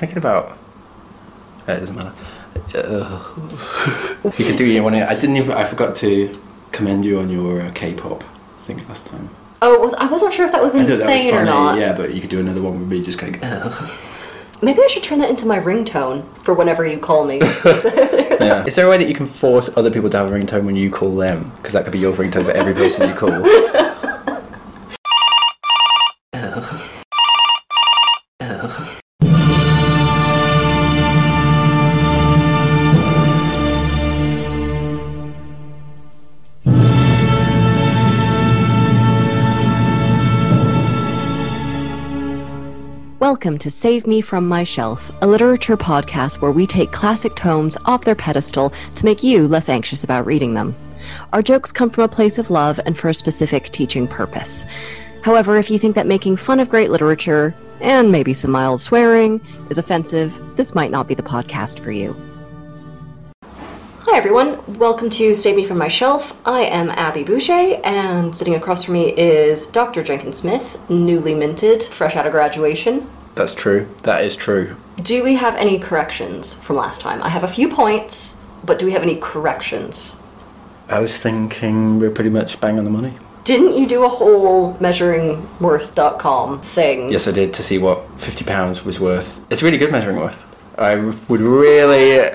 thinking 0.00 0.18
about. 0.18 0.56
Uh, 1.68 1.72
it 1.72 1.80
doesn't 1.80 1.94
matter. 1.94 2.12
Uh, 2.74 3.22
you 4.38 4.44
could 4.44 4.56
do 4.56 4.64
you 4.64 4.82
want 4.82 4.96
to. 4.96 5.08
I 5.08 5.14
didn't 5.14 5.36
even. 5.36 5.52
I 5.52 5.64
forgot 5.64 5.94
to 5.96 6.36
commend 6.72 7.04
you 7.04 7.20
on 7.20 7.30
your 7.30 7.60
uh, 7.60 7.70
K-pop 7.72 8.24
thing 8.64 8.86
last 8.88 9.06
time. 9.06 9.28
Oh, 9.62 9.78
was 9.78 9.94
I 9.94 10.06
wasn't 10.06 10.32
sure 10.32 10.46
if 10.46 10.52
that 10.52 10.62
was 10.62 10.74
I 10.74 10.78
thought 10.78 10.86
that 10.88 10.92
was 10.94 11.00
insane 11.02 11.34
or 11.34 11.44
not. 11.44 11.78
Yeah, 11.78 11.92
but 11.92 12.14
you 12.14 12.20
could 12.20 12.30
do 12.30 12.40
another 12.40 12.62
one 12.62 12.80
with 12.80 12.88
me 12.88 13.04
just 13.04 13.18
going. 13.18 13.38
"Ugh." 13.42 13.90
Maybe 14.62 14.82
I 14.82 14.88
should 14.88 15.02
turn 15.02 15.20
that 15.20 15.30
into 15.30 15.46
my 15.46 15.58
ringtone 15.58 16.22
for 16.42 16.52
whenever 16.52 16.84
you 16.86 16.98
call 16.98 17.24
me. 17.24 17.40
Yeah. 18.40 18.64
Is 18.64 18.74
there 18.74 18.86
a 18.86 18.88
way 18.88 18.96
that 18.96 19.06
you 19.06 19.14
can 19.14 19.26
force 19.26 19.68
other 19.76 19.90
people 19.90 20.08
to 20.08 20.16
have 20.16 20.32
a 20.32 20.34
ringtone 20.34 20.64
when 20.64 20.74
you 20.74 20.90
call 20.90 21.14
them? 21.14 21.52
Because 21.56 21.74
that 21.74 21.84
could 21.84 21.92
be 21.92 21.98
your 21.98 22.14
ringtone 22.14 22.46
for 22.46 22.52
every 22.52 22.72
person 22.72 23.06
you 23.10 23.14
call. 23.14 23.28
Welcome 43.50 43.58
to 43.58 43.70
Save 43.70 44.06
Me 44.06 44.20
From 44.20 44.46
My 44.46 44.62
Shelf, 44.62 45.10
a 45.22 45.26
literature 45.26 45.76
podcast 45.76 46.40
where 46.40 46.52
we 46.52 46.68
take 46.68 46.92
classic 46.92 47.34
tomes 47.34 47.76
off 47.84 48.04
their 48.04 48.14
pedestal 48.14 48.72
to 48.94 49.04
make 49.04 49.24
you 49.24 49.48
less 49.48 49.68
anxious 49.68 50.04
about 50.04 50.24
reading 50.24 50.54
them. 50.54 50.76
Our 51.32 51.42
jokes 51.42 51.72
come 51.72 51.90
from 51.90 52.04
a 52.04 52.08
place 52.08 52.38
of 52.38 52.52
love 52.52 52.78
and 52.86 52.96
for 52.96 53.08
a 53.08 53.12
specific 53.12 53.70
teaching 53.70 54.06
purpose. 54.06 54.64
However, 55.24 55.56
if 55.56 55.68
you 55.68 55.80
think 55.80 55.96
that 55.96 56.06
making 56.06 56.36
fun 56.36 56.60
of 56.60 56.68
great 56.68 56.92
literature, 56.92 57.52
and 57.80 58.12
maybe 58.12 58.34
some 58.34 58.52
mild 58.52 58.80
swearing, 58.80 59.40
is 59.68 59.78
offensive, 59.78 60.40
this 60.54 60.76
might 60.76 60.92
not 60.92 61.08
be 61.08 61.16
the 61.16 61.22
podcast 61.24 61.80
for 61.80 61.90
you. 61.90 62.14
Hi 64.02 64.16
everyone, 64.16 64.62
welcome 64.78 65.10
to 65.10 65.34
Save 65.34 65.56
Me 65.56 65.64
From 65.64 65.78
My 65.78 65.88
Shelf. 65.88 66.40
I 66.46 66.60
am 66.60 66.90
Abby 66.90 67.24
Boucher, 67.24 67.80
and 67.82 68.32
sitting 68.32 68.54
across 68.54 68.84
from 68.84 68.94
me 68.94 69.12
is 69.18 69.66
Dr. 69.66 70.04
Jenkins 70.04 70.36
Smith, 70.36 70.78
newly 70.88 71.34
minted, 71.34 71.82
fresh 71.82 72.14
out 72.14 72.26
of 72.26 72.32
graduation. 72.32 73.08
That's 73.34 73.54
true. 73.54 73.88
That 74.02 74.24
is 74.24 74.36
true. 74.36 74.76
Do 75.02 75.22
we 75.24 75.34
have 75.36 75.56
any 75.56 75.78
corrections 75.78 76.54
from 76.54 76.76
last 76.76 77.00
time? 77.00 77.22
I 77.22 77.28
have 77.28 77.44
a 77.44 77.48
few 77.48 77.68
points, 77.68 78.40
but 78.64 78.78
do 78.78 78.86
we 78.86 78.92
have 78.92 79.02
any 79.02 79.16
corrections? 79.16 80.16
I 80.88 80.98
was 80.98 81.16
thinking 81.16 82.00
we're 82.00 82.10
pretty 82.10 82.30
much 82.30 82.60
bang 82.60 82.78
on 82.78 82.84
the 82.84 82.90
money. 82.90 83.14
Didn't 83.44 83.76
you 83.78 83.86
do 83.86 84.04
a 84.04 84.08
whole 84.08 84.74
measuringworth.com 84.74 86.60
thing? 86.60 87.10
Yes, 87.10 87.26
I 87.26 87.32
did 87.32 87.54
to 87.54 87.62
see 87.62 87.78
what 87.78 88.04
fifty 88.20 88.44
pounds 88.44 88.84
was 88.84 89.00
worth. 89.00 89.40
It's 89.50 89.62
really 89.62 89.78
good 89.78 89.90
measuring 89.90 90.16
worth. 90.16 90.40
I 90.76 90.96
would 90.96 91.40
really 91.40 92.30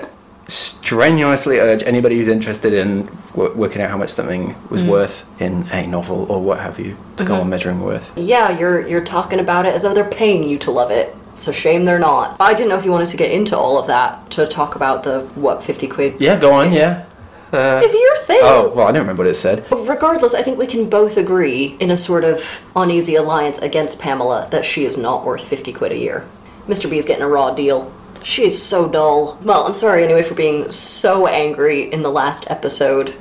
strenuously 0.48 1.58
urge 1.58 1.82
anybody 1.82 2.16
who's 2.16 2.28
interested 2.28 2.72
in 2.72 3.04
w- 3.34 3.52
working 3.54 3.82
out 3.82 3.90
how 3.90 3.96
much 3.96 4.10
something 4.10 4.54
was 4.70 4.82
worth 4.84 5.24
in 5.40 5.66
a 5.72 5.86
novel 5.86 6.30
or 6.30 6.40
what 6.40 6.60
have 6.60 6.78
you 6.78 6.96
to 7.16 7.24
go 7.24 7.34
on 7.36 7.48
measuring 7.48 7.80
worth. 7.80 8.10
Yeah, 8.16 8.56
you're 8.58 8.86
you're 8.86 9.04
talking 9.04 9.40
about 9.40 9.66
it 9.66 9.74
as 9.74 9.82
though 9.82 9.94
they're 9.94 10.08
paying 10.08 10.44
you 10.48 10.58
to 10.58 10.70
love 10.70 10.90
it. 10.90 11.14
It's 11.32 11.48
a 11.48 11.52
shame 11.52 11.84
they're 11.84 11.98
not. 11.98 12.36
I 12.40 12.54
didn't 12.54 12.70
know 12.70 12.78
if 12.78 12.84
you 12.84 12.92
wanted 12.92 13.08
to 13.10 13.16
get 13.16 13.30
into 13.30 13.56
all 13.58 13.78
of 13.78 13.86
that 13.88 14.30
to 14.30 14.46
talk 14.46 14.74
about 14.76 15.02
the 15.04 15.22
what 15.34 15.62
fifty 15.64 15.86
quid 15.88 16.20
Yeah, 16.20 16.38
go 16.38 16.52
on. 16.52 16.72
Yeah. 16.72 17.04
Uh, 17.52 17.80
is 17.82 17.94
your 17.94 18.16
thing. 18.18 18.40
oh 18.42 18.72
well, 18.74 18.86
I 18.88 18.92
don't 18.92 19.02
remember 19.02 19.22
what 19.22 19.30
it 19.30 19.34
said. 19.34 19.66
Regardless, 19.70 20.34
I 20.34 20.42
think 20.42 20.58
we 20.58 20.66
can 20.66 20.88
both 20.90 21.16
agree 21.16 21.76
in 21.80 21.90
a 21.90 21.96
sort 21.96 22.24
of 22.24 22.60
uneasy 22.74 23.14
alliance 23.14 23.58
against 23.58 24.00
Pamela 24.00 24.48
that 24.50 24.64
she 24.64 24.84
is 24.84 24.96
not 24.96 25.24
worth 25.24 25.46
50 25.46 25.72
quid 25.72 25.92
a 25.92 25.96
year. 25.98 26.26
Mr. 26.66 26.90
B 26.90 26.98
is 26.98 27.04
getting 27.04 27.22
a 27.22 27.28
raw 27.28 27.54
deal. 27.54 27.92
She 28.26 28.44
is 28.44 28.60
so 28.60 28.88
dull. 28.88 29.38
Well, 29.44 29.64
I'm 29.68 29.74
sorry 29.74 30.02
anyway 30.02 30.24
for 30.24 30.34
being 30.34 30.72
so 30.72 31.28
angry 31.28 31.82
in 31.92 32.02
the 32.02 32.10
last 32.10 32.50
episode. 32.50 33.14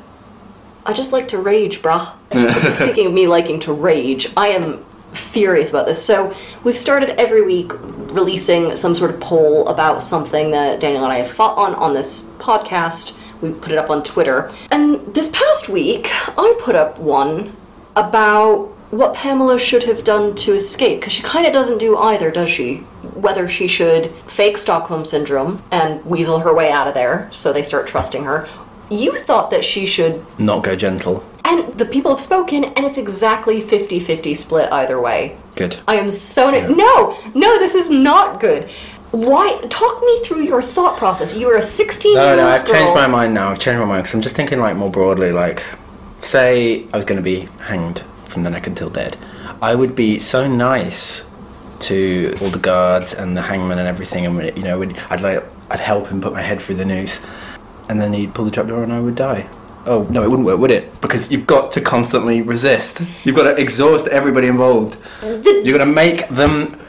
I 0.84 0.94
just 0.94 1.14
like 1.14 1.28
to 1.28 1.38
rage, 1.38 1.84
bruh. 1.84 2.12
Speaking 2.72 3.06
of 3.06 3.14
me 3.14 3.28
liking 3.28 3.60
to 3.62 3.72
rage, 3.72 4.34
I 4.36 4.48
am 4.48 4.84
furious 5.14 5.70
about 5.70 5.86
this. 5.86 6.04
So, 6.04 6.34
we've 6.64 6.78
started 6.78 7.12
every 7.22 7.44
week 7.44 7.72
releasing 8.16 8.76
some 8.76 8.96
sort 8.96 9.12
of 9.12 9.20
poll 9.20 9.68
about 9.68 10.02
something 10.02 10.50
that 10.52 10.80
Daniel 10.80 11.04
and 11.04 11.14
I 11.14 11.18
have 11.18 11.30
fought 11.30 11.56
on 11.56 11.76
on 11.76 11.94
this 11.94 12.22
podcast. 12.40 13.16
We 13.42 13.52
put 13.52 13.72
it 13.72 13.78
up 13.78 13.92
on 13.92 14.04
Twitter. 14.04 14.52
And 14.72 15.14
this 15.14 15.28
past 15.28 15.70
week, 15.70 16.10
I 16.36 16.58
put 16.60 16.76
up 16.76 16.98
one 16.98 17.56
about 17.96 18.75
what 18.92 19.14
Pamela 19.14 19.60
should 19.60 19.84
have 19.84 20.04
done 20.04 20.36
to 20.36 20.54
escape, 20.54 21.00
because 21.02 21.14
she 21.14 21.24
kind 21.24 21.46
of 21.46 21.54
doesn't 21.54 21.80
do 21.80 21.98
either, 21.98 22.32
does 22.32 22.50
she? 22.50 22.78
Whether 23.16 23.48
she 23.48 23.68
should 23.68 24.12
fake 24.28 24.58
Stockholm 24.58 25.06
Syndrome 25.06 25.62
and 25.72 26.06
weasel 26.06 26.40
her 26.40 26.54
way 26.54 26.72
out 26.72 26.88
of 26.88 26.94
there 26.94 27.30
so 27.32 27.52
they 27.52 27.64
start 27.64 27.88
trusting 27.88 28.24
her. 28.24 28.48
You 28.90 29.18
thought 29.18 29.50
that 29.52 29.66
she 29.66 29.86
should 29.86 30.24
Not 30.40 30.64
go 30.64 30.76
gentle. 30.76 31.24
and 31.44 31.74
the 31.74 31.86
people 31.86 32.12
have 32.12 32.22
spoken, 32.22 32.64
and 32.66 32.86
it's 32.86 32.98
exactly 33.00 33.60
50 33.62 34.00
50 34.00 34.36
split 34.36 34.72
either 34.72 35.02
way. 35.02 35.36
Good. 35.56 35.78
I 35.88 35.96
am 35.96 36.12
so. 36.12 36.52
No, 36.68 37.18
no, 37.34 37.58
this 37.60 37.74
is 37.76 37.90
not 37.90 38.40
good. 38.40 38.70
Why? 39.12 39.60
Talk 39.70 40.02
me 40.02 40.22
through 40.24 40.44
your 40.44 40.62
thought 40.62 40.98
process. 40.98 41.36
You 41.36 41.48
were 41.48 41.56
a 41.56 41.62
16 41.64 42.12
year 42.14 42.22
No, 42.22 42.30
old 42.32 42.38
no, 42.38 42.48
I've 42.48 42.66
girl. 42.66 42.74
changed 42.76 42.94
my 42.94 43.08
mind 43.08 43.34
now. 43.34 43.50
I've 43.50 43.60
changed 43.60 43.80
my 43.80 43.86
mind 43.86 44.04
because 44.04 44.14
I'm 44.14 44.22
just 44.22 44.36
thinking 44.36 44.60
like 44.60 44.76
more 44.76 44.92
broadly. 44.92 45.32
Like, 45.32 45.64
say 46.20 46.86
I 46.94 46.98
was 46.98 47.06
going 47.06 47.18
to 47.18 47.24
be 47.24 47.48
hanged 47.62 48.04
from 48.36 48.44
the 48.44 48.50
neck 48.52 48.68
until 48.68 48.90
dead, 48.90 49.18
I 49.62 49.74
would 49.74 49.96
be 49.96 50.20
so 50.20 50.46
nice 50.48 51.26
to 51.80 52.36
all 52.42 52.50
the 52.50 52.60
guards 52.60 53.14
and 53.14 53.36
the 53.36 53.42
hangman 53.42 53.80
and 53.80 53.88
everything, 53.88 54.26
and 54.26 54.58
you 54.58 54.64
know, 54.64 54.84
I'd 55.10 55.22
like 55.22 55.44
I'd 55.70 55.80
help 55.80 56.10
him 56.10 56.22
put 56.22 56.34
my 56.34 56.42
head 56.42 56.62
through 56.62 56.76
the 56.76 56.86
noose, 56.86 57.26
and 57.90 58.00
then 58.00 58.14
he'd 58.14 58.34
pull 58.36 58.46
the 58.46 58.52
trapdoor 58.52 58.84
and 58.84 58.94
I 58.94 59.00
would 59.00 59.16
die. 59.16 59.48
Oh 59.86 60.06
no, 60.10 60.24
it 60.24 60.30
wouldn't 60.30 60.46
work, 60.46 60.60
would 60.60 60.72
it? 60.72 61.00
Because 61.00 61.32
you've 61.32 61.48
got 61.48 61.72
to 61.74 61.82
constantly 61.82 62.42
resist. 62.42 63.02
You've 63.24 63.36
got 63.36 63.44
to 63.44 63.56
exhaust 63.60 64.08
everybody 64.08 64.48
involved. 64.48 64.98
You're 65.24 65.78
going 65.78 65.80
to 65.80 65.86
make 65.86 66.28
them 66.30 66.80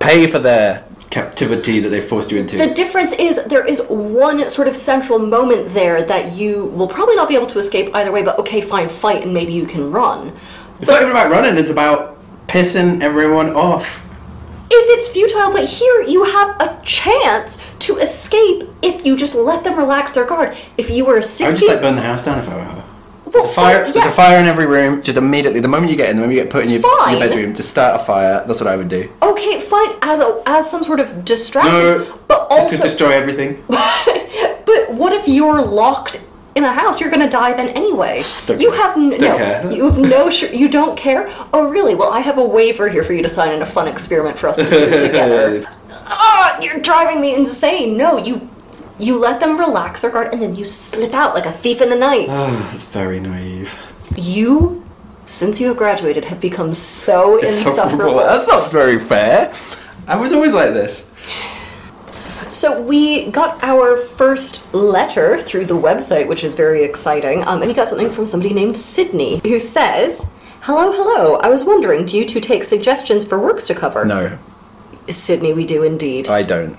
pay 0.00 0.26
for 0.26 0.38
their 0.38 0.84
captivity 1.10 1.80
that 1.80 1.88
they 1.88 2.00
forced 2.00 2.30
you 2.30 2.38
into. 2.38 2.56
The 2.56 2.72
difference 2.72 3.12
is 3.12 3.40
there 3.46 3.64
is 3.64 3.86
one 3.88 4.48
sort 4.48 4.68
of 4.68 4.76
central 4.76 5.18
moment 5.18 5.74
there 5.74 6.02
that 6.02 6.32
you 6.32 6.66
will 6.66 6.88
probably 6.88 7.16
not 7.16 7.28
be 7.28 7.34
able 7.34 7.48
to 7.48 7.58
escape 7.58 7.90
either 7.94 8.12
way, 8.12 8.22
but 8.22 8.38
okay, 8.38 8.60
fine, 8.60 8.88
fight, 8.88 9.22
and 9.22 9.34
maybe 9.34 9.52
you 9.52 9.66
can 9.66 9.90
run. 9.90 10.32
It's 10.80 10.88
not 10.88 11.02
even 11.02 11.10
about 11.10 11.30
running, 11.30 11.56
it's 11.56 11.70
about 11.70 12.18
pissing 12.46 13.02
everyone 13.02 13.54
off. 13.54 14.02
If 14.72 14.98
it's 14.98 15.08
futile, 15.08 15.52
but 15.52 15.64
here 15.64 16.02
you 16.02 16.24
have 16.24 16.60
a 16.60 16.80
chance 16.84 17.64
to 17.80 17.98
escape 17.98 18.68
if 18.82 19.04
you 19.04 19.16
just 19.16 19.34
let 19.34 19.64
them 19.64 19.76
relax 19.76 20.12
their 20.12 20.24
guard. 20.24 20.56
If 20.78 20.90
you 20.90 21.04
were 21.04 21.18
a 21.18 21.22
60... 21.22 21.44
I 21.44 21.48
would 21.48 21.58
just 21.58 21.68
like 21.68 21.80
burn 21.80 21.96
the 21.96 22.02
house 22.02 22.24
down 22.24 22.38
if 22.38 22.48
I 22.48 22.56
were 22.56 22.62
her. 22.62 22.84
Well, 23.24 23.32
There's 23.32 23.44
a 23.44 23.48
fire. 23.48 23.84
fine, 23.84 23.92
There's 23.92 24.06
a 24.06 24.10
fire 24.10 24.38
in 24.38 24.46
every 24.46 24.66
room. 24.66 25.02
Just 25.02 25.16
immediately, 25.16 25.60
the 25.60 25.68
moment 25.68 25.90
you 25.90 25.96
get 25.96 26.10
in, 26.10 26.16
the 26.16 26.22
moment 26.22 26.36
you 26.36 26.42
get 26.44 26.50
put 26.50 26.64
in 26.64 26.70
your, 26.70 26.80
your 26.80 27.20
bedroom, 27.20 27.54
just 27.54 27.70
start 27.70 28.00
a 28.00 28.04
fire. 28.04 28.44
That's 28.46 28.60
what 28.60 28.66
I 28.66 28.76
would 28.76 28.88
do. 28.88 29.08
Okay, 29.22 29.60
fine, 29.60 29.96
as 30.02 30.18
a 30.18 30.42
as 30.46 30.68
some 30.68 30.82
sort 30.82 30.98
of 30.98 31.24
distraction. 31.24 31.72
No, 31.72 32.20
but 32.26 32.48
just 32.50 32.78
to 32.78 32.82
destroy 32.82 33.10
everything. 33.10 33.62
But 34.70 34.92
what 34.94 35.12
if 35.12 35.26
you're 35.26 35.62
locked 35.62 36.22
in 36.54 36.64
a 36.64 36.72
house? 36.72 37.00
You're 37.00 37.10
gonna 37.10 37.30
die 37.30 37.52
then 37.52 37.68
anyway. 37.70 38.24
Don't 38.46 38.60
you 38.60 38.70
care. 38.70 38.82
have 38.82 38.96
n- 38.96 39.08
no. 39.10 39.36
care. 39.36 39.70
You 39.72 39.84
have 39.86 39.98
no. 39.98 40.30
Sh- 40.36 40.52
you 40.52 40.68
don't 40.68 40.96
care. 40.96 41.28
Oh 41.52 41.68
really? 41.68 41.94
Well, 41.94 42.12
I 42.12 42.20
have 42.20 42.38
a 42.38 42.44
waiver 42.44 42.88
here 42.88 43.02
for 43.04 43.12
you 43.12 43.22
to 43.22 43.28
sign 43.28 43.52
in 43.52 43.62
a 43.62 43.66
fun 43.66 43.86
experiment 43.88 44.38
for 44.38 44.48
us 44.48 44.56
to 44.58 44.68
do 44.68 44.90
together. 45.06 45.64
Ah, 46.12 46.58
you're 46.60 46.80
driving 46.80 47.20
me 47.20 47.34
insane. 47.34 47.96
No, 47.96 48.16
you. 48.16 48.48
You 48.98 49.18
let 49.18 49.40
them 49.40 49.58
relax 49.58 50.02
their 50.02 50.10
guard 50.10 50.30
and 50.34 50.42
then 50.42 50.54
you 50.54 50.66
slip 50.68 51.14
out 51.14 51.34
like 51.34 51.46
a 51.46 51.52
thief 51.52 51.80
in 51.80 51.88
the 51.88 51.96
night. 51.96 52.26
Oh, 52.28 52.68
that's 52.70 52.84
very 52.84 53.18
naive. 53.18 53.74
You, 54.14 54.84
since 55.24 55.58
you 55.58 55.68
have 55.68 55.78
graduated, 55.78 56.26
have 56.26 56.38
become 56.38 56.74
so 56.74 57.38
It's 57.38 57.64
insufferable. 57.64 57.96
cruel. 57.96 58.16
That's 58.26 58.46
not 58.46 58.70
very 58.70 58.98
fair. 58.98 59.54
I 60.06 60.16
was 60.16 60.32
always 60.34 60.52
like 60.52 60.74
this. 60.74 61.10
So 62.50 62.80
we 62.80 63.30
got 63.30 63.62
our 63.62 63.96
first 63.96 64.72
letter 64.74 65.38
through 65.38 65.66
the 65.66 65.76
website, 65.76 66.26
which 66.26 66.42
is 66.42 66.54
very 66.54 66.82
exciting. 66.82 67.42
Um, 67.44 67.62
and 67.62 67.68
we 67.68 67.74
got 67.74 67.88
something 67.88 68.10
from 68.10 68.26
somebody 68.26 68.54
named 68.54 68.76
Sydney, 68.76 69.40
who 69.44 69.58
says, 69.58 70.26
"Hello, 70.62 70.92
hello. 70.92 71.36
I 71.36 71.48
was 71.48 71.64
wondering, 71.64 72.06
do 72.06 72.16
you 72.16 72.24
two 72.24 72.40
take 72.40 72.64
suggestions 72.64 73.24
for 73.24 73.38
works 73.38 73.66
to 73.68 73.74
cover?" 73.74 74.04
No, 74.04 74.38
Sydney, 75.08 75.52
we 75.52 75.64
do 75.64 75.82
indeed. 75.82 76.28
I 76.28 76.42
don't. 76.42 76.76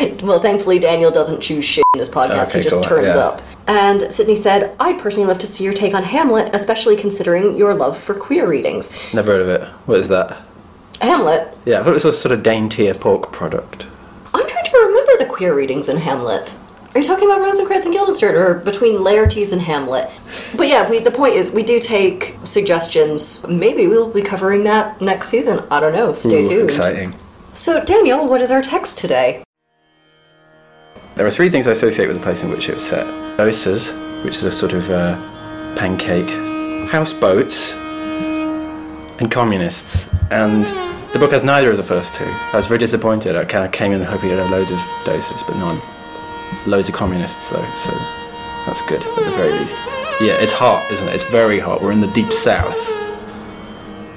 well, 0.22 0.38
thankfully, 0.38 0.78
Daniel 0.78 1.10
doesn't 1.10 1.40
choose 1.40 1.64
shit 1.64 1.84
in 1.94 1.98
this 1.98 2.08
podcast. 2.08 2.48
Okay, 2.48 2.58
he 2.58 2.64
just 2.64 2.76
cool, 2.76 2.82
turns 2.84 3.14
yeah. 3.14 3.22
up. 3.22 3.42
And 3.66 4.12
Sydney 4.12 4.36
said, 4.36 4.74
"I'd 4.80 4.98
personally 4.98 5.26
love 5.26 5.38
to 5.38 5.46
see 5.46 5.64
your 5.64 5.72
take 5.72 5.94
on 5.94 6.04
Hamlet, 6.04 6.50
especially 6.54 6.96
considering 6.96 7.56
your 7.56 7.74
love 7.74 7.98
for 7.98 8.14
queer 8.14 8.48
readings. 8.48 8.92
Never 9.12 9.32
heard 9.32 9.42
of 9.42 9.48
it. 9.48 9.68
What 9.86 9.98
is 9.98 10.08
that? 10.08 10.36
Hamlet. 11.00 11.56
Yeah, 11.64 11.80
I 11.80 11.82
thought 11.82 11.90
it 11.90 11.94
was 11.94 12.04
a 12.04 12.12
sort 12.12 12.32
of 12.32 12.42
daintier 12.42 12.94
pork 12.94 13.32
product. 13.32 13.86
I'm 15.42 15.58
trying 15.58 15.86
to 15.86 15.86
remember 15.86 15.86
the 15.86 15.86
queer 15.86 15.86
readings 15.86 15.88
in 15.88 15.96
Hamlet." 15.96 16.54
Are 16.94 16.98
you 16.98 17.04
talking 17.04 17.24
about 17.24 17.40
Rosencrantz 17.40 17.86
and 17.86 17.94
Guildenstern, 17.94 18.34
or 18.34 18.54
between 18.54 18.98
Laertes 18.98 19.52
and 19.52 19.62
Hamlet? 19.62 20.10
But 20.54 20.68
yeah, 20.68 20.90
we, 20.90 20.98
the 20.98 21.10
point 21.10 21.34
is, 21.34 21.50
we 21.50 21.62
do 21.62 21.80
take 21.80 22.36
suggestions. 22.44 23.46
Maybe 23.48 23.86
we'll 23.86 24.10
be 24.10 24.22
covering 24.22 24.64
that 24.64 25.00
next 25.00 25.30
season. 25.30 25.64
I 25.70 25.80
don't 25.80 25.94
know. 25.94 26.12
Stay 26.12 26.42
Ooh, 26.42 26.46
tuned. 26.46 26.64
Exciting. 26.64 27.14
So, 27.54 27.82
Daniel, 27.82 28.28
what 28.28 28.42
is 28.42 28.52
our 28.52 28.60
text 28.60 28.98
today? 28.98 29.42
There 31.14 31.26
are 31.26 31.30
three 31.30 31.50
things 31.50 31.66
I 31.66 31.70
associate 31.70 32.08
with 32.08 32.16
the 32.16 32.22
place 32.22 32.42
in 32.42 32.50
which 32.50 32.68
it 32.68 32.74
was 32.74 32.84
set 32.84 33.06
Dosas, 33.38 33.90
which 34.24 34.36
is 34.36 34.44
a 34.44 34.52
sort 34.52 34.74
of 34.74 34.90
uh, 34.90 35.16
pancake, 35.76 36.28
houseboats, 36.90 37.74
and 39.18 39.30
communists. 39.30 40.08
And 40.30 40.66
the 41.12 41.18
book 41.18 41.32
has 41.32 41.44
neither 41.44 41.70
of 41.70 41.76
the 41.76 41.82
first 41.82 42.14
two. 42.14 42.24
I 42.24 42.56
was 42.56 42.66
very 42.66 42.78
disappointed. 42.78 43.36
I 43.36 43.44
kind 43.44 43.64
of 43.64 43.72
came 43.72 43.92
in 43.92 44.00
hoping 44.02 44.30
it'd 44.30 44.38
have 44.40 44.50
loads 44.50 44.70
of 44.70 44.78
dosas, 45.04 45.46
but 45.46 45.56
none. 45.56 45.80
Loads 46.66 46.88
of 46.88 46.94
communists, 46.94 47.50
though, 47.50 47.64
so 47.76 47.90
that's 48.66 48.82
good 48.82 49.02
at 49.02 49.24
the 49.24 49.30
very 49.32 49.52
least. 49.52 49.76
Yeah, 50.20 50.34
it's 50.40 50.52
hot, 50.52 50.90
isn't 50.90 51.08
it? 51.08 51.14
It's 51.14 51.24
very 51.24 51.58
hot. 51.58 51.82
We're 51.82 51.92
in 51.92 52.00
the 52.00 52.06
deep 52.08 52.32
south 52.32 52.78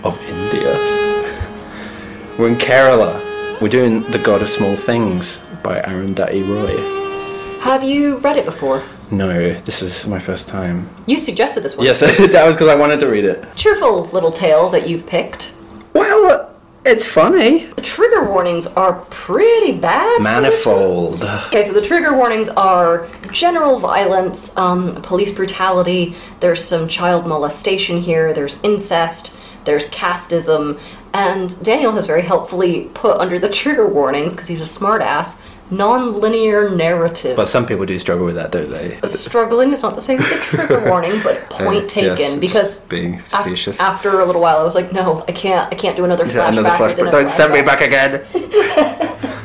of 0.03 0.19
India. 0.23 0.73
We're 2.37 2.49
in 2.49 2.55
Kerala. 2.55 3.61
We're 3.61 3.69
doing 3.69 4.03
The 4.11 4.19
God 4.19 4.41
of 4.41 4.49
Small 4.49 4.75
Things 4.75 5.39
by 5.63 5.81
Arundhati 5.81 6.47
Roy. 6.47 7.59
Have 7.61 7.83
you 7.83 8.17
read 8.17 8.37
it 8.37 8.45
before? 8.45 8.83
No, 9.09 9.53
this 9.61 9.81
was 9.81 10.05
my 10.05 10.19
first 10.19 10.47
time. 10.47 10.89
You 11.07 11.17
suggested 11.17 11.61
this 11.61 11.75
one. 11.77 11.85
Yes, 11.85 11.99
that 12.31 12.45
was 12.45 12.55
because 12.55 12.67
I 12.67 12.75
wanted 12.75 12.99
to 12.99 13.07
read 13.07 13.25
it. 13.25 13.43
Cheerful 13.55 14.03
little 14.05 14.31
tale 14.31 14.69
that 14.69 14.87
you've 14.87 15.07
picked. 15.07 15.54
It's 16.87 17.03
funny. 17.03 17.65
The 17.65 17.81
trigger 17.81 18.29
warnings 18.29 18.67
are 18.67 18.93
pretty 19.09 19.71
bad. 19.71 20.21
Manifold. 20.21 21.23
Okay, 21.23 21.63
so 21.63 21.73
the 21.73 21.81
trigger 21.81 22.15
warnings 22.15 22.47
are 22.49 23.07
general 23.31 23.79
violence, 23.79 24.55
um, 24.55 25.01
police 25.01 25.31
brutality, 25.31 26.15
there's 26.41 26.63
some 26.63 26.87
child 26.87 27.25
molestation 27.25 27.97
here, 27.97 28.33
there's 28.33 28.59
incest, 28.61 29.35
there's 29.63 29.89
casteism, 29.89 30.79
and 31.11 31.61
Daniel 31.63 31.93
has 31.93 32.05
very 32.05 32.21
helpfully 32.21 32.91
put 32.93 33.19
under 33.19 33.39
the 33.39 33.49
trigger 33.49 33.87
warnings, 33.87 34.35
because 34.35 34.47
he's 34.47 34.61
a 34.61 34.79
smartass, 34.79 35.41
non-linear 35.71 36.69
narrative. 36.69 37.35
But 37.35 37.47
some 37.47 37.65
people 37.65 37.85
do 37.85 37.97
struggle 37.99 38.25
with 38.25 38.35
that, 38.35 38.51
don't 38.51 38.69
they? 38.69 38.97
Struggling 39.07 39.71
is 39.73 39.81
not 39.81 39.95
the 39.95 40.01
same 40.01 40.19
as 40.19 40.31
a 40.31 40.37
trigger 40.37 40.79
warning, 40.89 41.19
but 41.23 41.49
point 41.49 41.85
Uh, 41.85 41.87
taken. 41.87 42.17
yes, 42.17 42.35
because 42.35 42.79
being 42.81 43.15
af- 43.33 43.79
after 43.79 44.19
a 44.19 44.25
little 44.25 44.41
while, 44.41 44.59
I 44.59 44.63
was 44.63 44.75
like, 44.75 44.91
no, 44.93 45.23
I 45.27 45.31
can't. 45.31 45.71
I 45.73 45.75
can't 45.75 45.95
do 45.97 46.05
another 46.05 46.25
flashback. 46.25 46.49
another 46.57 46.69
flashback. 46.69 47.11
Don't 47.11 47.27
send 47.29 47.51
me 47.53 47.61
back 47.61 47.81
again. 47.81 48.21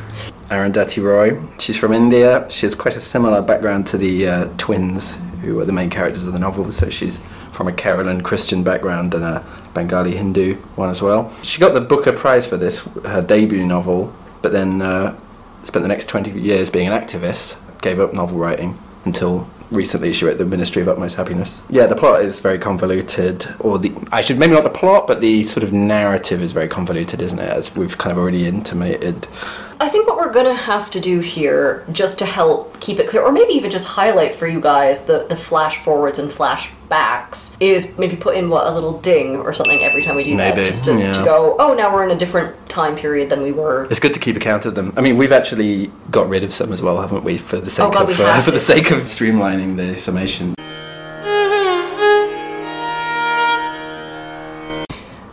Arundhati 0.50 1.02
Roy. 1.02 1.40
She's 1.58 1.76
from 1.78 1.92
India. 1.92 2.46
She 2.50 2.66
has 2.66 2.74
quite 2.74 2.96
a 2.96 3.00
similar 3.00 3.40
background 3.40 3.86
to 3.88 3.96
the 3.98 4.26
uh, 4.26 4.48
twins, 4.58 5.16
who 5.42 5.58
are 5.60 5.64
the 5.64 5.72
main 5.72 5.90
characters 5.90 6.24
of 6.26 6.32
the 6.32 6.38
novel. 6.40 6.70
So 6.72 6.90
she's 6.90 7.18
from 7.52 7.68
a 7.68 7.72
Kerala 7.72 8.22
Christian 8.24 8.62
background 8.64 9.14
and 9.14 9.24
a 9.24 9.44
Bengali 9.74 10.16
Hindu 10.16 10.56
one 10.74 10.90
as 10.90 11.00
well. 11.02 11.32
She 11.42 11.60
got 11.60 11.72
the 11.72 11.80
Booker 11.80 12.12
Prize 12.12 12.46
for 12.46 12.56
this, 12.56 12.80
her 13.04 13.22
debut 13.22 13.64
novel, 13.64 14.12
but 14.42 14.50
then 14.50 14.82
uh, 14.82 15.16
spent 15.64 15.82
the 15.82 15.88
next 15.88 16.08
20 16.08 16.30
years 16.32 16.70
being 16.70 16.88
an 16.88 16.98
activist, 16.98 17.56
gave 17.80 18.00
up 18.00 18.12
novel 18.12 18.38
writing 18.38 18.78
until 19.04 19.48
recently 19.70 20.12
she 20.12 20.24
wrote 20.24 20.38
The 20.38 20.44
Ministry 20.44 20.82
of 20.82 20.88
Utmost 20.88 21.16
Happiness. 21.16 21.60
Yeah, 21.68 21.86
the 21.86 21.96
plot 21.96 22.22
is 22.22 22.40
very 22.40 22.58
convoluted, 22.58 23.48
or 23.60 23.78
the 23.78 23.92
I 24.12 24.20
should 24.20 24.38
maybe 24.38 24.52
not 24.52 24.64
the 24.64 24.70
plot, 24.70 25.06
but 25.06 25.20
the 25.20 25.42
sort 25.44 25.62
of 25.62 25.72
narrative 25.72 26.42
is 26.42 26.52
very 26.52 26.68
convoluted, 26.68 27.20
isn't 27.20 27.38
it? 27.38 27.48
As 27.48 27.74
we've 27.74 27.96
kind 27.96 28.12
of 28.12 28.18
already 28.18 28.46
intimated. 28.46 29.26
I 29.82 29.88
think 29.88 30.06
what 30.06 30.18
we're 30.18 30.30
gonna 30.30 30.52
have 30.52 30.90
to 30.90 31.00
do 31.00 31.20
here, 31.20 31.86
just 31.90 32.18
to 32.18 32.26
help 32.26 32.78
keep 32.80 32.98
it 32.98 33.08
clear, 33.08 33.22
or 33.22 33.32
maybe 33.32 33.54
even 33.54 33.70
just 33.70 33.88
highlight 33.88 34.34
for 34.34 34.46
you 34.46 34.60
guys 34.60 35.06
the, 35.06 35.24
the 35.26 35.36
flash 35.36 35.78
forwards 35.78 36.18
and 36.18 36.30
flash 36.30 36.70
backs, 36.90 37.56
is 37.60 37.96
maybe 37.96 38.14
put 38.14 38.36
in 38.36 38.50
what 38.50 38.66
a 38.66 38.70
little 38.70 39.00
ding 39.00 39.36
or 39.36 39.54
something 39.54 39.80
every 39.80 40.02
time 40.02 40.16
we 40.16 40.24
do 40.24 40.36
Maybe, 40.36 40.60
that, 40.60 40.68
just 40.68 40.84
to, 40.84 40.98
yeah. 40.98 41.14
to 41.14 41.24
go, 41.24 41.56
oh, 41.58 41.72
now 41.72 41.94
we're 41.94 42.04
in 42.04 42.10
a 42.10 42.18
different 42.18 42.68
time 42.68 42.94
period 42.94 43.30
than 43.30 43.40
we 43.40 43.52
were. 43.52 43.86
It's 43.86 44.00
good 44.00 44.12
to 44.12 44.20
keep 44.20 44.36
account 44.36 44.66
of 44.66 44.74
them. 44.74 44.92
I 44.98 45.00
mean, 45.00 45.16
we've 45.16 45.32
actually 45.32 45.90
got 46.10 46.28
rid 46.28 46.44
of 46.44 46.52
some 46.52 46.74
as 46.74 46.82
well, 46.82 47.00
haven't 47.00 47.24
we? 47.24 47.38
For 47.38 47.56
the 47.56 47.70
sake 47.70 47.86
Oh, 47.86 47.90
God, 47.90 48.10
of 48.10 48.20
uh, 48.20 48.42
for 48.42 48.50
the 48.50 48.60
sake 48.60 48.90
of 48.90 49.04
streamlining 49.04 49.76
the 49.78 49.96
summation. 49.96 50.54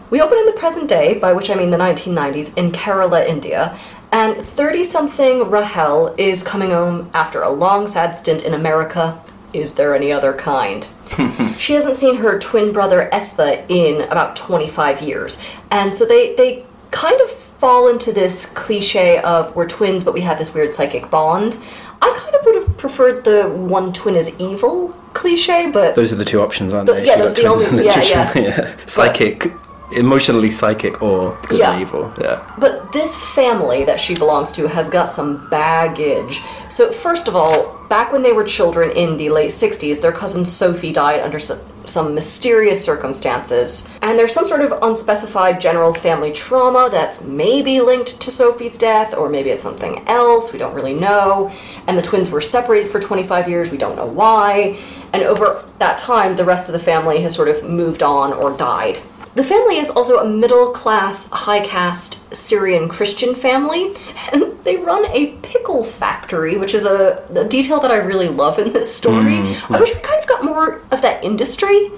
We 0.09 0.21
open 0.21 0.37
in 0.37 0.45
the 0.45 0.53
present 0.53 0.87
day, 0.87 1.19
by 1.19 1.33
which 1.33 1.49
I 1.49 1.55
mean 1.55 1.69
the 1.69 1.77
1990s, 1.77 2.57
in 2.57 2.71
Kerala, 2.71 3.27
India, 3.27 3.77
and 4.11 4.37
30 4.37 4.83
something 4.83 5.49
Rahel 5.49 6.13
is 6.17 6.43
coming 6.43 6.71
home 6.71 7.09
after 7.13 7.41
a 7.41 7.49
long, 7.49 7.87
sad 7.87 8.15
stint 8.15 8.43
in 8.43 8.53
America. 8.53 9.21
Is 9.53 9.75
there 9.75 9.95
any 9.95 10.11
other 10.11 10.33
kind? 10.33 10.87
she 11.57 11.73
hasn't 11.73 11.95
seen 11.95 12.17
her 12.17 12.37
twin 12.39 12.71
brother 12.73 13.09
Estha 13.13 13.65
in 13.69 14.01
about 14.09 14.35
25 14.35 15.01
years, 15.01 15.41
and 15.71 15.95
so 15.95 16.05
they, 16.05 16.35
they 16.35 16.65
kind 16.91 17.19
of 17.21 17.29
fall 17.31 17.87
into 17.87 18.11
this 18.11 18.45
cliche 18.45 19.17
of 19.19 19.55
we're 19.55 19.67
twins, 19.67 20.03
but 20.03 20.13
we 20.13 20.21
have 20.21 20.37
this 20.37 20.53
weird 20.53 20.73
psychic 20.73 21.09
bond. 21.09 21.57
I 22.01 22.13
kind 22.15 22.35
of 22.35 22.45
would 22.45 22.55
have 22.55 22.77
preferred 22.77 23.23
the 23.23 23.49
one 23.49 23.91
twin 23.93 24.15
is 24.15 24.37
evil 24.39 24.89
cliche, 25.13 25.71
but 25.71 25.95
Those 25.95 26.13
are 26.13 26.17
the 26.17 26.25
two 26.25 26.41
options, 26.41 26.73
aren't 26.73 26.85
The- 26.85 26.93
they? 26.93 27.05
yeah, 27.07 27.15
those 27.17 27.33
the 27.33 27.47
only- 27.47 27.65
yeah, 27.83 27.95
literature. 27.97 28.77
Psychic, 28.85 29.51
emotionally 29.91 30.51
psychic, 30.51 31.01
or 31.01 31.37
good 31.47 31.59
Yeah. 31.59 31.71
and 31.73 31.81
evil. 31.81 32.11
Yeah. 32.19 32.39
But 32.57 32.91
this 32.91 33.15
family 33.15 33.85
that 33.85 33.99
she 33.99 34.15
belongs 34.15 34.51
to 34.53 34.67
has 34.67 34.89
got 34.89 35.09
some 35.09 35.47
baggage. 35.49 36.41
So, 36.69 36.91
first 36.91 37.27
of 37.27 37.35
all, 37.35 37.75
back 37.87 38.11
when 38.11 38.21
they 38.21 38.33
were 38.33 38.43
children 38.43 38.91
in 38.91 39.17
the 39.17 39.29
late 39.29 39.51
60s, 39.51 40.01
their 40.01 40.11
cousin 40.11 40.43
Sophie 40.45 40.91
died 40.91 41.21
under 41.21 41.39
some, 41.39 41.59
some 41.85 42.13
mysterious 42.13 42.83
circumstances. 42.83 43.89
And 44.01 44.19
there's 44.19 44.33
some 44.33 44.45
sort 44.45 44.59
of 44.59 44.73
unspecified 44.81 45.61
general 45.61 45.93
family 45.93 46.33
trauma 46.33 46.89
that's 46.91 47.21
maybe 47.23 47.79
linked 47.79 48.19
to 48.19 48.29
Sophie's 48.29 48.77
death, 48.77 49.13
or 49.13 49.29
maybe 49.29 49.51
it's 49.51 49.61
something 49.61 50.05
else, 50.07 50.51
we 50.51 50.59
don't 50.59 50.73
really 50.73 50.95
know. 50.95 51.49
And 51.87 51.97
the 51.97 52.01
twins 52.01 52.29
were 52.29 52.41
separated 52.41 52.91
for 52.91 52.99
25 52.99 53.47
years, 53.47 53.69
we 53.71 53.77
don't 53.77 53.95
know 53.95 54.05
why. 54.05 54.77
And 55.13 55.23
over 55.23 55.63
that 55.79 55.97
time, 55.97 56.35
the 56.35 56.43
rest 56.43 56.67
of 56.67 56.73
the 56.73 56.79
family 56.79 57.21
has 57.21 57.33
sort 57.33 57.47
of 57.47 57.63
moved 57.63 58.03
on 58.03 58.33
or 58.33 58.51
died. 58.57 58.99
The 59.37 59.43
family 59.43 59.77
is 59.77 59.91
also 59.91 60.17
a 60.17 60.27
middle 60.27 60.71
class, 60.71 61.29
high 61.29 61.59
caste 61.59 62.17
Syrian 62.35 62.89
Christian 62.89 63.35
family, 63.35 63.93
and 64.33 64.57
they 64.63 64.77
run 64.77 65.05
a 65.11 65.35
pickle 65.43 65.83
factory, 65.83 66.57
which 66.57 66.73
is 66.73 66.85
a, 66.85 67.23
a 67.35 67.45
detail 67.45 67.79
that 67.81 67.91
I 67.91 67.97
really 67.97 68.29
love 68.29 68.57
in 68.57 68.73
this 68.73 68.93
story. 68.93 69.35
Mm, 69.35 69.75
I 69.75 69.79
wish 69.79 69.93
we 69.93 70.01
kind 70.01 70.19
of 70.19 70.27
got 70.27 70.43
more 70.43 70.81
of 70.89 71.03
that 71.03 71.23
industry. 71.23 71.91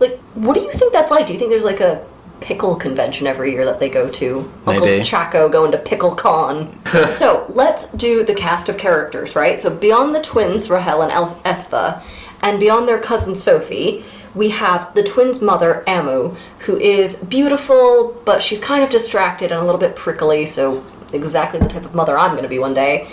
Like, 0.00 0.18
what 0.34 0.54
do 0.54 0.62
you 0.62 0.72
think 0.72 0.92
that's 0.92 1.12
like? 1.12 1.28
Do 1.28 1.32
you 1.32 1.38
think 1.38 1.52
there's 1.52 1.64
like 1.64 1.78
a 1.78 2.04
pickle 2.40 2.74
convention 2.74 3.28
every 3.28 3.52
year 3.52 3.64
that 3.66 3.78
they 3.78 3.88
go 3.88 4.10
to? 4.10 4.50
Maybe. 4.66 4.78
Uncle 4.78 4.88
Chacko 5.04 5.52
going 5.52 5.70
to 5.70 5.78
Pickle 5.78 6.16
Con. 6.16 6.76
so 7.12 7.46
let's 7.54 7.88
do 7.92 8.24
the 8.24 8.34
cast 8.34 8.68
of 8.68 8.78
characters, 8.78 9.36
right? 9.36 9.60
So 9.60 9.72
beyond 9.72 10.12
the 10.12 10.20
twins, 10.20 10.68
Rahel 10.68 11.02
and 11.02 11.12
El- 11.12 11.36
Estha, 11.44 12.02
and 12.42 12.58
beyond 12.58 12.88
their 12.88 12.98
cousin 12.98 13.36
Sophie, 13.36 14.04
we 14.34 14.50
have 14.50 14.94
the 14.94 15.02
twins' 15.02 15.42
mother, 15.42 15.82
Ammu, 15.86 16.36
who 16.60 16.78
is 16.78 17.24
beautiful, 17.24 18.20
but 18.24 18.42
she's 18.42 18.60
kind 18.60 18.84
of 18.84 18.90
distracted 18.90 19.50
and 19.50 19.60
a 19.60 19.64
little 19.64 19.80
bit 19.80 19.96
prickly, 19.96 20.46
so 20.46 20.84
exactly 21.12 21.58
the 21.58 21.68
type 21.68 21.84
of 21.84 21.94
mother 21.94 22.18
I'm 22.18 22.32
going 22.32 22.44
to 22.44 22.48
be 22.48 22.58
one 22.58 22.74
day. 22.74 23.08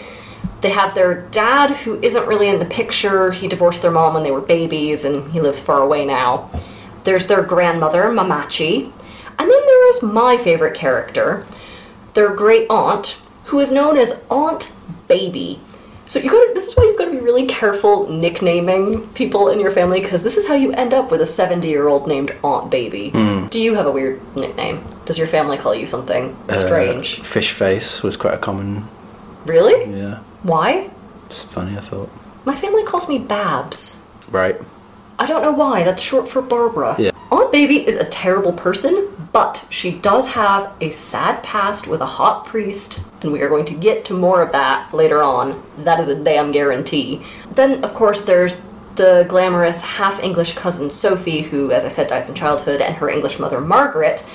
They 0.62 0.70
have 0.70 0.96
their 0.96 1.22
dad, 1.22 1.72
who 1.78 2.00
isn't 2.02 2.28
really 2.28 2.50
in 2.50 2.60
the 2.60 2.66
picture. 2.66 3.32
He 3.32 3.48
divorced 3.48 3.82
their 3.82 3.92
mom 3.92 4.14
when 4.14 4.24
they 4.24 4.32
were 4.32 4.42
babies, 4.42 5.06
and 5.06 5.32
he 5.32 5.42
lives 5.42 5.60
far 5.60 5.82
away 5.82 6.06
now. 6.06 6.50
There's 7.04 7.28
their 7.28 7.44
grandmother, 7.44 8.04
Mammachi. 8.06 8.92
And 9.40 9.52
then 9.52 9.66
there 9.66 9.90
is 9.90 10.04
my 10.04 10.38
favorite 10.38 10.76
character, 10.76 11.46
their 12.16 12.34
great 12.34 12.68
aunt, 12.70 13.22
who 13.46 13.60
is 13.60 13.72
known 13.72 13.98
as 13.98 14.24
Aunt 14.30 14.72
Baby. 15.08 15.62
So 16.08 16.20
you 16.20 16.30
got 16.32 16.54
this 16.54 16.68
is 16.68 16.76
why 16.76 16.84
you've 16.86 16.98
got 16.98 17.06
to 17.06 17.12
be 17.12 17.18
really 17.20 17.46
careful 17.46 18.08
nicknaming 18.10 19.06
people 19.10 19.50
in 19.50 19.60
your 19.60 19.72
family 19.72 20.00
because 20.02 20.24
this 20.24 20.38
is 20.38 20.48
how 20.48 20.54
you 20.54 20.72
end 20.74 20.94
up 20.94 21.12
with 21.12 21.20
a 21.22 21.26
70-year-old 21.26 22.08
named 22.08 22.34
Aunt 22.44 22.72
Baby. 22.72 23.10
Do 23.50 23.62
you 23.62 23.76
have 23.76 23.86
a 23.86 23.92
weird 23.92 24.20
nickname? 24.36 24.84
Does 25.06 25.18
your 25.18 25.28
family 25.28 25.58
call 25.58 25.76
you 25.76 25.86
something 25.88 26.36
strange? 26.54 27.20
Uh, 27.20 27.24
fish 27.24 27.52
face 27.52 28.04
was 28.04 28.16
quite 28.18 28.34
a 28.34 28.38
common. 28.38 28.88
really? 29.46 29.98
Yeah. 29.98 30.20
Why? 30.44 30.90
It's 31.26 31.44
funny, 31.44 31.78
I 31.78 31.82
thought. 31.82 32.10
My 32.46 32.56
family 32.56 32.84
calls 32.86 33.10
me 33.10 33.20
Babs. 33.20 34.02
Right. 34.30 34.56
I 35.20 35.26
don't 35.26 35.42
know 35.42 35.52
why. 35.52 35.84
That's 35.84 36.02
short 36.02 36.30
for 36.30 36.42
Barbara. 36.42 36.96
Yeah. 37.00 37.12
Aunt 37.30 37.52
Baby 37.52 37.86
is 37.86 37.98
a 37.98 38.06
terrible 38.06 38.54
person, 38.54 39.30
but 39.34 39.66
she 39.70 39.92
does 39.92 40.28
have 40.28 40.72
a 40.80 40.92
sad 40.92 41.44
past 41.44 41.86
with 41.86 42.00
a 42.00 42.06
hot 42.06 42.46
priest, 42.46 43.02
and 43.22 43.34
we 43.34 43.42
are 43.42 43.50
going 43.50 43.66
to 43.66 43.74
get 43.74 44.06
to 44.06 44.14
more 44.14 44.42
of 44.42 44.54
that 44.54 44.94
later 44.94 45.22
on. 45.22 45.62
That 45.80 46.00
is 46.00 46.08
a 46.08 46.16
damn 46.16 46.54
guarantee. 46.54 47.22
Then, 47.52 47.84
of 47.84 47.94
course, 47.94 48.22
there's 48.22 48.62
the 48.96 49.26
glamorous 49.28 49.82
half 49.82 50.24
English 50.24 50.54
cousin 50.54 50.90
Sophie, 50.90 51.42
who, 51.42 51.72
as 51.72 51.84
I 51.84 51.90
said, 51.90 52.08
dies 52.08 52.30
in 52.30 52.36
childhood, 52.36 52.80
and 52.80 52.96
her 52.96 53.10
English 53.10 53.40
mother 53.40 53.60
Margaret. 53.60 54.26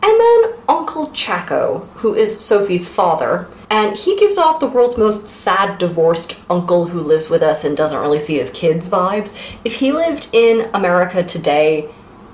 And 0.00 0.20
then 0.20 0.54
Uncle 0.68 1.08
Chacko, 1.08 1.88
who 1.96 2.14
is 2.14 2.40
Sophie's 2.40 2.88
father, 2.88 3.48
and 3.68 3.96
he 3.96 4.16
gives 4.16 4.38
off 4.38 4.60
the 4.60 4.68
world's 4.68 4.96
most 4.96 5.28
sad 5.28 5.78
divorced 5.78 6.36
uncle 6.48 6.86
who 6.86 7.00
lives 7.00 7.30
with 7.30 7.42
us 7.42 7.64
and 7.64 7.76
doesn't 7.76 8.00
really 8.00 8.20
see 8.20 8.38
his 8.38 8.50
kids 8.50 8.88
vibes. 8.88 9.36
If 9.64 9.76
he 9.76 9.92
lived 9.92 10.28
in 10.32 10.70
America 10.72 11.24
today, 11.24 11.88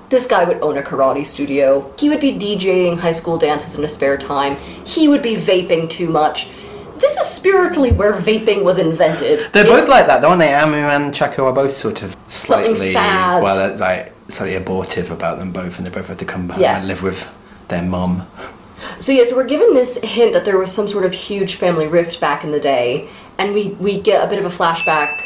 This 0.09 0.25
guy 0.25 0.43
would 0.43 0.59
own 0.61 0.77
a 0.77 0.81
karate 0.81 1.25
studio. 1.25 1.93
He 1.99 2.09
would 2.09 2.19
be 2.19 2.33
DJing 2.33 2.97
high 2.97 3.11
school 3.11 3.37
dances 3.37 3.75
in 3.75 3.83
his 3.83 3.93
spare 3.93 4.17
time. 4.17 4.55
He 4.85 5.07
would 5.07 5.21
be 5.21 5.35
vaping 5.35 5.89
too 5.89 6.09
much. 6.09 6.49
This 6.97 7.15
is 7.17 7.27
spiritually 7.27 7.91
where 7.91 8.13
vaping 8.13 8.63
was 8.63 8.77
invented. 8.77 9.53
They're 9.53 9.63
both 9.65 9.87
like 9.87 10.07
that, 10.07 10.23
aren't 10.25 10.39
they? 10.39 10.47
Ammu 10.47 10.73
and 10.95 11.13
Chacko 11.13 11.45
are 11.45 11.53
both 11.53 11.75
sort 11.77 12.01
of 12.01 12.17
Something 12.27 12.75
slightly, 12.75 12.91
sad. 12.93 13.43
well, 13.43 13.77
like 13.77 14.11
slightly 14.29 14.55
abortive 14.55 15.11
about 15.11 15.39
them 15.39 15.51
both, 15.51 15.77
and 15.77 15.85
they 15.87 15.91
both 15.91 16.07
have 16.07 16.17
to 16.17 16.25
come 16.25 16.49
home 16.49 16.59
Yes. 16.59 16.81
and 16.81 16.89
live 16.89 17.03
with 17.03 17.31
their 17.69 17.83
mum. 17.83 18.27
So 18.99 19.11
yes, 19.11 19.31
we're 19.31 19.45
given 19.45 19.73
this 19.75 19.97
hint 20.03 20.33
that 20.33 20.43
there 20.43 20.57
was 20.57 20.73
some 20.73 20.87
sort 20.87 21.05
of 21.05 21.13
huge 21.13 21.55
family 21.55 21.87
rift 21.87 22.19
back 22.19 22.43
in 22.43 22.51
the 22.51 22.59
day, 22.59 23.07
and 23.37 23.53
we 23.53 23.69
we 23.79 23.99
get 24.01 24.25
a 24.25 24.27
bit 24.29 24.39
of 24.43 24.45
a 24.45 24.55
flashback 24.55 25.21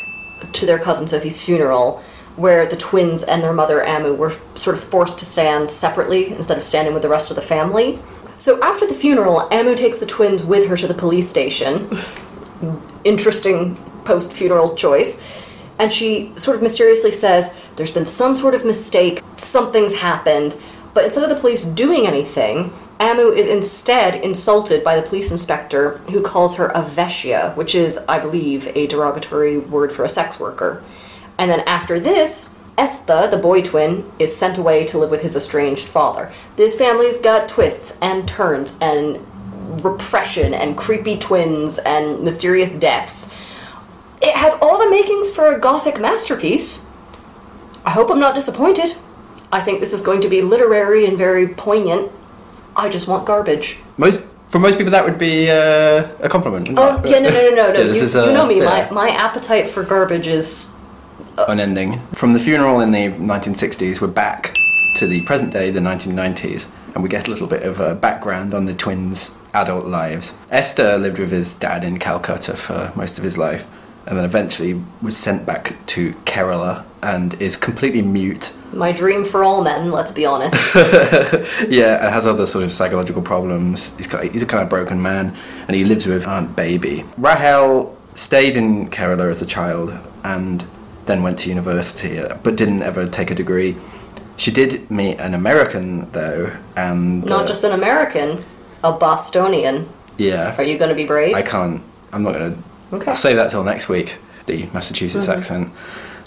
to 0.52 0.66
their 0.66 0.78
cousin 0.78 1.08
Sophie's 1.08 1.42
funeral, 1.42 2.04
where 2.36 2.66
the 2.66 2.78
twins 2.78 3.24
and 3.24 3.44
their 3.44 3.54
mother 3.54 3.84
Ammu 3.86 4.18
were 4.18 4.36
sort 4.56 4.76
of 4.76 4.84
forced 4.84 5.20
to 5.20 5.26
stand 5.26 5.70
separately 5.70 6.32
instead 6.32 6.58
of 6.58 6.64
standing 6.64 6.94
with 6.94 7.04
the 7.04 7.10
rest 7.10 7.30
of 7.30 7.36
the 7.36 7.42
family. 7.42 8.00
So 8.38 8.62
after 8.62 8.88
the 8.88 8.94
funeral, 8.94 9.48
Ammu 9.52 9.78
takes 9.78 10.00
the 10.00 10.06
twins 10.06 10.44
with 10.44 10.68
her 10.68 10.78
to 10.78 10.88
the 10.88 10.94
police 10.94 11.30
station. 11.30 11.90
Interesting 13.04 13.76
post-funeral 14.04 14.76
choice. 14.76 15.26
And 15.80 15.92
she 15.92 16.32
sort 16.38 16.56
of 16.56 16.64
mysteriously 16.64 17.12
says, 17.12 17.58
There's 17.76 17.92
been 17.92 18.06
some 18.06 18.36
sort 18.36 18.56
of 18.56 18.66
mistake, 18.66 19.22
something's 19.38 19.96
happened. 19.96 20.58
But 20.94 21.06
instead 21.06 21.24
of 21.24 21.30
the 21.30 21.36
police 21.36 21.64
doing 21.64 22.06
anything, 22.06 22.72
Ammu 23.00 23.36
is 23.36 23.48
instead 23.48 24.16
insulted 24.16 24.84
by 24.84 24.96
the 24.96 25.08
police 25.08 25.32
inspector 25.32 25.98
who 26.10 26.22
calls 26.22 26.56
her 26.56 26.68
a 26.68 26.84
veshya, 26.84 27.56
which 27.56 27.76
is, 27.76 27.98
I 28.08 28.20
believe, 28.20 28.68
a 28.76 28.88
derogatory 28.88 29.58
word 29.58 29.92
for 29.92 30.06
a 30.06 30.10
sex 30.10 30.40
worker. 30.40 30.84
And 31.38 31.50
then 31.50 31.62
after 31.62 32.00
this, 32.00 32.60
Estha, 32.78 33.30
the 33.30 33.38
boy 33.38 33.62
twin, 33.62 34.10
is 34.18 34.36
sent 34.36 34.58
away 34.58 34.86
to 34.86 34.98
live 34.98 35.12
with 35.12 35.22
his 35.22 35.36
estranged 35.36 35.88
father. 35.88 36.32
This 36.56 36.76
family's 36.76 37.20
got 37.20 37.48
twists 37.48 37.98
and 38.02 38.28
turns 38.28 38.76
and 38.82 39.20
repression 39.84 40.54
and 40.54 40.78
creepy 40.78 41.18
twins 41.18 41.80
and 41.80 42.22
mysterious 42.24 42.72
deaths. 42.72 43.34
It 44.22 44.36
has 44.36 44.56
all 44.62 44.78
the 44.78 44.90
makings 44.90 45.30
for 45.30 45.54
a 45.54 45.60
gothic 45.60 46.00
masterpiece. 46.00 46.88
I 47.86 47.92
hope 47.92 48.10
I'm 48.10 48.20
not 48.20 48.36
disappointed. 48.36 48.96
I 49.52 49.62
think 49.62 49.80
this 49.80 49.94
is 49.94 50.02
going 50.02 50.22
to 50.22 50.30
be 50.30 50.42
literary 50.42 51.06
and 51.06 51.18
very 51.18 51.48
poignant. 51.48 52.12
I 52.76 52.90
just 52.90 53.08
want 53.08 53.26
garbage. 53.26 53.78
Most 53.98 54.24
for 54.50 54.60
most 54.60 54.78
people, 54.78 54.92
that 54.92 55.04
would 55.04 55.18
be 55.18 55.50
uh, 55.50 56.08
a 56.20 56.30
compliment. 56.30 56.70
Oh 56.78 57.02
it? 57.04 57.10
yeah, 57.10 57.20
no, 57.20 57.30
no, 57.30 57.42
no, 57.42 57.50
no. 57.50 57.74
no. 57.74 57.80
Yeah, 57.80 57.86
you, 57.86 58.04
is, 58.04 58.14
you 58.14 58.20
uh, 58.20 58.32
know 58.32 58.46
me. 58.46 58.60
yeah. 58.60 58.88
My 58.92 59.08
my 59.08 59.10
appetite 59.10 59.68
for 59.68 59.84
garbage 59.84 60.28
is 60.28 60.73
unending. 61.38 62.00
From 62.14 62.34
the 62.34 62.40
funeral 62.40 62.80
in 62.80 62.92
the 62.92 63.08
1960s, 63.10 64.02
we're 64.02 64.08
back 64.08 64.56
to 64.96 65.08
the 65.08 65.22
present 65.24 65.52
day, 65.52 65.72
the 65.72 65.80
1990s, 65.80 66.68
and 66.94 67.04
we 67.04 67.10
get 67.10 67.28
a 67.28 67.32
little 67.32 67.48
bit 67.48 67.64
of 67.64 67.82
uh, 67.82 67.96
background 67.96 68.54
on 68.54 68.66
the 68.66 68.74
twins' 68.74 69.36
adult 69.54 69.86
lives. 69.86 70.34
Estha 70.52 71.00
lived 71.00 71.20
with 71.20 71.32
his 71.32 71.54
dad 71.54 71.84
in 71.84 72.00
Calcutta 72.00 72.56
for 72.56 72.92
most 72.96 73.18
of 73.18 73.24
his 73.24 73.38
life, 73.38 73.66
and 74.06 74.18
then 74.18 74.26
eventually 74.26 74.82
was 75.02 75.16
sent 75.18 75.46
back 75.46 75.76
to 75.88 76.14
Kerala 76.26 76.84
and 77.02 77.34
is 77.42 77.58
completely 77.58 78.02
mute. 78.02 78.52
my 78.74 78.92
dream 78.92 79.24
for 79.24 79.44
all 79.44 79.64
men. 79.64 79.92
Let's 79.92 80.12
be 80.12 80.26
honest. 80.26 80.56
Yeah, 81.70 82.04
and 82.04 82.14
has 82.14 82.26
other 82.28 82.46
sort 82.46 82.64
of 82.64 82.72
psychological 82.72 83.22
problems. 83.22 83.92
He's 83.98 84.12
he's 84.32 84.44
a 84.44 84.46
kind 84.46 84.62
of 84.64 84.70
broken 84.70 85.02
man, 85.02 85.36
and 85.68 85.76
he 85.76 85.84
lives 85.86 86.06
with 86.06 86.28
Aunt 86.28 86.56
Baby. 86.56 87.06
Rahel 87.18 87.98
stayed 88.16 88.56
in 88.56 88.90
Kerala 88.90 89.30
as 89.32 89.42
a 89.42 89.46
child 89.46 89.92
and 90.24 90.64
then 91.06 91.24
went 91.24 91.40
to 91.40 91.50
university, 91.50 92.20
uh, 92.20 92.36
but 92.44 92.56
didn't 92.56 92.82
ever 92.84 93.08
take 93.08 93.32
a 93.32 93.36
degree. 93.36 93.76
She 94.38 94.52
did 94.52 94.90
meet 94.90 95.20
an 95.20 95.34
American 95.34 96.10
though, 96.12 96.52
and 96.76 97.24
Not 97.26 97.44
uh, 97.44 97.48
just 97.48 97.64
an 97.64 97.72
American, 97.72 98.44
a 98.84 98.92
Bostonian. 98.92 99.88
yeah. 100.18 100.56
Are 100.58 100.64
you 100.64 100.78
going 100.78 100.90
to 100.90 100.96
be 100.96 101.06
brave? 101.06 101.36
I 101.36 101.42
can't. 101.42 101.84
I'm 102.12 102.24
not 102.24 102.34
gonna. 102.34 102.56
Okay. 102.94 103.10
I'll 103.12 103.16
save 103.16 103.36
that 103.38 103.52
till 103.52 103.64
next 103.64 103.90
week. 103.90 104.16
The 104.46 104.66
Massachusetts 104.74 105.28
Mm-hmm. 105.28 105.40
accent. 105.40 105.72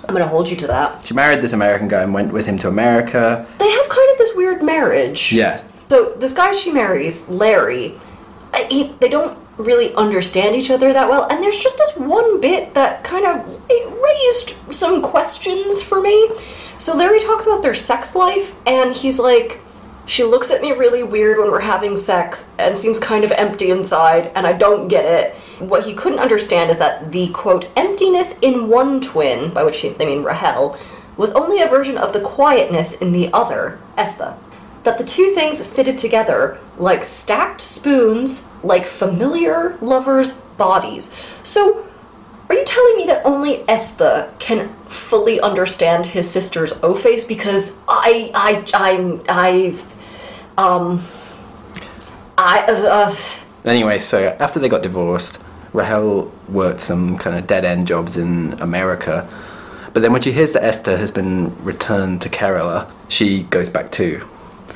I'm 0.08 0.14
going 0.14 0.22
to 0.22 0.28
hold 0.28 0.48
you 0.48 0.56
to 0.58 0.66
that. 0.68 1.04
She 1.04 1.14
married 1.14 1.40
this 1.40 1.52
American 1.52 1.88
guy 1.88 2.02
and 2.02 2.14
went 2.14 2.32
with 2.32 2.46
him 2.46 2.56
to 2.58 2.68
America. 2.68 3.44
They 3.58 3.68
have 3.70 3.88
kind 3.88 4.10
of 4.12 4.18
this 4.18 4.34
weird 4.36 4.62
marriage. 4.62 5.32
Yeah, 5.32 5.60
So 5.90 6.12
this 6.16 6.32
guy 6.32 6.52
she 6.52 6.70
marries, 6.70 7.28
Larry, 7.28 7.94
he, 8.70 8.94
they 9.00 9.08
don't 9.08 9.36
really 9.58 9.94
understand 9.94 10.54
each 10.54 10.70
other 10.70 10.92
that 10.92 11.08
well, 11.08 11.26
and 11.30 11.42
there's 11.42 11.56
just 11.56 11.78
this 11.78 11.96
one 11.96 12.40
bit 12.40 12.74
that 12.74 13.02
kind 13.04 13.24
of 13.24 13.62
raised 14.02 14.50
some 14.74 15.02
questions 15.02 15.82
for 15.82 16.00
me. 16.00 16.30
So 16.78 16.94
Larry 16.94 17.20
talks 17.20 17.46
about 17.46 17.62
their 17.62 17.74
sex 17.74 18.14
life, 18.14 18.54
and 18.66 18.94
he's 18.94 19.18
like, 19.18 19.60
she 20.04 20.22
looks 20.22 20.50
at 20.50 20.60
me 20.60 20.70
really 20.70 21.02
weird 21.02 21.38
when 21.38 21.50
we're 21.50 21.60
having 21.60 21.96
sex 21.96 22.52
and 22.58 22.78
seems 22.78 23.00
kind 23.00 23.24
of 23.24 23.32
empty 23.32 23.70
inside, 23.70 24.30
and 24.34 24.46
I 24.46 24.52
don't 24.52 24.88
get 24.88 25.04
it. 25.04 25.34
What 25.58 25.86
he 25.86 25.94
couldn't 25.94 26.20
understand 26.20 26.70
is 26.70 26.78
that 26.78 27.10
the 27.10 27.28
quote 27.28 27.68
emptiness 27.76 28.38
in 28.40 28.68
one 28.68 29.00
twin, 29.00 29.52
by 29.52 29.64
which 29.64 29.78
he, 29.78 29.88
they 29.88 30.06
mean 30.06 30.22
Rahel, 30.22 30.78
was 31.16 31.32
only 31.32 31.62
a 31.62 31.66
version 31.66 31.96
of 31.96 32.12
the 32.12 32.20
quietness 32.20 32.94
in 32.94 33.12
the 33.12 33.32
other, 33.32 33.78
Estha 33.96 34.36
that 34.86 34.98
the 34.98 35.04
two 35.04 35.34
things 35.34 35.64
fitted 35.66 35.98
together 35.98 36.58
like 36.78 37.02
stacked 37.02 37.60
spoons, 37.60 38.48
like 38.62 38.86
familiar 38.86 39.76
lovers' 39.80 40.32
bodies. 40.56 41.12
So, 41.42 41.84
are 42.48 42.54
you 42.54 42.64
telling 42.64 42.96
me 42.96 43.06
that 43.06 43.26
only 43.26 43.64
Estha 43.64 44.30
can 44.38 44.68
fully 44.84 45.40
understand 45.40 46.06
his 46.06 46.30
sister's 46.30 46.80
O 46.84 46.94
face? 46.94 47.24
Because 47.24 47.72
I, 47.88 48.30
I, 48.32 48.64
I'm, 48.74 49.20
I've, 49.28 49.94
um, 50.56 51.04
I, 52.38 52.60
uh, 52.60 53.10
uh, 53.10 53.16
Anyway, 53.64 53.98
so 53.98 54.36
after 54.38 54.60
they 54.60 54.68
got 54.68 54.84
divorced, 54.84 55.40
Rahel 55.72 56.30
worked 56.48 56.80
some 56.80 57.18
kind 57.18 57.36
of 57.36 57.48
dead 57.48 57.64
end 57.64 57.88
jobs 57.88 58.16
in 58.16 58.52
America. 58.60 59.28
But 59.92 60.02
then 60.02 60.12
when 60.12 60.22
she 60.22 60.30
hears 60.30 60.52
that 60.52 60.62
Estha 60.62 60.96
has 60.96 61.10
been 61.10 61.56
returned 61.64 62.22
to 62.22 62.28
Kerala, 62.28 62.88
she 63.08 63.42
goes 63.44 63.68
back 63.68 63.90
too 63.90 64.24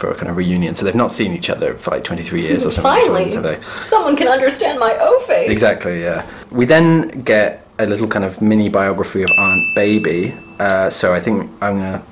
for 0.00 0.10
a 0.10 0.14
kind 0.14 0.28
of 0.28 0.36
reunion. 0.36 0.74
So 0.74 0.84
they've 0.84 0.94
not 0.94 1.12
seen 1.12 1.32
each 1.34 1.50
other 1.50 1.74
for 1.74 1.90
like 1.92 2.02
23 2.02 2.40
years 2.40 2.64
or 2.64 2.70
something. 2.70 2.82
finally, 2.90 3.20
twins, 3.30 3.34
have 3.34 3.42
they? 3.44 3.60
someone 3.78 4.16
can 4.16 4.26
understand 4.28 4.80
my 4.80 4.96
O 4.98 5.20
face. 5.20 5.50
Exactly, 5.50 6.00
yeah. 6.02 6.26
We 6.50 6.64
then 6.64 7.22
get 7.22 7.66
a 7.78 7.86
little 7.86 8.08
kind 8.08 8.24
of 8.24 8.40
mini 8.42 8.68
biography 8.68 9.22
of 9.22 9.28
Aunt 9.38 9.74
Baby. 9.76 10.34
Uh, 10.58 10.90
so 10.90 11.12
I 11.14 11.20
think 11.20 11.50
I'm 11.60 11.78
going 11.78 11.92
to 11.92 12.02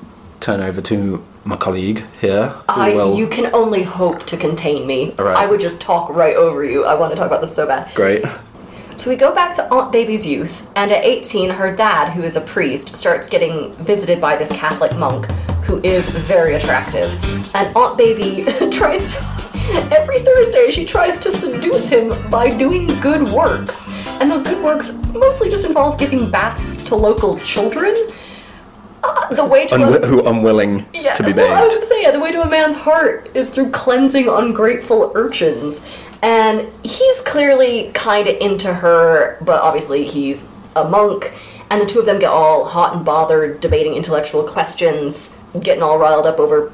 turn 0.40 0.60
over 0.60 0.80
to 0.82 1.24
my 1.44 1.56
colleague 1.56 2.04
here. 2.20 2.54
I, 2.68 2.92
will- 2.94 3.16
you 3.16 3.26
can 3.26 3.52
only 3.54 3.82
hope 3.82 4.26
to 4.26 4.36
contain 4.36 4.86
me. 4.86 5.14
Right. 5.18 5.36
I 5.36 5.46
would 5.46 5.60
just 5.60 5.80
talk 5.80 6.10
right 6.10 6.36
over 6.36 6.62
you. 6.62 6.84
I 6.84 6.94
want 6.94 7.10
to 7.12 7.16
talk 7.16 7.26
about 7.26 7.40
this 7.40 7.54
so 7.54 7.66
bad. 7.66 7.92
Great. 7.94 8.22
So 8.98 9.10
we 9.10 9.16
go 9.16 9.32
back 9.32 9.54
to 9.54 9.72
Aunt 9.72 9.92
Baby's 9.92 10.26
youth, 10.26 10.68
and 10.74 10.90
at 10.90 11.04
18, 11.04 11.50
her 11.50 11.72
dad, 11.72 12.10
who 12.10 12.24
is 12.24 12.34
a 12.34 12.40
priest, 12.40 12.96
starts 12.96 13.28
getting 13.28 13.72
visited 13.74 14.20
by 14.20 14.34
this 14.36 14.50
Catholic 14.50 14.96
monk 14.96 15.26
who 15.62 15.80
is 15.84 16.08
very 16.08 16.54
attractive. 16.56 17.08
And 17.54 17.74
Aunt 17.76 17.96
Baby 17.96 18.44
tries 18.72 19.12
to, 19.12 19.18
every 19.92 20.18
Thursday 20.18 20.72
she 20.72 20.84
tries 20.84 21.16
to 21.18 21.30
seduce 21.30 21.88
him 21.88 22.12
by 22.28 22.48
doing 22.48 22.88
good 23.00 23.22
works. 23.30 23.88
And 24.20 24.28
those 24.28 24.42
good 24.42 24.62
works 24.64 24.92
mostly 25.14 25.48
just 25.48 25.64
involve 25.64 26.00
giving 26.00 26.28
baths 26.28 26.84
to 26.86 26.96
local 26.96 27.38
children. 27.38 27.94
Uh, 29.04 29.32
the 29.32 29.44
way 29.44 29.64
to 29.68 29.76
Unwi- 29.76 30.04
who 30.04 30.26
unwilling 30.26 30.84
yeah, 30.92 31.14
to 31.14 31.22
be 31.22 31.32
well, 31.32 31.52
I 31.52 31.68
bathed. 31.68 31.84
say, 31.84 32.02
yeah, 32.02 32.10
the 32.10 32.18
way 32.18 32.32
to 32.32 32.42
a 32.42 32.48
man's 32.48 32.74
heart 32.74 33.30
is 33.32 33.48
through 33.48 33.70
cleansing 33.70 34.28
ungrateful 34.28 35.12
urchins. 35.14 35.86
And 36.22 36.72
he's 36.82 37.20
clearly 37.20 37.90
kind 37.94 38.26
of 38.26 38.36
into 38.40 38.74
her, 38.74 39.38
but 39.40 39.62
obviously 39.62 40.06
he's 40.06 40.52
a 40.74 40.88
monk. 40.88 41.32
And 41.70 41.80
the 41.80 41.86
two 41.86 42.00
of 42.00 42.06
them 42.06 42.18
get 42.18 42.30
all 42.30 42.64
hot 42.64 42.94
and 42.94 43.04
bothered, 43.04 43.60
debating 43.60 43.94
intellectual 43.94 44.42
questions, 44.42 45.36
getting 45.60 45.82
all 45.82 45.98
riled 45.98 46.26
up 46.26 46.38
over 46.38 46.72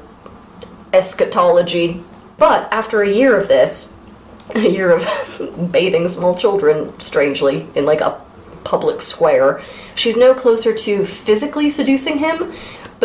eschatology. 0.93 2.03
But 2.37 2.71
after 2.71 3.01
a 3.01 3.09
year 3.09 3.37
of 3.37 3.47
this, 3.47 3.93
a 4.55 4.69
year 4.69 4.91
of 4.91 5.71
bathing 5.71 6.07
small 6.07 6.35
children, 6.35 6.97
strangely, 6.99 7.67
in 7.75 7.85
like 7.85 8.01
a 8.01 8.21
public 8.63 9.01
square, 9.01 9.61
she's 9.93 10.17
no 10.17 10.33
closer 10.33 10.73
to 10.73 11.05
physically 11.05 11.69
seducing 11.69 12.17
him, 12.17 12.53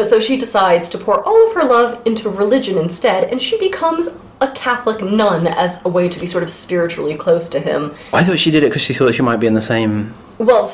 but 0.01 0.09
so 0.09 0.19
she 0.19 0.39
decides 0.39 0.89
to 0.89 0.97
pour 0.97 1.23
all 1.25 1.47
of 1.47 1.53
her 1.55 1.63
love 1.63 2.01
into 2.07 2.31
religion 2.31 2.79
instead, 2.79 3.25
and 3.25 3.39
she 3.43 3.59
becomes 3.59 4.09
a 4.41 4.51
Catholic 4.53 5.03
nun 5.05 5.47
as 5.47 5.85
a 5.85 5.91
way 5.91 6.09
to 6.09 6.19
be 6.19 6.27
sort 6.27 6.43
of 6.43 6.49
spiritually 6.49 7.15
close 7.15 7.51
to 7.51 7.61
him. 7.61 7.93
I 8.11 8.25
thought 8.25 8.39
she 8.39 8.51
did 8.51 8.63
it 8.63 8.71
because 8.71 8.81
she 8.81 8.95
thought 8.95 9.15
she 9.15 9.21
might 9.21 9.37
be 9.41 9.47
in 9.47 9.53
the 9.53 9.61
same. 9.61 10.15
Well, 10.39 10.65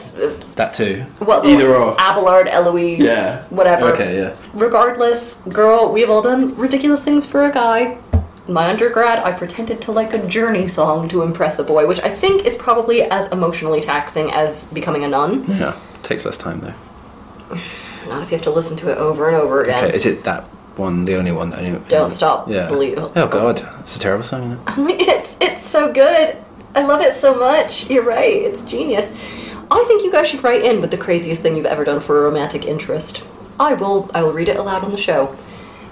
That 0.54 0.74
too. 0.74 1.06
well, 1.18 1.44
Either 1.44 1.74
or. 1.74 1.96
Abelard, 2.00 2.46
Eloise, 2.46 3.00
Yeah. 3.00 3.42
whatever. 3.50 3.86
Okay, 3.94 4.16
yeah. 4.16 4.36
Regardless, 4.54 5.42
girl, 5.48 5.90
we've 5.92 6.08
all 6.08 6.22
done 6.22 6.54
ridiculous 6.56 7.02
things 7.02 7.26
for 7.26 7.44
a 7.44 7.50
guy. 7.52 7.98
In 8.46 8.54
my 8.54 8.68
undergrad, 8.70 9.18
I 9.24 9.32
pretended 9.32 9.80
to 9.80 9.90
like 9.90 10.14
a 10.14 10.24
Journey 10.24 10.68
song 10.68 11.08
to 11.08 11.22
impress 11.22 11.58
a 11.58 11.64
boy, 11.64 11.88
which 11.88 11.98
I 12.02 12.10
think 12.10 12.46
is 12.46 12.54
probably 12.54 13.02
as 13.02 13.26
emotionally 13.32 13.80
taxing 13.80 14.30
as 14.30 14.66
becoming 14.72 15.02
a 15.02 15.08
nun. 15.08 15.44
Yeah. 15.48 15.74
Takes 16.04 16.24
less 16.24 16.36
time 16.36 16.60
though. 16.60 16.74
Not 18.08 18.22
if 18.22 18.30
you 18.30 18.36
have 18.36 18.44
to 18.44 18.50
listen 18.50 18.76
to 18.78 18.90
it 18.90 18.98
over 18.98 19.28
and 19.28 19.36
over 19.36 19.62
again. 19.62 19.84
Okay, 19.84 19.94
is 19.96 20.06
it 20.06 20.24
that 20.24 20.44
one, 20.76 21.04
the 21.06 21.16
only 21.16 21.32
one 21.32 21.50
that 21.50 21.60
I 21.60 21.62
knew. 21.62 21.82
Don't 21.88 22.10
Stop 22.10 22.48
Yeah. 22.48 22.68
Believe- 22.68 22.98
Oh 22.98 23.26
God, 23.26 23.66
it's 23.80 23.96
a 23.96 23.98
terrible 23.98 24.24
song. 24.24 24.58
Isn't 24.68 24.90
it? 24.90 25.08
It's 25.08 25.36
it's 25.40 25.66
so 25.66 25.92
good. 25.92 26.36
I 26.74 26.82
love 26.84 27.00
it 27.00 27.12
so 27.14 27.34
much. 27.34 27.88
You're 27.90 28.04
right. 28.04 28.32
It's 28.34 28.62
genius. 28.62 29.10
I 29.70 29.84
think 29.88 30.04
you 30.04 30.12
guys 30.12 30.28
should 30.28 30.44
write 30.44 30.62
in 30.62 30.80
with 30.80 30.90
the 30.90 30.98
craziest 30.98 31.42
thing 31.42 31.56
you've 31.56 31.66
ever 31.66 31.84
done 31.84 32.00
for 32.00 32.18
a 32.18 32.22
romantic 32.22 32.64
interest. 32.64 33.24
I 33.58 33.72
will. 33.74 34.10
I 34.14 34.22
will 34.22 34.32
read 34.32 34.48
it 34.48 34.56
aloud 34.56 34.84
on 34.84 34.90
the 34.90 34.96
show. 34.98 35.34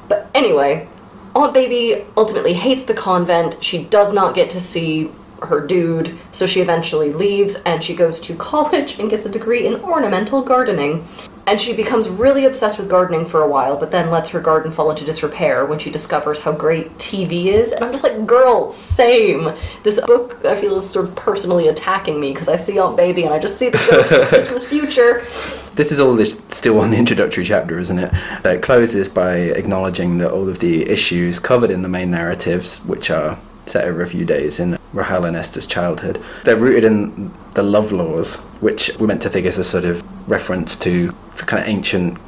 But 0.08 0.28
anyway, 0.34 0.86
Aunt 1.34 1.54
Baby 1.54 2.04
ultimately 2.16 2.52
hates 2.52 2.84
the 2.84 2.94
convent. 2.94 3.64
She 3.64 3.84
does 3.84 4.12
not 4.12 4.34
get 4.34 4.50
to 4.50 4.60
see 4.60 5.10
her 5.42 5.66
dude, 5.66 6.18
so 6.30 6.46
she 6.46 6.60
eventually 6.60 7.12
leaves 7.12 7.62
and 7.64 7.82
she 7.82 7.94
goes 7.94 8.20
to 8.20 8.34
college 8.36 8.98
and 8.98 9.10
gets 9.10 9.26
a 9.26 9.30
degree 9.30 9.66
in 9.66 9.76
ornamental 9.76 10.42
gardening. 10.42 11.06
And 11.46 11.60
she 11.60 11.74
becomes 11.74 12.08
really 12.08 12.46
obsessed 12.46 12.78
with 12.78 12.88
gardening 12.88 13.26
for 13.26 13.42
a 13.42 13.48
while, 13.48 13.76
but 13.76 13.90
then 13.90 14.10
lets 14.10 14.30
her 14.30 14.40
garden 14.40 14.72
fall 14.72 14.90
into 14.90 15.04
disrepair 15.04 15.66
when 15.66 15.78
she 15.78 15.90
discovers 15.90 16.40
how 16.40 16.52
great 16.52 16.96
TV 16.96 17.46
is. 17.46 17.70
And 17.70 17.84
I'm 17.84 17.92
just 17.92 18.02
like, 18.02 18.24
girl, 18.24 18.70
same. 18.70 19.52
This 19.82 20.00
book 20.00 20.42
I 20.42 20.56
feel 20.56 20.74
is 20.76 20.88
sort 20.88 21.04
of 21.04 21.14
personally 21.14 21.68
attacking 21.68 22.18
me 22.18 22.32
because 22.32 22.48
I 22.48 22.56
see 22.56 22.78
Aunt 22.78 22.96
Baby 22.96 23.24
and 23.24 23.34
I 23.34 23.38
just 23.38 23.58
see 23.58 23.68
the 23.68 23.76
ghost 23.90 24.10
of 24.10 24.26
Christmas 24.28 24.64
future. 24.64 25.26
This 25.74 25.92
is 25.92 26.00
all 26.00 26.14
this 26.14 26.40
still 26.48 26.80
on 26.80 26.90
the 26.90 26.96
introductory 26.96 27.44
chapter, 27.44 27.78
isn't 27.78 27.98
it? 27.98 28.10
It 28.42 28.62
closes 28.62 29.08
by 29.10 29.36
acknowledging 29.36 30.16
that 30.18 30.30
all 30.30 30.48
of 30.48 30.60
the 30.60 30.88
issues 30.88 31.38
covered 31.38 31.70
in 31.70 31.82
the 31.82 31.88
main 31.90 32.10
narratives, 32.10 32.78
which 32.78 33.10
are 33.10 33.38
set 33.66 33.84
over 33.84 34.02
a 34.02 34.06
few 34.06 34.24
days 34.24 34.60
in 34.60 34.78
Rahel 34.92 35.24
and 35.24 35.36
Estha's 35.36 35.66
childhood, 35.66 36.22
they're 36.44 36.56
rooted 36.56 36.84
in 36.84 37.32
the 37.54 37.62
love 37.62 37.92
laws, 37.92 38.36
which 38.60 38.90
we're 38.98 39.06
meant 39.06 39.22
to 39.22 39.28
think 39.28 39.46
is 39.46 39.58
a 39.58 39.64
sort 39.64 39.84
of 39.84 40.02
reference 40.28 40.76
to 40.76 41.14
the 41.36 41.42
kind 41.44 41.62
of 41.62 41.68
ancient 41.68 42.18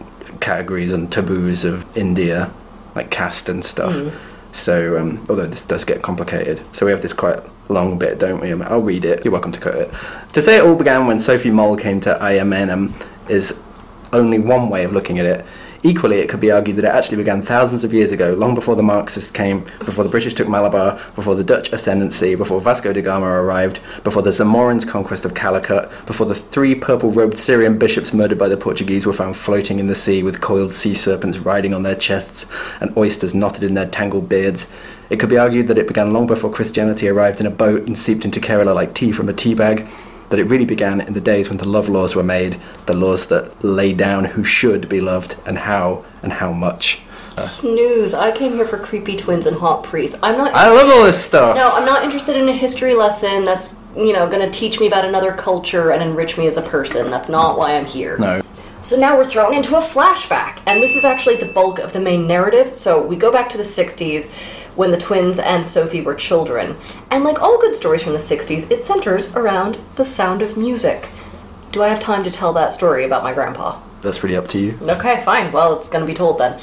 categories 0.40 0.93
and 0.93 1.11
taboos 1.11 1.64
of 1.64 1.85
India, 1.97 2.52
like 2.95 3.11
caste 3.11 3.49
and 3.49 3.64
stuff. 3.64 3.95
So, 4.52 4.99
um, 4.99 5.25
although 5.28 5.47
this 5.47 5.62
does 5.62 5.85
get 5.85 6.02
complicated, 6.02 6.61
so 6.73 6.87
we 6.87 6.93
have 6.93 7.02
this 7.02 7.12
quite 7.12 7.40
long 7.69 7.99
bit, 7.99 8.19
don't 8.19 8.40
we? 8.40 8.52
I'll 8.52 8.81
read 8.81 9.05
it. 9.05 9.25
You're 9.25 9.33
welcome 9.33 9.52
to 9.52 9.61
cut 9.61 9.75
it. 9.75 9.90
To 10.33 10.40
say 10.40 10.57
it 10.57 10.62
all 10.64 10.76
began 10.76 11.07
when 11.07 11.19
Sophie 11.21 11.50
Mol 11.50 11.76
came 11.76 12.00
to 12.02 12.14
Ayemenem 12.21 12.95
is 13.28 13.61
only 14.12 14.38
one 14.38 14.71
way 14.71 14.85
of 14.85 14.93
looking 14.93 15.19
at 15.19 15.26
it. 15.26 15.45
Equally, 15.87 16.19
it 16.19 16.28
could 16.28 16.40
be 16.40 16.50
argued 16.50 16.78
that 16.78 16.85
it 16.85 16.93
actually 16.93 17.19
began 17.19 17.40
thousands 17.43 17.85
of 17.85 17.95
years 17.95 18.11
ago, 18.11 18.35
long 18.35 18.57
before 18.57 18.75
the 18.75 18.83
Marxists 18.83 19.31
came, 19.31 19.61
before 19.78 20.02
the 20.02 20.11
British 20.11 20.35
took 20.35 20.49
Malabar, 20.49 21.00
before 21.14 21.37
the 21.37 21.45
Dutch 21.45 21.73
ascendancy, 21.73 22.35
before 22.35 22.61
Vasco 22.61 22.93
da 22.93 23.00
Gama 23.00 23.26
arrived, 23.26 23.78
before 24.02 24.23
the 24.23 24.31
Zamorin's 24.31 24.85
conquest 24.85 25.25
of 25.25 25.35
Calicut, 25.35 25.88
before 26.05 26.26
the 26.26 26.35
three 26.35 26.75
purple-robed 26.75 27.38
Syrian 27.38 27.78
bishops 27.78 28.12
murdered 28.12 28.37
by 28.37 28.49
the 28.49 28.57
Portuguese 28.57 29.07
were 29.07 29.12
found 29.12 29.37
floating 29.37 29.78
in 29.78 29.87
the 29.87 29.95
sea 29.95 30.25
with 30.25 30.40
coiled 30.40 30.73
sea 30.73 30.93
serpents 30.93 31.38
riding 31.38 31.73
on 31.73 31.85
their 31.85 31.95
chests 31.95 32.47
and 32.81 32.93
oysters 32.99 33.33
knotted 33.33 33.62
in 33.62 33.75
their 33.75 33.87
tangled 33.87 34.28
beards. 34.28 34.69
It 35.09 35.21
could 35.21 35.28
be 35.28 35.38
argued 35.38 35.69
that 35.69 35.78
it 35.78 35.87
began 35.87 36.12
long 36.12 36.26
before 36.26 36.50
Christianity 36.50 37.07
arrived 37.09 37.38
in 37.38 37.47
a 37.47 37.50
boat 37.50 37.87
and 37.87 37.97
seeped 37.97 38.25
into 38.25 38.40
Kerala 38.40 38.75
like 38.75 38.93
tea 38.93 39.12
from 39.12 39.28
a 39.28 39.33
tea 39.33 39.55
bag 39.55 39.87
that 40.30 40.38
it 40.38 40.45
really 40.45 40.64
began 40.64 41.00
in 41.00 41.14
the 41.14 41.21
days 41.21 41.49
when 41.49 41.59
the 41.59 41.68
love 41.68 41.88
laws 41.88 42.16
were 42.16 42.23
made, 42.23 42.61
the 42.87 42.95
laws 42.95 43.26
that 43.28 43.62
lay 43.64 43.92
down 43.92 44.25
who 44.25 44.45
should 44.45 44.88
be 44.88 45.00
loved 45.00 45.37
and 45.47 45.59
how 45.59 46.04
and 46.23 46.35
how 46.35 46.52
much. 46.52 47.00
Uh. 47.37 47.40
Snooze. 47.40 48.14
I 48.14 48.33
came 48.33 48.54
here 48.54 48.66
for 48.66 48.78
creepy 48.78 49.16
twins 49.16 49.47
and 49.47 49.56
hot 49.56 49.85
priests. 49.85 50.18
I'm 50.23 50.37
not. 50.37 50.54
I 50.54 50.71
love 50.71 50.88
all 50.90 51.04
this 51.04 51.23
stuff. 51.23 51.56
no, 51.56 51.71
I'm 51.71 51.85
not 51.85 52.04
interested 52.04 52.37
in 52.37 52.49
a 52.49 52.52
history 52.52 52.95
lesson 52.95 53.45
that's, 53.45 53.76
you 53.95 54.12
know, 54.12 54.28
going 54.28 54.40
to 54.40 54.50
teach 54.50 54.80
me 54.80 54.87
about 54.87 55.04
another 55.04 55.33
culture 55.33 55.90
and 55.90 56.02
enrich 56.02 56.38
me 56.38 56.47
as 56.47 56.56
a 56.56 56.62
person. 56.62 57.11
That's 57.11 57.28
not 57.28 57.59
why 57.59 57.76
I'm 57.76 57.85
here. 57.85 58.18
No. 58.18 58.42
So 58.83 58.97
now 58.97 59.16
we're 59.16 59.25
thrown 59.25 59.52
into 59.52 59.76
a 59.76 59.80
flashback, 59.80 60.61
and 60.68 60.80
this 60.80 60.95
is 60.95 61.04
actually 61.04 61.37
the 61.37 61.47
bulk 61.47 61.80
of 61.80 61.92
the 61.92 61.99
main 61.99 62.28
narrative. 62.28 62.76
So 62.76 63.04
we 63.04 63.16
go 63.16 63.33
back 63.33 63.49
to 63.49 63.56
the 63.56 63.64
60s 63.64 64.33
when 64.76 64.90
the 64.90 64.97
twins 64.97 65.38
and 65.38 65.66
Sophie 65.66 66.00
were 66.00 66.14
children. 66.14 66.76
And 67.11 67.25
like 67.25 67.40
all 67.40 67.59
good 67.59 67.75
stories 67.75 68.02
from 68.02 68.12
the 68.12 68.18
60s, 68.18 68.71
it 68.71 68.78
centers 68.78 69.35
around 69.35 69.78
the 69.97 70.04
sound 70.04 70.42
of 70.42 70.56
music. 70.56 71.09
Do 71.73 71.83
I 71.83 71.88
have 71.88 72.00
time 72.00 72.25
to 72.25 72.30
tell 72.30 72.52
that 72.52 72.73
story 72.73 73.04
about 73.04 73.23
my 73.23 73.33
grandpa? 73.33 73.80
That's 74.03 74.22
really 74.22 74.37
up 74.37 74.48
to 74.48 74.59
you. 74.59 74.79
Okay, 74.83 75.22
fine. 75.24 75.53
Well, 75.53 75.77
it's 75.79 75.88
going 75.88 76.03
to 76.03 76.07
be 76.07 76.14
told 76.14 76.38
then. 76.38 76.61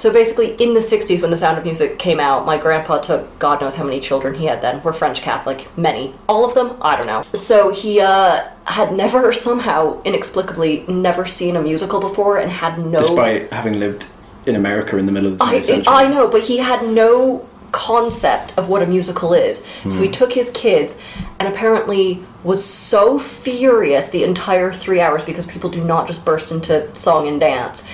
So 0.00 0.10
basically, 0.10 0.54
in 0.54 0.72
the 0.72 0.80
60s, 0.80 1.20
when 1.20 1.30
The 1.30 1.36
Sound 1.36 1.58
of 1.58 1.64
Music 1.64 1.98
came 1.98 2.18
out, 2.18 2.46
my 2.46 2.56
grandpa 2.56 3.00
took 3.00 3.38
God 3.38 3.60
knows 3.60 3.74
how 3.74 3.84
many 3.84 4.00
children 4.00 4.32
he 4.32 4.46
had 4.46 4.62
then. 4.62 4.82
We're 4.82 4.94
French 4.94 5.20
Catholic. 5.20 5.68
Many. 5.76 6.14
All 6.26 6.42
of 6.46 6.54
them? 6.54 6.78
I 6.80 6.96
don't 6.96 7.06
know. 7.06 7.22
So 7.34 7.70
he 7.70 8.00
uh, 8.00 8.48
had 8.64 8.94
never, 8.94 9.30
somehow, 9.48 10.00
inexplicably, 10.02 10.86
never 10.88 11.26
seen 11.26 11.54
a 11.54 11.60
musical 11.60 12.00
before 12.00 12.38
and 12.38 12.50
had 12.50 12.78
no. 12.78 13.00
Despite 13.00 13.52
having 13.52 13.78
lived 13.78 14.06
in 14.46 14.56
America 14.56 14.96
in 14.96 15.04
the 15.04 15.12
middle 15.12 15.32
of 15.32 15.38
the 15.38 15.44
20th 15.44 15.54
I, 15.54 15.60
century. 15.60 15.84
I 15.86 16.08
know, 16.08 16.28
but 16.28 16.44
he 16.44 16.56
had 16.58 16.86
no 16.88 17.46
concept 17.72 18.56
of 18.58 18.68
what 18.68 18.82
a 18.82 18.86
musical 18.86 19.32
is. 19.32 19.66
So 19.88 20.00
he 20.00 20.06
hmm. 20.06 20.12
took 20.12 20.32
his 20.32 20.50
kids 20.50 21.00
and 21.38 21.52
apparently 21.52 22.24
was 22.42 22.64
so 22.64 23.18
furious 23.18 24.08
the 24.08 24.24
entire 24.24 24.72
three 24.72 25.00
hours 25.00 25.24
because 25.24 25.46
people 25.46 25.70
do 25.70 25.84
not 25.84 26.06
just 26.06 26.24
burst 26.24 26.52
into 26.52 26.92
song 26.94 27.28
and 27.28 27.38
dance. 27.40 27.88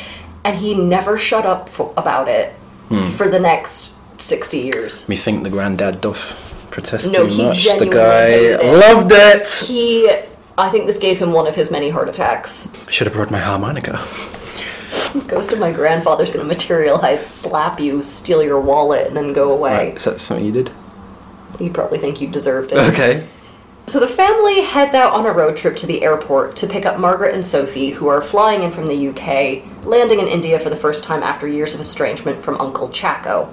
And 0.44 0.56
he 0.58 0.74
never 0.74 1.18
shut 1.18 1.44
up 1.44 1.68
for, 1.68 1.92
about 1.96 2.28
it 2.28 2.52
hmm. 2.88 3.02
for 3.02 3.28
the 3.28 3.40
next 3.40 3.92
60 4.20 4.58
years. 4.58 5.08
Me 5.08 5.16
think 5.16 5.42
the 5.42 5.50
granddad 5.50 6.00
doth 6.00 6.42
protest 6.70 7.10
No, 7.10 7.26
too 7.26 7.34
he 7.34 7.42
much. 7.44 7.64
The 7.64 7.86
guy 7.86 8.28
it. 8.28 8.62
loved 8.62 9.10
it. 9.12 9.48
He, 9.66 10.08
I 10.58 10.70
think 10.70 10.86
this 10.86 10.98
gave 10.98 11.18
him 11.18 11.32
one 11.32 11.46
of 11.46 11.54
his 11.54 11.70
many 11.70 11.90
heart 11.90 12.08
attacks. 12.08 12.70
Should 12.88 13.06
have 13.06 13.14
brought 13.14 13.30
my 13.30 13.38
harmonica. 13.38 13.98
Ghost 15.28 15.52
of 15.52 15.58
my 15.58 15.72
grandfather's 15.72 16.32
gonna 16.32 16.44
materialize, 16.44 17.26
slap 17.26 17.80
you, 17.80 18.02
steal 18.02 18.42
your 18.42 18.60
wallet, 18.60 19.06
and 19.06 19.16
then 19.16 19.32
go 19.32 19.52
away. 19.52 19.88
Right, 19.88 19.96
is 19.96 20.04
that 20.04 20.20
something 20.20 20.44
you 20.44 20.52
did? 20.52 20.70
You 21.58 21.70
probably 21.70 21.98
think 21.98 22.20
you 22.20 22.28
deserved 22.28 22.72
it. 22.72 22.78
Okay. 22.78 23.26
So 23.88 24.00
the 24.00 24.08
family 24.08 24.62
heads 24.62 24.94
out 24.94 25.12
on 25.12 25.26
a 25.26 25.32
road 25.32 25.56
trip 25.56 25.76
to 25.76 25.86
the 25.86 26.02
airport 26.02 26.56
to 26.56 26.66
pick 26.66 26.84
up 26.84 26.98
Margaret 26.98 27.34
and 27.34 27.44
Sophie, 27.44 27.90
who 27.90 28.08
are 28.08 28.20
flying 28.20 28.64
in 28.64 28.72
from 28.72 28.88
the 28.88 29.08
UK, 29.08 29.86
landing 29.86 30.18
in 30.18 30.26
India 30.26 30.58
for 30.58 30.70
the 30.70 30.76
first 30.76 31.04
time 31.04 31.22
after 31.22 31.46
years 31.46 31.72
of 31.72 31.80
estrangement 31.80 32.42
from 32.42 32.60
Uncle 32.60 32.88
Chacko. 32.88 33.48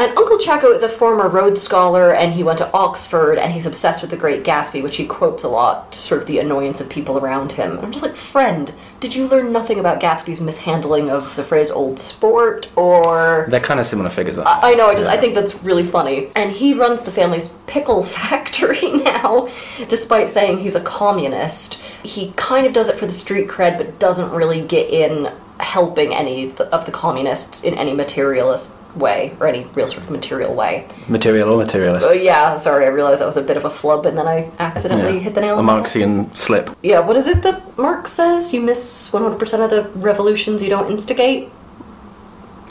And 0.00 0.16
Uncle 0.16 0.38
Chacko 0.38 0.74
is 0.74 0.82
a 0.82 0.88
former 0.88 1.28
Rhodes 1.28 1.60
Scholar, 1.60 2.14
and 2.14 2.32
he 2.32 2.42
went 2.42 2.56
to 2.60 2.72
Oxford, 2.72 3.36
and 3.36 3.52
he's 3.52 3.66
obsessed 3.66 4.00
with 4.00 4.10
the 4.10 4.16
Great 4.16 4.44
Gatsby, 4.44 4.82
which 4.82 4.96
he 4.96 5.04
quotes 5.04 5.42
a 5.42 5.48
lot, 5.48 5.92
to 5.92 5.98
sort 5.98 6.22
of 6.22 6.26
the 6.26 6.38
annoyance 6.38 6.80
of 6.80 6.88
people 6.88 7.18
around 7.18 7.52
him. 7.52 7.72
And 7.72 7.80
I'm 7.80 7.92
just 7.92 8.02
like, 8.02 8.16
friend, 8.16 8.72
did 9.00 9.14
you 9.14 9.28
learn 9.28 9.52
nothing 9.52 9.78
about 9.78 10.00
Gatsby's 10.00 10.40
mishandling 10.40 11.10
of 11.10 11.36
the 11.36 11.42
phrase 11.42 11.70
old 11.70 12.00
sport, 12.00 12.70
or... 12.76 13.44
They're 13.50 13.60
kind 13.60 13.78
of 13.78 13.84
similar 13.84 14.08
figures. 14.08 14.38
aren't 14.38 14.48
I 14.48 14.72
I 14.72 14.74
know. 14.74 14.86
I 14.86 14.94
just 14.94 15.06
I 15.06 15.18
think 15.18 15.34
that's 15.34 15.62
really 15.62 15.84
funny. 15.84 16.30
And 16.34 16.50
he 16.50 16.72
runs 16.72 17.02
the 17.02 17.12
family's 17.12 17.50
pickle 17.66 18.02
factory 18.18 18.90
now, 19.04 19.50
despite 19.88 20.30
saying 20.30 20.60
he's 20.60 20.76
a 20.76 20.80
communist. 20.80 21.74
He 22.02 22.32
kind 22.36 22.66
of 22.66 22.72
does 22.72 22.88
it 22.88 22.98
for 22.98 23.04
the 23.04 23.12
street 23.12 23.48
cred, 23.48 23.76
but 23.76 23.98
doesn't 23.98 24.30
really 24.30 24.62
get 24.62 24.88
in 24.88 25.30
helping 25.62 26.14
any 26.14 26.52
of 26.58 26.86
the 26.86 26.92
communists 26.92 27.64
in 27.64 27.74
any 27.74 27.92
materialist 27.92 28.76
way 28.96 29.36
or 29.38 29.46
any 29.46 29.64
real 29.74 29.86
sort 29.86 30.02
of 30.02 30.10
material 30.10 30.54
way. 30.54 30.86
Material 31.08 31.48
or 31.50 31.58
materialist? 31.58 32.06
Oh 32.06 32.12
yeah, 32.12 32.56
sorry, 32.56 32.84
I 32.84 32.88
realized 32.88 33.20
that 33.20 33.26
was 33.26 33.36
a 33.36 33.42
bit 33.42 33.56
of 33.56 33.64
a 33.64 33.70
flub, 33.70 34.06
and 34.06 34.18
then 34.18 34.26
I 34.26 34.50
accidentally 34.58 35.20
hit 35.20 35.34
the 35.34 35.40
nail. 35.40 35.54
A 35.54 35.58
on 35.58 35.66
the 35.66 35.72
head. 35.72 35.82
Marxian 35.82 36.34
slip. 36.34 36.76
Yeah, 36.82 37.00
what 37.00 37.16
is 37.16 37.26
it 37.26 37.42
that 37.42 37.78
Marx 37.78 38.12
says? 38.12 38.52
You 38.52 38.60
miss 38.60 39.10
100% 39.10 39.64
of 39.64 39.70
the 39.70 39.90
revolutions 39.98 40.62
you 40.62 40.70
don't 40.70 40.90
instigate. 40.90 41.50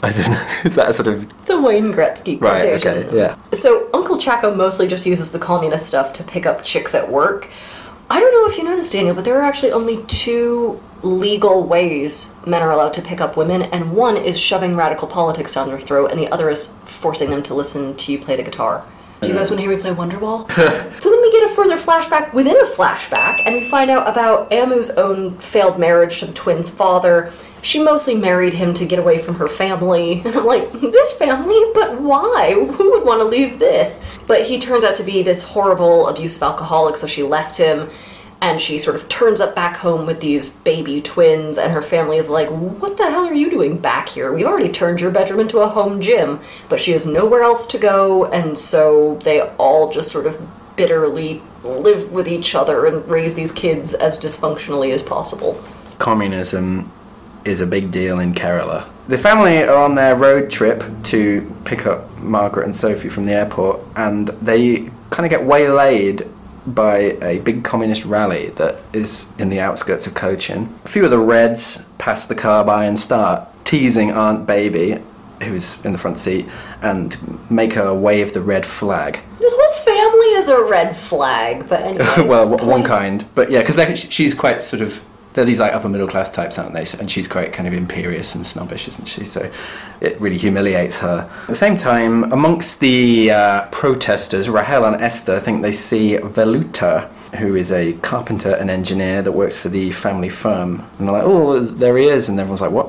I 0.02 0.12
don't 0.12 0.30
know. 0.30 0.48
Is 0.64 0.76
that 0.76 0.88
a 0.88 0.92
sort 0.94 1.08
of 1.08 1.30
It's 1.40 1.50
a 1.50 1.60
Wayne 1.60 1.92
Gretzky 1.92 2.40
right? 2.40 2.84
Okay, 2.84 3.08
yeah. 3.14 3.36
So 3.52 3.90
Uncle 3.92 4.16
Chacko 4.16 4.56
mostly 4.56 4.88
just 4.88 5.04
uses 5.04 5.32
the 5.32 5.38
communist 5.38 5.86
stuff 5.86 6.14
to 6.14 6.24
pick 6.24 6.46
up 6.46 6.62
chicks 6.64 6.94
at 6.94 7.10
work. 7.10 7.48
I 8.12 8.18
don't 8.18 8.32
know 8.32 8.50
if 8.50 8.58
you 8.58 8.64
know 8.64 8.76
this, 8.76 8.90
Daniel, 8.90 9.14
but 9.14 9.24
there 9.24 9.38
are 9.38 9.44
actually 9.44 9.70
only 9.70 10.02
two 10.06 10.80
legal 11.00 11.62
ways 11.62 12.34
men 12.44 12.60
are 12.60 12.72
allowed 12.72 12.92
to 12.94 13.02
pick 13.02 13.20
up 13.20 13.36
women, 13.36 13.62
and 13.62 13.92
one 13.92 14.16
is 14.16 14.36
shoving 14.36 14.74
radical 14.74 15.06
politics 15.06 15.54
down 15.54 15.68
their 15.68 15.80
throat, 15.80 16.10
and 16.10 16.18
the 16.18 16.26
other 16.32 16.50
is 16.50 16.74
forcing 16.84 17.30
them 17.30 17.40
to 17.44 17.54
listen 17.54 17.96
to 17.96 18.10
you 18.10 18.18
play 18.18 18.34
the 18.34 18.42
guitar. 18.42 18.84
Do 19.20 19.28
you 19.28 19.34
guys 19.34 19.50
want 19.50 19.60
to 19.60 19.68
hear 19.68 19.76
me 19.76 19.82
play 19.82 19.92
Wonderwall? 19.92 20.50
so 21.02 21.10
then 21.10 21.20
we 21.20 21.30
get 21.30 21.50
a 21.50 21.54
further 21.54 21.76
flashback 21.76 22.32
within 22.32 22.56
a 22.56 22.64
flashback, 22.64 23.42
and 23.44 23.54
we 23.54 23.68
find 23.68 23.90
out 23.90 24.08
about 24.08 24.50
Ammu's 24.50 24.90
own 24.92 25.36
failed 25.38 25.78
marriage 25.78 26.20
to 26.20 26.26
the 26.26 26.32
twins' 26.32 26.70
father. 26.70 27.30
She 27.60 27.82
mostly 27.82 28.14
married 28.14 28.54
him 28.54 28.72
to 28.74 28.86
get 28.86 28.98
away 28.98 29.18
from 29.18 29.34
her 29.34 29.48
family. 29.48 30.22
And 30.24 30.34
I'm 30.34 30.46
like, 30.46 30.72
this 30.72 31.12
family? 31.14 31.60
But 31.74 32.00
why? 32.00 32.54
Who 32.54 32.92
would 32.92 33.04
want 33.04 33.20
to 33.20 33.24
leave 33.24 33.58
this? 33.58 34.00
But 34.26 34.46
he 34.46 34.58
turns 34.58 34.84
out 34.84 34.94
to 34.94 35.02
be 35.02 35.22
this 35.22 35.42
horrible, 35.42 36.08
abusive 36.08 36.42
alcoholic, 36.42 36.96
so 36.96 37.06
she 37.06 37.22
left 37.22 37.56
him. 37.56 37.90
And 38.42 38.60
she 38.60 38.78
sort 38.78 38.96
of 38.96 39.08
turns 39.08 39.40
up 39.40 39.54
back 39.54 39.76
home 39.76 40.06
with 40.06 40.20
these 40.20 40.48
baby 40.48 41.02
twins, 41.02 41.58
and 41.58 41.72
her 41.72 41.82
family 41.82 42.16
is 42.16 42.30
like, 42.30 42.48
What 42.48 42.96
the 42.96 43.10
hell 43.10 43.26
are 43.26 43.34
you 43.34 43.50
doing 43.50 43.78
back 43.78 44.08
here? 44.08 44.32
We've 44.32 44.46
already 44.46 44.70
turned 44.70 45.00
your 45.00 45.10
bedroom 45.10 45.40
into 45.40 45.58
a 45.58 45.68
home 45.68 46.00
gym. 46.00 46.40
But 46.68 46.80
she 46.80 46.92
has 46.92 47.06
nowhere 47.06 47.42
else 47.42 47.66
to 47.66 47.78
go, 47.78 48.24
and 48.26 48.58
so 48.58 49.18
they 49.24 49.40
all 49.40 49.92
just 49.92 50.10
sort 50.10 50.26
of 50.26 50.40
bitterly 50.76 51.42
live 51.62 52.10
with 52.10 52.26
each 52.26 52.54
other 52.54 52.86
and 52.86 53.06
raise 53.06 53.34
these 53.34 53.52
kids 53.52 53.92
as 53.92 54.18
dysfunctionally 54.18 54.92
as 54.92 55.02
possible. 55.02 55.62
Communism 55.98 56.90
is 57.44 57.60
a 57.60 57.66
big 57.66 57.90
deal 57.90 58.18
in 58.18 58.34
Kerala. 58.34 58.88
The 59.08 59.18
family 59.18 59.62
are 59.62 59.82
on 59.82 59.94
their 59.94 60.14
road 60.14 60.50
trip 60.50 60.84
to 61.04 61.54
pick 61.64 61.86
up 61.86 62.16
Margaret 62.18 62.64
and 62.64 62.74
Sophie 62.74 63.08
from 63.08 63.26
the 63.26 63.32
airport, 63.32 63.80
and 63.96 64.28
they 64.28 64.90
kind 65.10 65.26
of 65.26 65.30
get 65.30 65.44
waylaid 65.44 66.26
by 66.66 67.16
a 67.22 67.38
big 67.40 67.64
communist 67.64 68.04
rally 68.04 68.50
that 68.50 68.80
is 68.92 69.26
in 69.38 69.48
the 69.48 69.60
outskirts 69.60 70.06
of 70.06 70.14
Cochin. 70.14 70.74
A 70.84 70.88
few 70.88 71.04
of 71.04 71.10
the 71.10 71.18
Reds 71.18 71.84
pass 71.98 72.26
the 72.26 72.34
car 72.34 72.64
by 72.64 72.84
and 72.84 72.98
start 72.98 73.48
teasing 73.64 74.10
Aunt 74.10 74.46
Baby, 74.46 75.00
who's 75.42 75.82
in 75.84 75.92
the 75.92 75.98
front 75.98 76.18
seat, 76.18 76.46
and 76.82 77.16
make 77.50 77.72
her 77.74 77.94
wave 77.94 78.34
the 78.34 78.40
red 78.40 78.66
flag. 78.66 79.20
This 79.38 79.54
whole 79.56 79.84
family 79.84 80.26
is 80.34 80.48
a 80.48 80.62
red 80.62 80.96
flag, 80.96 81.68
but 81.68 81.80
anyway. 81.84 82.26
well, 82.26 82.48
one 82.48 82.84
kind, 82.84 83.24
but 83.34 83.50
yeah, 83.50 83.62
because 83.62 83.98
she's 83.98 84.34
quite 84.34 84.62
sort 84.62 84.82
of 84.82 85.02
they're 85.32 85.44
these 85.44 85.60
like 85.60 85.72
upper 85.72 85.88
middle 85.88 86.08
class 86.08 86.30
types, 86.30 86.58
aren't 86.58 86.74
they? 86.74 86.84
And 86.98 87.10
she's 87.10 87.28
quite 87.28 87.52
kind 87.52 87.68
of 87.68 87.74
imperious 87.74 88.34
and 88.34 88.46
snobbish, 88.46 88.88
isn't 88.88 89.06
she? 89.06 89.24
So 89.24 89.50
it 90.00 90.20
really 90.20 90.38
humiliates 90.38 90.98
her. 90.98 91.30
At 91.42 91.46
the 91.48 91.56
same 91.56 91.76
time, 91.76 92.32
amongst 92.32 92.80
the 92.80 93.30
uh, 93.30 93.66
protesters, 93.66 94.48
Rahel 94.48 94.84
and 94.84 95.00
Estha 95.00 95.40
think 95.40 95.62
they 95.62 95.72
see 95.72 96.16
Velutha, 96.16 97.08
who 97.36 97.54
is 97.54 97.70
a 97.70 97.92
carpenter 97.94 98.54
and 98.54 98.70
engineer 98.70 99.22
that 99.22 99.32
works 99.32 99.58
for 99.58 99.68
the 99.68 99.92
family 99.92 100.28
firm, 100.28 100.84
and 100.98 101.06
they're 101.06 101.14
like, 101.14 101.24
"Oh, 101.24 101.60
there 101.60 101.96
he 101.96 102.06
is!" 102.06 102.28
And 102.28 102.38
everyone's 102.40 102.60
like, 102.60 102.72
"What? 102.72 102.88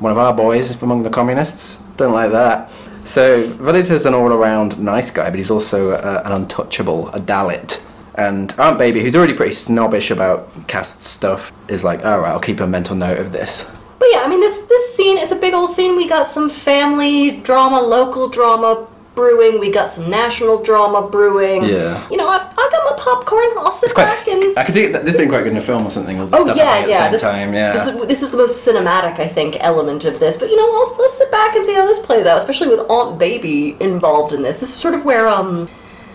One 0.00 0.12
of 0.12 0.18
our 0.18 0.34
boys 0.34 0.80
among 0.82 1.02
the 1.02 1.10
communists? 1.10 1.78
Don't 1.96 2.12
like 2.12 2.32
that." 2.32 2.70
So 3.04 3.50
Velutha's 3.54 4.04
an 4.04 4.12
all-around 4.12 4.78
nice 4.78 5.10
guy, 5.10 5.30
but 5.30 5.38
he's 5.38 5.50
also 5.50 5.92
uh, 5.92 6.22
an 6.26 6.32
untouchable, 6.32 7.08
a 7.08 7.18
Dalit. 7.18 7.82
And 8.18 8.52
Aunt 8.58 8.78
Baby, 8.78 9.00
who's 9.00 9.14
already 9.14 9.32
pretty 9.32 9.54
snobbish 9.54 10.10
about 10.10 10.50
caste 10.66 11.04
stuff, 11.04 11.52
is 11.68 11.84
like, 11.84 12.04
all 12.04 12.18
right, 12.18 12.32
I'll 12.32 12.40
keep 12.40 12.58
a 12.58 12.66
mental 12.66 12.96
note 12.96 13.18
of 13.18 13.30
this. 13.30 13.64
But 14.00 14.08
yeah, 14.10 14.22
I 14.22 14.28
mean, 14.28 14.40
this 14.40 14.58
this 14.58 14.96
scene 14.96 15.18
it's 15.18 15.30
a 15.30 15.36
big 15.36 15.54
old 15.54 15.70
scene. 15.70 15.96
We 15.96 16.08
got 16.08 16.26
some 16.26 16.50
family 16.50 17.30
drama, 17.30 17.80
local 17.80 18.28
drama 18.28 18.88
brewing. 19.14 19.60
We 19.60 19.70
got 19.70 19.88
some 19.88 20.10
national 20.10 20.62
drama 20.64 21.08
brewing. 21.08 21.64
Yeah. 21.64 22.08
You 22.08 22.16
know, 22.16 22.28
I've, 22.28 22.42
I've 22.42 22.70
got 22.72 22.90
my 22.90 22.96
popcorn. 22.98 23.46
I'll 23.58 23.70
sit 23.70 23.94
back 23.94 24.26
and. 24.26 24.58
I 24.58 24.64
can 24.64 24.72
see 24.72 24.86
that 24.86 25.04
this 25.04 25.14
has 25.14 25.20
been 25.20 25.28
quite 25.28 25.44
good 25.44 25.52
in 25.52 25.58
a 25.58 25.60
film 25.62 25.86
or 25.86 25.90
something. 25.90 26.18
All 26.18 26.28
Oh 26.32 26.44
stuff 26.44 26.56
yeah, 26.56 26.86
yeah. 26.86 26.98
At 26.98 27.08
the 27.08 27.12
This, 27.12 27.22
time, 27.22 27.54
yeah. 27.54 27.72
this 27.72 27.86
is 27.86 28.06
this 28.08 28.22
is 28.22 28.30
the 28.32 28.36
most 28.36 28.66
cinematic, 28.66 29.20
I 29.20 29.28
think, 29.28 29.56
element 29.60 30.04
of 30.04 30.18
this. 30.18 30.36
But 30.36 30.50
you 30.50 30.56
know, 30.56 30.68
let's 30.78 30.98
let's 30.98 31.18
sit 31.18 31.30
back 31.30 31.54
and 31.54 31.64
see 31.64 31.74
how 31.74 31.86
this 31.86 32.00
plays 32.00 32.26
out, 32.26 32.38
especially 32.38 32.68
with 32.68 32.80
Aunt 32.90 33.18
Baby 33.18 33.76
involved 33.78 34.32
in 34.32 34.42
this. 34.42 34.58
This 34.58 34.70
is 34.70 34.74
sort 34.74 34.94
of 34.94 35.04
where 35.04 35.28
um. 35.28 35.68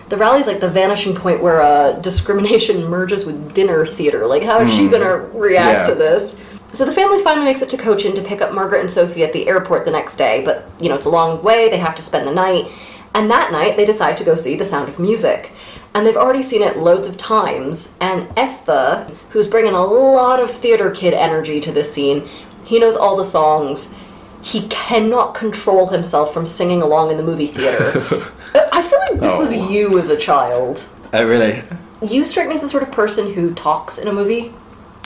The 0.08 0.16
rally's 0.16 0.46
like 0.46 0.60
the 0.60 0.68
vanishing 0.68 1.14
point 1.14 1.42
where 1.42 1.60
uh, 1.62 1.92
discrimination 1.92 2.84
merges 2.88 3.24
with 3.26 3.54
dinner 3.54 3.86
theater. 3.86 4.26
Like, 4.26 4.42
how 4.42 4.60
is 4.60 4.72
she 4.72 4.88
gonna 4.88 5.16
react 5.16 5.88
Hmm. 5.88 5.88
Yeah. 5.88 5.94
to 5.94 5.94
this? 5.94 6.36
So 6.72 6.84
the 6.84 6.92
family 6.92 7.22
finally 7.22 7.44
makes 7.46 7.62
it 7.62 7.68
to 7.70 7.76
Cochin 7.76 8.14
to 8.14 8.22
pick 8.22 8.40
up 8.40 8.52
Margaret 8.52 8.80
and 8.80 8.90
Sophie 8.90 9.22
at 9.22 9.32
the 9.32 9.46
airport 9.46 9.84
the 9.84 9.92
next 9.92 10.16
day, 10.16 10.42
but 10.44 10.68
you 10.80 10.88
know, 10.88 10.96
it's 10.96 11.06
a 11.06 11.10
long 11.10 11.42
way, 11.42 11.68
they 11.68 11.76
have 11.78 11.94
to 11.94 12.02
spend 12.02 12.26
the 12.26 12.32
night. 12.32 12.70
And 13.14 13.30
that 13.30 13.52
night 13.52 13.76
they 13.76 13.84
decide 13.84 14.16
to 14.16 14.24
go 14.24 14.34
see 14.34 14.56
The 14.56 14.64
Sound 14.64 14.88
of 14.88 14.98
Music. 14.98 15.52
And 15.94 16.04
they've 16.04 16.16
already 16.16 16.42
seen 16.42 16.62
it 16.62 16.76
loads 16.76 17.06
of 17.06 17.16
times, 17.16 17.96
and 18.00 18.28
Estha, 18.30 19.08
who's 19.30 19.46
bringing 19.46 19.72
a 19.74 19.84
lot 19.84 20.40
of 20.40 20.50
theater 20.50 20.90
kid 20.90 21.14
energy 21.14 21.60
to 21.60 21.70
this 21.70 21.94
scene, 21.94 22.28
he 22.64 22.80
knows 22.80 22.96
all 22.96 23.16
the 23.16 23.24
songs. 23.24 23.96
He 24.42 24.66
cannot 24.66 25.34
control 25.36 25.86
himself 25.90 26.34
from 26.34 26.44
singing 26.46 26.82
along 26.82 27.12
in 27.12 27.16
the 27.16 27.22
movie 27.22 27.46
theater. 27.46 28.26
I 28.54 28.82
feel 28.82 28.98
like 29.10 29.20
this 29.20 29.36
was 29.36 29.52
Oh. 29.52 29.68
you 29.68 29.98
as 29.98 30.08
a 30.08 30.16
child. 30.16 30.84
oh, 31.12 31.24
really? 31.26 31.62
You 32.02 32.24
strike 32.24 32.48
me 32.48 32.54
as 32.54 32.62
the 32.62 32.68
sort 32.68 32.82
of 32.82 32.90
person 32.92 33.32
who 33.32 33.52
talks 33.54 33.98
in 33.98 34.08
a 34.08 34.12
movie. 34.12 34.52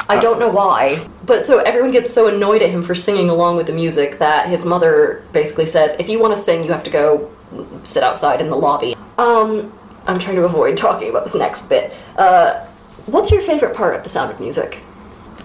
I 0.09 0.19
don't 0.19 0.39
know 0.41 0.49
why. 0.49 1.07
But 1.27 1.45
so 1.45 1.59
everyone 1.59 1.91
gets 1.91 2.13
so 2.15 2.27
annoyed 2.29 2.63
at 2.63 2.71
him 2.71 2.83
for 2.83 2.95
singing 2.95 3.29
along 3.29 3.57
with 3.57 3.67
the 3.67 3.73
music 3.73 4.19
that 4.19 4.49
his 4.49 4.65
mother 4.65 5.23
basically 5.33 5.67
says, 5.67 5.95
if 5.99 6.09
you 6.09 6.19
want 6.19 6.35
to 6.35 6.41
sing, 6.41 6.65
you 6.65 6.73
have 6.73 6.83
to 6.85 6.91
go 6.91 7.31
sit 7.85 8.03
outside 8.03 8.41
in 8.41 8.49
the 8.49 8.57
lobby. 8.57 8.95
Um, 9.19 9.73
I'm 10.07 10.19
trying 10.19 10.37
to 10.37 10.45
avoid 10.45 10.77
talking 10.77 11.11
about 11.11 11.25
this 11.25 11.35
next 11.35 11.69
bit. 11.69 11.93
Uh, 12.17 12.65
what's 13.07 13.31
your 13.31 13.43
favorite 13.43 13.77
part 13.77 13.95
of 13.97 14.03
The 14.03 14.09
Sound 14.09 14.31
of 14.33 14.41
Music? 14.41 14.81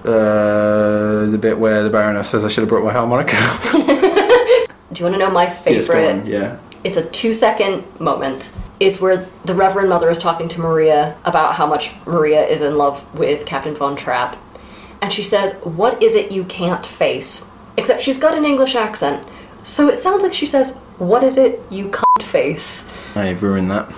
Uh, 0.05 1.25
the 1.27 1.37
bit 1.39 1.57
where 1.59 1.83
the 1.83 1.89
Baroness 1.89 2.29
says 2.29 2.43
I 2.43 2.47
should 2.49 2.61
have 2.61 2.69
brought 2.69 2.83
my 2.83 2.91
harmonica. 2.93 3.37
Do 4.93 4.99
you 4.99 5.05
want 5.05 5.15
to 5.15 5.17
know 5.17 5.31
my 5.31 5.45
Yes, 5.45 5.87
go 5.87 5.93
favorite? 5.93 6.21
on, 6.21 6.27
yeah. 6.27 6.57
It's 6.83 6.97
a 6.97 7.09
two 7.09 7.33
second 7.33 7.85
moment. 7.99 8.51
It's 8.79 8.99
where 8.99 9.29
the 9.45 9.55
Reverend 9.55 9.89
Mother 9.89 10.09
is 10.09 10.17
talking 10.17 10.49
to 10.49 10.59
Maria 10.59 11.15
about 11.23 11.55
how 11.55 11.65
much 11.65 11.91
Maria 12.05 12.45
is 12.45 12.61
in 12.61 12.77
love 12.77 13.13
with 13.17 13.45
Captain 13.45 13.73
Von 13.75 13.95
Trapp. 13.95 14.35
And 15.01 15.11
she 15.11 15.23
says, 15.23 15.59
What 15.63 16.01
is 16.03 16.15
it 16.15 16.31
you 16.31 16.43
can't 16.43 16.85
face? 16.85 17.49
Except 17.77 18.01
she's 18.01 18.19
got 18.19 18.37
an 18.37 18.45
English 18.45 18.75
accent. 18.75 19.25
So 19.63 19.87
it 19.87 19.95
sounds 19.97 20.23
like 20.23 20.33
she 20.33 20.45
says, 20.45 20.77
What 20.97 21.23
is 21.23 21.37
it 21.37 21.61
you 21.69 21.89
can't 21.89 22.23
face? 22.29 22.89
I've 23.15 23.41
ruined 23.43 23.71
that 23.71 23.93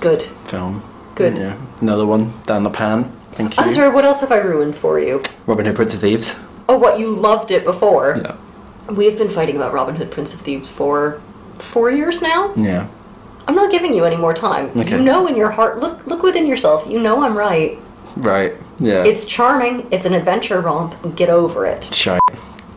Good. 0.00 0.22
film. 0.44 0.82
Good. 1.14 1.36
Yeah. 1.38 1.56
Another 1.80 2.06
one 2.06 2.34
down 2.44 2.62
the 2.62 2.70
pan. 2.70 3.04
Thank 3.32 3.56
you. 3.56 3.62
I'm 3.62 3.70
sorry, 3.70 3.90
what 3.92 4.04
else 4.04 4.20
have 4.20 4.30
I 4.32 4.38
ruined 4.38 4.76
for 4.76 5.00
you? 5.00 5.22
Robin 5.46 5.64
Hood, 5.66 5.76
Prince 5.76 5.94
of 5.94 6.00
Thieves. 6.00 6.38
Oh, 6.68 6.76
what, 6.78 6.98
you 6.98 7.10
loved 7.10 7.50
it 7.50 7.64
before? 7.64 8.16
Yeah. 8.22 8.36
We've 8.92 9.16
been 9.16 9.28
fighting 9.28 9.56
about 9.56 9.72
Robin 9.72 9.96
Hood, 9.96 10.10
Prince 10.10 10.34
of 10.34 10.40
Thieves 10.40 10.70
for 10.70 11.20
four 11.62 11.90
years 11.90 12.20
now? 12.20 12.52
Yeah. 12.56 12.88
I'm 13.48 13.54
not 13.54 13.70
giving 13.70 13.94
you 13.94 14.04
any 14.04 14.16
more 14.16 14.34
time. 14.34 14.70
Okay. 14.78 14.96
You 14.96 15.02
know 15.02 15.26
in 15.26 15.36
your 15.36 15.50
heart, 15.50 15.78
look 15.78 16.06
look 16.06 16.22
within 16.22 16.46
yourself, 16.46 16.86
you 16.86 17.00
know 17.00 17.22
I'm 17.22 17.36
right. 17.36 17.78
Right. 18.16 18.54
Yeah. 18.78 19.04
It's 19.04 19.24
charming. 19.24 19.88
It's 19.90 20.06
an 20.06 20.14
adventure 20.14 20.60
romp. 20.60 21.16
Get 21.16 21.28
over 21.28 21.66
it. 21.66 21.84
Shite. 21.92 22.20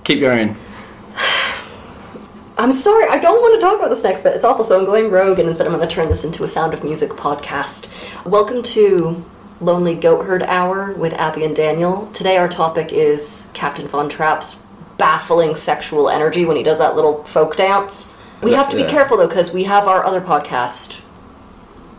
Keep 0.04 0.22
going. 0.22 0.56
I'm 2.58 2.72
sorry. 2.72 3.10
I 3.10 3.20
don't 3.20 3.42
want 3.42 3.60
to 3.60 3.66
talk 3.66 3.78
about 3.78 3.90
this 3.90 4.04
next 4.04 4.22
bit. 4.22 4.34
It's 4.34 4.46
awful. 4.46 4.64
So 4.64 4.80
I'm 4.80 4.86
going 4.86 5.12
rogue, 5.12 5.40
and 5.40 5.50
instead 5.50 5.68
I'm 5.68 5.74
going 5.74 5.88
to 5.88 5.94
turn 5.94 6.08
this 6.08 6.24
into 6.24 6.44
a 6.46 6.50
Sound 6.50 6.74
of 6.74 6.84
Music 6.84 7.10
podcast. 7.12 7.90
Welcome 8.26 8.64
to 8.64 9.26
Lonely 9.60 9.96
Goat 9.96 10.26
Herd 10.26 10.44
Hour 10.44 10.94
with 10.94 11.14
Abby 11.14 11.44
and 11.44 11.56
Daniel. 11.56 12.08
Today 12.14 12.38
our 12.38 12.48
topic 12.48 12.94
is 12.94 13.50
Captain 13.54 13.88
Von 13.88 14.10
Trapp's 14.10 14.62
baffling 14.98 15.56
sexual 15.56 16.10
energy 16.10 16.46
when 16.46 16.56
he 16.56 16.64
does 16.64 16.78
that 16.78 16.96
little 16.96 17.24
folk 17.26 17.58
dance. 17.58 18.15
We 18.46 18.54
have 18.54 18.70
to 18.70 18.76
be 18.76 18.84
Yeah. 18.84 18.90
careful 18.90 19.18
though, 19.18 19.28
because 19.28 19.54
we 19.54 19.64
have 19.66 19.88
our 19.88 20.06
other 20.06 20.22
podcast, 20.22 21.00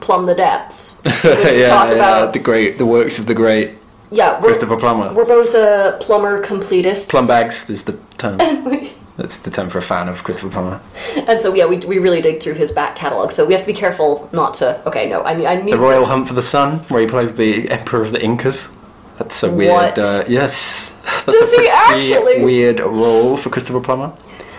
Plumb 0.00 0.26
the 0.26 0.34
Depths. 0.34 1.00
yeah, 1.04 1.50
yeah, 1.50 1.90
about. 1.92 2.32
the 2.32 2.38
great, 2.38 2.78
the 2.78 2.86
works 2.86 3.18
of 3.18 3.26
the 3.26 3.34
great 3.34 3.72
yeah, 4.10 4.40
Christopher 4.40 4.76
Plummer. 4.76 5.12
we're 5.12 5.24
both 5.24 5.52
a 5.54 5.98
Plummer 6.00 6.42
completist. 6.42 7.08
Plum 7.08 7.26
bags 7.26 7.68
is 7.70 7.82
the 7.84 7.98
term. 8.18 8.38
That's 9.16 9.38
the 9.38 9.50
term 9.50 9.70
for 9.70 9.78
a 9.78 9.82
fan 9.82 10.08
of 10.08 10.22
Christopher 10.24 10.50
Plummer. 10.50 10.80
And 11.28 11.40
so 11.40 11.54
yeah, 11.54 11.64
we, 11.66 11.78
we 11.78 11.98
really 11.98 12.20
dig 12.20 12.40
through 12.42 12.54
his 12.54 12.70
back 12.70 12.94
catalog. 12.96 13.32
So 13.32 13.44
we 13.46 13.54
have 13.54 13.62
to 13.62 13.66
be 13.66 13.72
careful 13.72 14.28
not 14.32 14.54
to. 14.54 14.80
Okay, 14.86 15.08
no, 15.08 15.22
I 15.22 15.34
mean 15.34 15.46
I 15.46 15.56
need 15.56 15.72
The 15.72 15.76
to- 15.76 15.82
Royal 15.82 16.04
Hunt 16.06 16.28
for 16.28 16.34
the 16.34 16.42
Sun, 16.42 16.80
where 16.90 17.00
he 17.00 17.06
plays 17.08 17.36
the 17.36 17.68
Emperor 17.70 18.02
of 18.02 18.12
the 18.12 18.22
Incas. 18.22 18.68
That's 19.18 19.42
a 19.42 19.50
weird. 19.50 19.98
Uh, 19.98 20.24
yes. 20.28 20.90
That's 21.24 21.40
Does 21.40 21.52
a 21.54 21.60
he 21.62 21.68
actually? 21.68 22.44
Weird 22.44 22.78
role 22.80 23.38
for 23.38 23.48
Christopher 23.48 23.80
Plummer. 23.80 24.12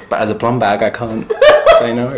But 0.10 0.20
as 0.22 0.30
a 0.30 0.36
plum 0.36 0.60
bag, 0.60 0.82
I 0.84 0.90
can't 0.90 1.30
say 1.80 1.94
no. 1.94 2.12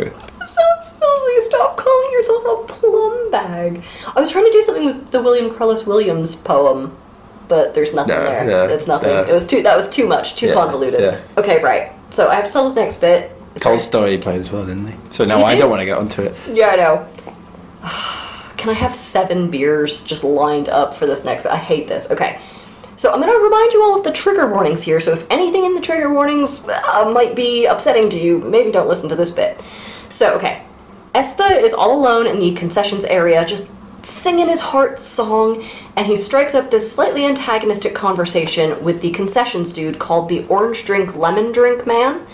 Sounds 0.45 0.89
filthy. 0.89 1.41
Stop 1.41 1.78
calling 1.78 2.12
yourself 2.12 2.43
a 2.45 2.73
plum 2.73 3.32
bag. 3.32 3.84
I 4.15 4.19
was 4.19 4.32
trying 4.32 4.45
to 4.45 4.52
do 4.52 4.62
something 4.62 4.86
with 4.86 5.10
the 5.12 5.21
William 5.21 5.56
Carlos 5.56 5.86
Williams 5.88 6.36
poem, 6.36 6.95
but 7.47 7.73
there's 7.75 7.93
nothing 7.93 8.15
No, 8.15 8.23
there. 8.23 8.49
yeah, 8.49 8.73
it's 8.75 8.88
nothing. 8.88 9.10
yeah. 9.10 9.28
It 9.28 9.32
was 9.34 9.45
too. 9.47 9.63
That 9.63 9.75
was 9.75 9.89
too 9.89 10.08
much. 10.08 10.36
Too 10.36 10.47
Yeah, 10.47 10.54
convoluted. 10.54 10.99
yeah. 11.02 11.19
Okay, 11.38 11.62
right. 11.63 11.91
So 12.12 12.28
I 12.30 12.36
have 12.36 12.45
to 12.45 12.52
tell 12.52 12.65
this 12.65 12.75
next 12.75 12.97
bit. 13.02 13.32
Tolstoy 13.58 14.19
played 14.21 14.39
as 14.39 14.52
well, 14.52 14.65
didn't 14.65 14.88
he? 14.88 14.95
So 15.12 15.25
now 15.25 15.39
He 15.39 15.43
I 15.43 15.54
did? 15.56 15.62
don't 15.62 15.69
want 15.69 15.82
to 15.82 15.86
get 15.86 15.97
onto 15.97 16.21
it. 16.21 16.36
Yeah, 16.49 16.67
I 16.69 16.75
know. 16.75 17.08
Can 18.58 18.69
I 18.69 18.73
have 18.73 18.95
seven 18.95 19.49
beers 19.49 20.04
just 20.04 20.23
lined 20.23 20.67
up 20.69 20.93
for 20.95 21.06
this 21.08 21.23
next 21.23 21.43
bit? 21.43 21.52
I 21.52 21.58
hate 21.58 21.88
this. 21.88 22.10
Okay. 22.12 22.39
So 23.00 23.14
I'm 23.14 23.22
going 23.22 23.32
to 23.32 23.40
remind 23.40 23.72
you 23.72 23.82
all 23.82 23.98
of 23.98 24.04
the 24.04 24.12
trigger 24.12 24.46
warnings 24.46 24.84
here. 24.84 25.00
So 25.00 25.14
if 25.14 25.26
anything 25.30 25.64
in 25.64 25.74
the 25.74 25.80
trigger 25.80 26.14
warnings 26.14 26.66
uh, 26.68 27.10
might 27.10 27.34
be 27.34 27.66
upsetting 27.66 28.10
to 28.10 28.20
you, 28.20 28.40
maybe 28.40 28.74
don't 28.74 28.90
listen 28.90 29.08
to 29.08 29.16
this 29.16 29.32
bit. 29.32 29.64
So, 30.10 30.36
okay. 30.36 30.64
Estha 31.16 31.50
is 31.64 31.74
all 31.74 31.98
alone 31.98 32.28
in 32.28 32.40
the 32.40 32.54
concessions 32.56 33.06
area, 33.06 33.46
just 33.46 33.72
singing 34.06 34.50
his 34.50 34.60
heart 34.60 35.00
song, 35.00 35.64
and 35.96 36.08
he 36.08 36.18
strikes 36.18 36.54
up 36.54 36.72
this 36.72 36.92
slightly 36.92 37.26
antagonistic 37.26 37.96
conversation 37.96 38.84
with 38.84 39.00
the 39.00 39.12
concessions 39.12 39.72
dude 39.72 39.98
called 39.98 40.28
the 40.28 40.44
Orange 40.48 40.84
Drink 40.84 41.16
Lemon 41.16 41.54
Drink 41.54 41.88
Man, 41.88 42.28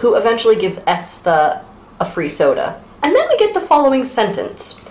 who 0.00 0.14
eventually 0.14 0.56
gives 0.56 0.76
Estha 0.80 1.64
a 1.98 2.04
free 2.04 2.28
soda. 2.28 2.84
And 3.02 3.16
then 3.16 3.26
we 3.30 3.38
get 3.38 3.54
the 3.54 3.60
following 3.60 4.04
sentence. 4.04 4.86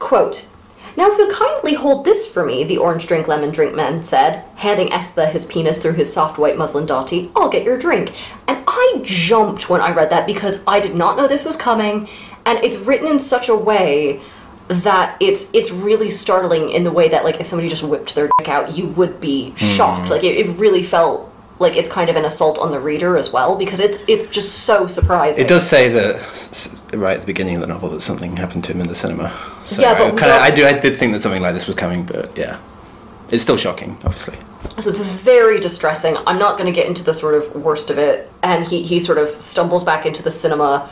Quote, 0.00 0.48
Now 0.96 1.10
if 1.10 1.18
you'll 1.18 1.34
kindly 1.34 1.74
hold 1.74 2.04
this 2.04 2.26
for 2.26 2.44
me, 2.44 2.64
the 2.64 2.78
orange 2.78 3.06
drink 3.06 3.28
lemon 3.28 3.50
drink 3.50 3.74
man 3.74 4.02
said, 4.02 4.44
handing 4.56 4.88
Estha 4.88 5.30
his 5.30 5.46
penis 5.46 5.78
through 5.78 5.94
his 5.94 6.12
soft 6.12 6.38
white 6.38 6.56
muslin 6.56 6.86
dotty, 6.86 7.30
I'll 7.34 7.48
get 7.48 7.64
your 7.64 7.78
drink. 7.78 8.14
And 8.46 8.62
I 8.66 9.00
jumped 9.02 9.68
when 9.68 9.80
I 9.80 9.92
read 9.92 10.10
that 10.10 10.26
because 10.26 10.62
I 10.66 10.80
did 10.80 10.94
not 10.94 11.16
know 11.16 11.26
this 11.26 11.44
was 11.44 11.56
coming, 11.56 12.08
and 12.46 12.58
it's 12.64 12.76
written 12.76 13.08
in 13.08 13.18
such 13.18 13.48
a 13.48 13.56
way 13.56 14.20
that 14.68 15.16
it's 15.20 15.50
it's 15.52 15.70
really 15.70 16.10
startling 16.10 16.70
in 16.70 16.84
the 16.84 16.90
way 16.90 17.08
that 17.08 17.24
like 17.24 17.38
if 17.40 17.46
somebody 17.46 17.68
just 17.68 17.82
whipped 17.82 18.14
their 18.14 18.30
dick 18.38 18.48
out, 18.48 18.76
you 18.76 18.88
would 18.88 19.20
be 19.20 19.50
hmm. 19.50 19.56
shocked. 19.56 20.10
Like 20.10 20.24
it, 20.24 20.36
it 20.36 20.58
really 20.58 20.82
felt 20.82 21.33
like 21.58 21.76
it's 21.76 21.88
kind 21.88 22.10
of 22.10 22.16
an 22.16 22.24
assault 22.24 22.58
on 22.58 22.72
the 22.72 22.80
reader 22.80 23.16
as 23.16 23.32
well 23.32 23.56
because 23.56 23.80
it's 23.80 24.04
it's 24.08 24.26
just 24.26 24.64
so 24.64 24.86
surprising. 24.86 25.44
It 25.44 25.48
does 25.48 25.66
say 25.66 25.88
that 25.88 26.76
right 26.92 27.14
at 27.14 27.20
the 27.20 27.26
beginning 27.26 27.56
of 27.56 27.60
the 27.60 27.68
novel 27.68 27.90
that 27.90 28.00
something 28.00 28.36
happened 28.36 28.64
to 28.64 28.72
him 28.72 28.80
in 28.80 28.88
the 28.88 28.94
cinema. 28.94 29.32
So 29.64 29.80
Yeah, 29.80 29.94
but 29.96 30.06
I, 30.06 30.10
kinda, 30.10 30.34
I 30.34 30.50
do. 30.50 30.66
I 30.66 30.72
did 30.78 30.98
think 30.98 31.12
that 31.12 31.22
something 31.22 31.42
like 31.42 31.54
this 31.54 31.66
was 31.66 31.76
coming, 31.76 32.04
but 32.04 32.36
yeah, 32.36 32.58
it's 33.30 33.42
still 33.42 33.56
shocking, 33.56 33.98
obviously. 34.04 34.36
So 34.78 34.90
it's 34.90 34.98
very 34.98 35.60
distressing. 35.60 36.16
I'm 36.26 36.38
not 36.38 36.58
going 36.58 36.66
to 36.66 36.72
get 36.72 36.86
into 36.86 37.02
the 37.02 37.14
sort 37.14 37.34
of 37.34 37.54
worst 37.54 37.90
of 37.90 37.98
it. 37.98 38.30
And 38.42 38.66
he, 38.66 38.82
he 38.82 38.98
sort 39.00 39.18
of 39.18 39.28
stumbles 39.28 39.84
back 39.84 40.06
into 40.06 40.22
the 40.22 40.30
cinema, 40.30 40.90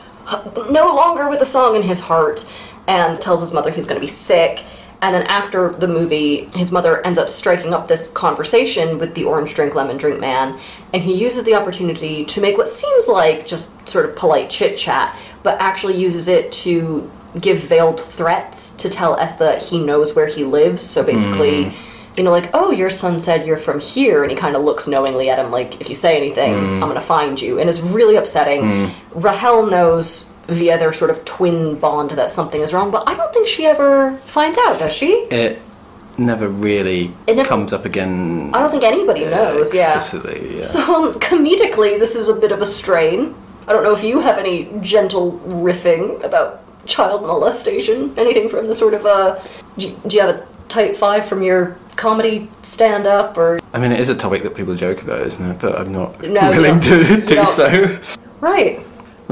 no 0.71 0.95
longer 0.95 1.29
with 1.29 1.41
a 1.41 1.47
song 1.47 1.75
in 1.75 1.83
his 1.83 2.01
heart, 2.01 2.49
and 2.87 3.21
tells 3.21 3.41
his 3.41 3.53
mother 3.53 3.71
he's 3.71 3.87
going 3.87 4.01
to 4.01 4.05
be 4.05 4.11
sick. 4.11 4.65
And 5.03 5.13
then 5.17 5.27
after 5.27 5.71
the 5.71 5.89
movie, 5.89 6.45
his 6.55 6.71
mother 6.71 7.05
ends 7.05 7.19
up 7.19 7.29
striking 7.29 7.75
up 7.75 7.89
this 7.89 8.09
conversation 8.09 8.99
with 8.99 9.17
the 9.17 9.25
orange 9.25 9.55
drink, 9.57 9.75
lemon 9.75 9.97
drink 9.97 10.21
man, 10.21 10.61
and 10.95 11.03
he 11.03 11.13
uses 11.13 11.43
the 11.43 11.55
opportunity 11.57 12.25
to 12.25 12.41
make 12.41 12.57
what 12.57 12.69
seems 12.69 13.09
like 13.09 13.45
just 13.45 13.89
sort 13.89 14.05
of 14.05 14.15
polite 14.15 14.49
chit 14.49 14.79
chat, 14.79 15.19
but 15.43 15.61
actually 15.61 15.97
uses 16.01 16.29
it 16.29 16.53
to 16.53 17.11
give 17.41 17.59
veiled 17.59 18.01
threats 18.01 18.77
to 18.77 18.89
tell 18.89 19.17
S 19.17 19.37
that 19.37 19.61
he 19.61 19.85
knows 19.85 20.15
where 20.15 20.29
he 20.29 20.45
lives. 20.45 20.83
So 20.83 21.05
basically, 21.05 21.71
hmm. 21.71 21.77
you 22.17 22.23
know, 22.23 22.31
like, 22.31 22.51
oh, 22.55 22.71
your 22.71 22.91
son 22.91 23.19
said 23.19 23.45
you're 23.45 23.57
from 23.57 23.81
here, 23.81 24.23
and 24.23 24.31
he 24.31 24.37
kind 24.37 24.55
of 24.55 24.63
looks 24.63 24.87
knowingly 24.87 25.31
at 25.31 25.39
him, 25.41 25.51
like, 25.51 25.81
if 25.81 25.89
you 25.89 25.97
say 25.97 26.17
anything, 26.17 26.55
hmm. 26.55 26.83
I'm 26.83 26.89
gonna 26.89 27.01
find 27.01 27.41
you. 27.41 27.59
And 27.59 27.69
it's 27.69 27.81
really 27.81 28.15
upsetting. 28.15 28.89
Hmm. 28.89 29.19
Rahel 29.19 29.67
knows 29.67 30.32
via 30.53 30.79
their 30.79 30.93
sort 30.93 31.11
of 31.11 31.25
twin 31.25 31.77
bond 31.79 32.11
that 32.13 32.31
something 32.31 32.61
is 32.61 32.73
wrong, 32.73 32.91
but 32.91 33.09
I 33.09 33.15
don't 33.15 33.33
think 33.33 33.47
she 33.49 33.67
ever 33.67 34.17
finds 34.25 34.59
out, 34.59 34.79
does 34.79 34.93
she? 34.93 35.11
It 35.31 35.61
never 36.19 36.49
really 36.49 37.13
It 37.27 37.37
never- 37.37 37.49
comes 37.49 37.73
up 37.73 37.85
again. 37.85 38.51
I 38.53 38.61
don't 38.61 38.71
think 38.71 38.83
anybody 38.85 39.25
knows, 39.25 39.75
yeah. 39.75 39.95
yeah. 40.25 40.63
So, 40.63 40.81
um, 41.09 41.15
comedically, 41.15 41.99
this 41.99 42.15
is 42.15 42.29
a 42.29 42.35
bit 42.35 42.53
of 42.53 42.61
a 42.61 42.67
strain. 42.67 43.35
I 43.67 43.73
don't 43.73 43.83
know 43.85 43.93
if 43.95 44.03
you 44.05 44.21
have 44.21 44.39
any 44.39 44.69
gentle 44.81 45.41
riffing 45.47 46.23
about 46.25 46.61
child 46.87 47.23
molestation, 47.23 48.13
anything 48.19 48.49
from 48.49 48.67
the 48.67 48.75
sort 48.75 48.93
of, 48.95 49.07
uh, 49.07 49.39
do 49.79 49.89
you, 49.89 49.97
do 50.07 50.17
you 50.17 50.23
have 50.23 50.35
a 50.35 50.47
type 50.69 50.95
five 50.97 51.25
from 51.27 51.43
your 51.43 51.77
comedy 51.97 52.49
stand 52.63 53.07
up, 53.07 53.37
or 53.37 53.61
I 53.73 53.79
mean, 53.79 53.93
it 53.93 54.01
is 54.01 54.09
a 54.09 54.15
topic 54.15 54.43
that 54.43 54.55
people 54.55 54.75
joke 54.75 55.03
about, 55.03 55.21
isn't 55.21 55.45
it? 55.51 55.59
But 55.61 55.79
I'm 55.79 55.93
not 55.93 56.21
No, 56.23 56.51
willing 56.51 56.81
to 56.81 57.21
do 57.25 57.45
so. 57.45 58.01
Right. 58.41 58.81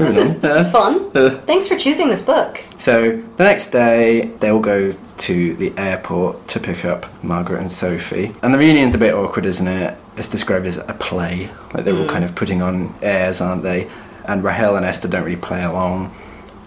This 0.01 0.17
is 0.17 0.39
this 0.39 0.55
is 0.55 0.71
fun. 0.71 1.11
Thanks 1.45 1.67
for 1.67 1.77
choosing 1.77 2.09
this 2.09 2.23
book. 2.23 2.59
So 2.77 3.21
the 3.37 3.43
next 3.43 3.67
day, 3.67 4.31
they 4.39 4.49
all 4.49 4.59
go 4.59 4.93
to 5.21 5.53
the 5.53 5.71
airport 5.77 6.47
to 6.47 6.59
pick 6.59 6.83
up 6.83 7.05
Margaret 7.23 7.61
and 7.61 7.71
Sophie. 7.71 8.33
And 8.41 8.53
the 8.53 8.57
reunion's 8.57 8.95
a 8.95 8.97
bit 8.97 9.13
awkward, 9.13 9.45
isn't 9.45 9.67
it? 9.67 9.97
It's 10.17 10.27
described 10.27 10.65
as 10.65 10.77
a 10.77 10.95
play. 10.99 11.49
Like 11.73 11.85
they're 11.85 11.95
all 11.95 12.05
mm. 12.05 12.09
kind 12.09 12.23
of 12.25 12.35
putting 12.35 12.61
on 12.61 12.95
airs, 13.01 13.39
aren't 13.39 13.63
they? 13.63 13.87
And 14.25 14.43
Rahel 14.43 14.75
and 14.75 14.85
Estha 14.85 15.09
don't 15.09 15.23
really 15.23 15.35
play 15.35 15.63
along. 15.63 16.13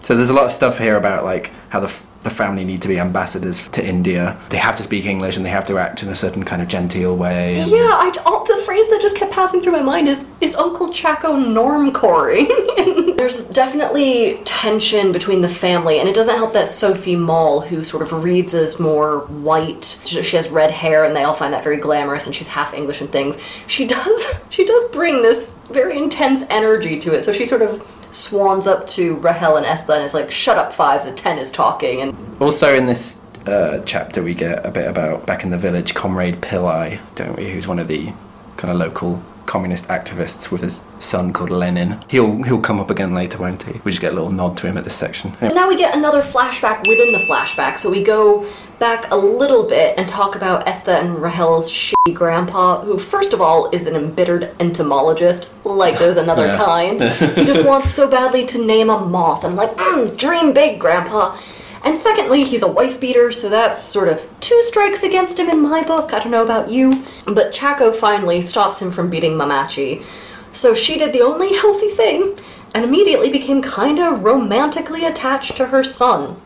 So 0.03 0.15
there's 0.15 0.29
a 0.29 0.33
lot 0.33 0.45
of 0.45 0.51
stuff 0.51 0.77
here 0.77 0.95
about 0.95 1.25
like 1.25 1.51
how 1.69 1.79
the, 1.79 1.87
f- 1.87 2.05
the 2.21 2.29
family 2.29 2.63
need 2.63 2.81
to 2.83 2.87
be 2.87 2.99
ambassadors 2.99 3.67
to 3.69 3.85
India. 3.85 4.39
They 4.49 4.57
have 4.57 4.75
to 4.77 4.83
speak 4.83 5.05
English 5.05 5.35
and 5.35 5.45
they 5.45 5.49
have 5.49 5.67
to 5.67 5.77
act 5.77 6.03
in 6.03 6.09
a 6.09 6.15
certain 6.15 6.45
kind 6.45 6.61
of 6.61 6.67
genteel 6.67 7.17
way. 7.17 7.59
and- 7.59 7.71
Yeah, 7.71 7.77
I, 7.77 8.13
all, 8.25 8.45
the 8.45 8.61
phrase 8.65 8.87
that 8.89 9.01
just 9.01 9.17
kept 9.17 9.33
passing 9.33 9.61
through 9.61 9.73
my 9.73 9.81
mind 9.81 10.07
is 10.07 10.29
is 10.41 10.55
Uncle 10.55 10.89
Chacko 10.89 11.35
normcoring. 11.35 12.47
There's 13.17 13.47
definitely 13.47 14.39
tension 14.43 15.11
between 15.11 15.41
the 15.41 15.49
family, 15.49 15.99
and 15.99 16.09
it 16.09 16.15
doesn't 16.15 16.35
help 16.35 16.53
that 16.53 16.67
Sophie 16.67 17.15
Mol, 17.15 17.61
who 17.61 17.83
sort 17.83 18.03
of 18.03 18.23
reads 18.23 18.53
as 18.53 18.79
more 18.79 19.19
white, 19.21 19.99
she 20.03 20.21
she 20.21 20.35
has 20.35 20.49
red 20.49 20.71
hair, 20.71 21.05
and 21.05 21.15
they 21.15 21.23
all 21.23 21.33
find 21.33 21.53
that 21.53 21.63
very 21.63 21.77
glamorous, 21.77 22.25
and 22.25 22.35
she's 22.35 22.49
half 22.49 22.73
English 22.73 22.99
and 22.99 23.09
things. 23.09 23.37
She 23.67 23.87
does 23.87 24.25
she 24.49 24.65
does 24.65 24.85
bring 24.91 25.21
this 25.21 25.57
very 25.69 25.97
intense 25.97 26.43
energy 26.49 26.99
to 26.99 27.15
it, 27.15 27.23
so 27.23 27.31
she 27.31 27.45
sort 27.45 27.61
of 27.61 27.87
swans 28.11 28.67
up 28.67 28.87
to 28.87 29.15
Rahel 29.15 29.57
and 29.57 29.65
Estha 29.65 29.95
and 29.95 30.03
is 30.03 30.13
like, 30.13 30.29
"Shut 30.29 30.57
up, 30.57 30.73
fives, 30.73 31.07
a 31.07 31.13
ten 31.13 31.37
is 31.37 31.51
talking," 31.51 32.01
and 32.01 32.41
Also, 32.41 32.75
in 32.75 32.85
this 32.85 33.21
uh, 33.47 33.79
chapter, 33.85 34.23
we 34.23 34.33
get 34.33 34.65
a 34.65 34.71
bit 34.71 34.87
about 34.87 35.25
back 35.25 35.43
in 35.43 35.51
the 35.51 35.57
village, 35.57 35.93
Comrade 35.93 36.41
Pillai, 36.41 36.99
don't 37.15 37.37
we? 37.37 37.49
Who's 37.49 37.67
one 37.67 37.79
of 37.79 37.87
the 37.87 38.13
kind 38.57 38.71
of 38.71 38.77
local 38.77 39.21
communist 39.45 39.87
activists 39.87 40.51
with 40.51 40.61
his 40.61 40.81
son 40.99 41.31
called 41.33 41.49
Lenin. 41.49 41.99
He'll 42.09 42.43
he'll 42.43 42.61
come 42.61 42.79
up 42.79 42.89
again 42.89 43.13
later, 43.13 43.37
won't 43.37 43.63
he? 43.63 43.79
We 43.83 43.91
just 43.91 44.01
get 44.01 44.11
a 44.11 44.15
little 44.15 44.31
nod 44.31 44.57
to 44.57 44.67
him 44.67 44.77
at 44.77 44.83
this 44.83 44.95
section. 44.95 45.33
Anyway, 45.41 45.53
Now 45.55 45.67
we 45.67 45.77
get 45.77 45.95
another 45.95 46.21
flashback 46.21 46.87
within 46.87 47.11
the 47.11 47.19
flashback, 47.19 47.77
so 47.77 47.89
we 47.89 48.03
go 48.03 48.47
back 48.79 49.09
a 49.11 49.15
little 49.15 49.63
bit 49.63 49.97
and 49.97 50.07
talk 50.07 50.35
about 50.35 50.65
Estha 50.67 50.99
and 50.99 51.15
Rahel's 51.17 51.71
shitty 51.71 52.13
grandpa, 52.13 52.81
who 52.81 52.97
first 52.97 53.33
of 53.33 53.39
all 53.39 53.69
is 53.71 53.85
an 53.87 53.95
embittered 53.95 54.51
entomologist, 54.59 55.49
like 55.63 55.97
there's 55.99 56.17
another 56.25 56.47
Yeah. 56.47 56.57
kind. 56.57 57.01
he 57.37 57.43
just 57.45 57.65
wants 57.65 57.91
so 57.91 58.09
badly 58.09 58.45
to 58.47 58.57
name 58.65 58.89
a 58.89 58.99
moth, 58.99 59.45
I'm 59.45 59.55
like, 59.55 59.75
mm, 59.77 60.17
dream 60.17 60.51
big, 60.53 60.79
grandpa. 60.79 61.37
And 61.85 61.99
secondly, 61.99 62.43
he's 62.43 62.63
a 62.63 62.67
wife 62.67 62.99
beater, 62.99 63.31
so 63.31 63.47
that's 63.47 63.79
sort 63.79 64.07
of 64.07 64.27
two 64.39 64.59
strikes 64.63 65.03
against 65.03 65.39
him 65.39 65.49
in 65.49 65.61
my 65.61 65.83
book. 65.83 66.13
I 66.13 66.19
don't 66.19 66.31
know 66.31 66.43
about 66.43 66.71
you. 66.71 67.03
But 67.25 67.53
Chacko 67.53 67.93
finally 67.93 68.41
stops 68.41 68.81
him 68.81 68.91
from 68.91 69.11
beating 69.11 69.33
Mammachi. 69.33 70.03
So 70.51 70.73
she 70.73 70.97
did 70.97 71.13
the 71.13 71.21
only 71.21 71.53
healthy 71.59 71.89
thing 71.89 72.37
and 72.73 72.83
immediately 72.83 73.29
became 73.29 73.61
kinda 73.61 74.09
romantically 74.09 75.05
attached 75.05 75.55
to 75.57 75.67
her 75.67 75.83
son. 75.83 76.41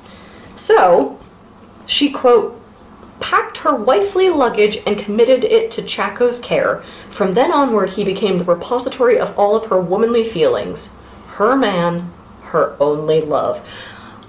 So, 0.58 1.18
she, 1.88 2.12
quote, 2.12 2.62
packed 3.22 3.60
her 3.60 3.74
wifely 3.74 4.30
luggage 4.30 4.80
and 4.86 4.98
committed 4.98 5.46
it 5.46 5.72
to 5.72 5.82
Chacko's 5.82 6.40
care. 6.40 6.82
From 7.10 7.34
then 7.34 7.52
onward, 7.52 7.92
he 7.92 8.04
became 8.04 8.38
the 8.38 8.44
repository 8.44 9.18
of 9.18 9.38
all 9.40 9.56
of 9.56 9.70
her 9.70 9.80
womanly 9.80 10.24
feelings. 10.26 10.96
Her 11.38 11.56
man, 11.56 12.12
her 12.44 12.76
only 12.80 13.22
love. 13.22 13.68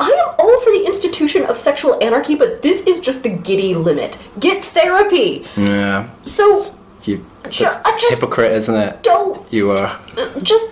I 0.01 0.09
am 0.09 0.35
all 0.39 0.61
for 0.61 0.71
the 0.73 0.85
institution 0.87 1.45
of 1.45 1.57
sexual 1.59 2.03
anarchy, 2.03 2.35
but 2.35 2.63
this 2.63 2.81
is 2.83 3.01
just 3.01 3.23
the 3.23 3.29
giddy 3.29 3.75
limit. 3.75 4.19
Get 4.39 4.65
therapy! 4.65 5.45
yeah, 5.57 6.09
So, 6.23 6.75
you 7.05 7.25
Ju- 7.51 7.65
that's 7.65 7.87
I 7.87 7.99
just- 7.99 8.15
hypocrite, 8.15 8.53
isn't 8.53 8.75
it? 8.75 9.03
don't. 9.03 9.51
You 9.53 9.71
are. 9.73 9.99
Uh, 10.17 10.41
just. 10.41 10.67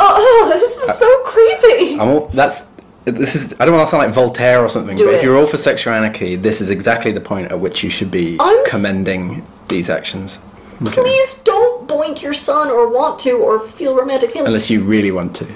Oh, 0.00 0.50
this 0.60 0.76
is 0.88 0.98
so 0.98 1.08
creepy! 1.24 1.94
I'm 2.00 2.08
all, 2.08 2.28
that's. 2.28 2.62
This 3.04 3.34
is. 3.36 3.54
I 3.60 3.64
don't 3.66 3.74
want 3.74 3.86
to 3.86 3.90
sound 3.90 4.02
like 4.06 4.14
Voltaire 4.14 4.60
or 4.64 4.68
something, 4.68 4.96
Do 4.96 5.04
but 5.06 5.14
it. 5.14 5.16
if 5.18 5.22
you're 5.22 5.36
all 5.38 5.46
for 5.46 5.56
sexual 5.58 5.92
anarchy, 5.92 6.36
this 6.36 6.60
is 6.62 6.70
exactly 6.70 7.12
the 7.12 7.20
point 7.20 7.52
at 7.52 7.60
which 7.60 7.82
you 7.84 7.90
should 7.90 8.10
be 8.10 8.36
I'm 8.40 8.60
s- 8.64 8.70
commending 8.70 9.46
these 9.68 9.88
actions. 9.90 10.38
Okay. 10.82 11.02
Please 11.02 11.40
don't 11.42 11.86
boink 11.86 12.22
your 12.22 12.32
son 12.34 12.68
or 12.70 12.88
want 12.88 13.18
to 13.20 13.32
or 13.32 13.58
feel 13.60 13.94
romantic 13.94 14.30
feelings. 14.32 14.48
Unless 14.48 14.70
you 14.70 14.82
really 14.82 15.10
want 15.10 15.36
to. 15.36 15.46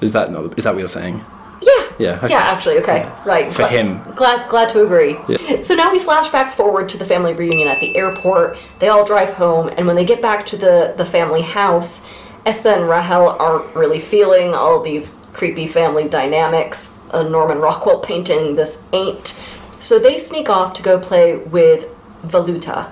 Is 0.00 0.12
that 0.12 0.30
not? 0.32 0.58
Is 0.58 0.64
that 0.64 0.74
what 0.74 0.80
you're 0.80 0.88
saying? 0.88 1.24
Yeah. 1.62 1.92
Yeah, 1.98 2.16
okay. 2.16 2.30
Yeah, 2.30 2.38
actually, 2.40 2.78
okay. 2.78 2.98
Yeah. 2.98 3.22
Right. 3.24 3.52
For 3.52 3.62
Gla- 3.62 3.68
him. 3.68 4.02
Glad 4.14 4.48
glad 4.48 4.68
to 4.70 4.82
agree. 4.82 5.18
Yeah. 5.28 5.62
So 5.62 5.74
now 5.74 5.92
we 5.92 5.98
flash 5.98 6.28
back 6.30 6.52
forward 6.52 6.88
to 6.90 6.98
the 6.98 7.04
family 7.04 7.34
reunion 7.34 7.68
at 7.68 7.80
the 7.80 7.96
airport. 7.96 8.56
They 8.78 8.88
all 8.88 9.04
drive 9.04 9.30
home, 9.30 9.68
and 9.76 9.86
when 9.86 9.96
they 9.96 10.04
get 10.04 10.22
back 10.22 10.46
to 10.46 10.56
the, 10.56 10.94
the 10.96 11.04
family 11.04 11.42
house, 11.42 12.08
Estha 12.46 12.74
and 12.74 12.88
Rahel 12.88 13.28
aren't 13.28 13.74
really 13.76 13.98
feeling 13.98 14.54
all 14.54 14.82
these 14.82 15.18
creepy 15.32 15.66
family 15.66 16.08
dynamics. 16.08 16.96
A 17.12 17.22
Norman 17.22 17.58
Rockwell 17.58 18.00
painting, 18.00 18.54
this 18.54 18.82
ain't. 18.92 19.38
So 19.80 19.98
they 19.98 20.18
sneak 20.18 20.48
off 20.48 20.72
to 20.74 20.82
go 20.82 20.98
play 20.98 21.36
with 21.36 21.86
Velutha, 22.22 22.90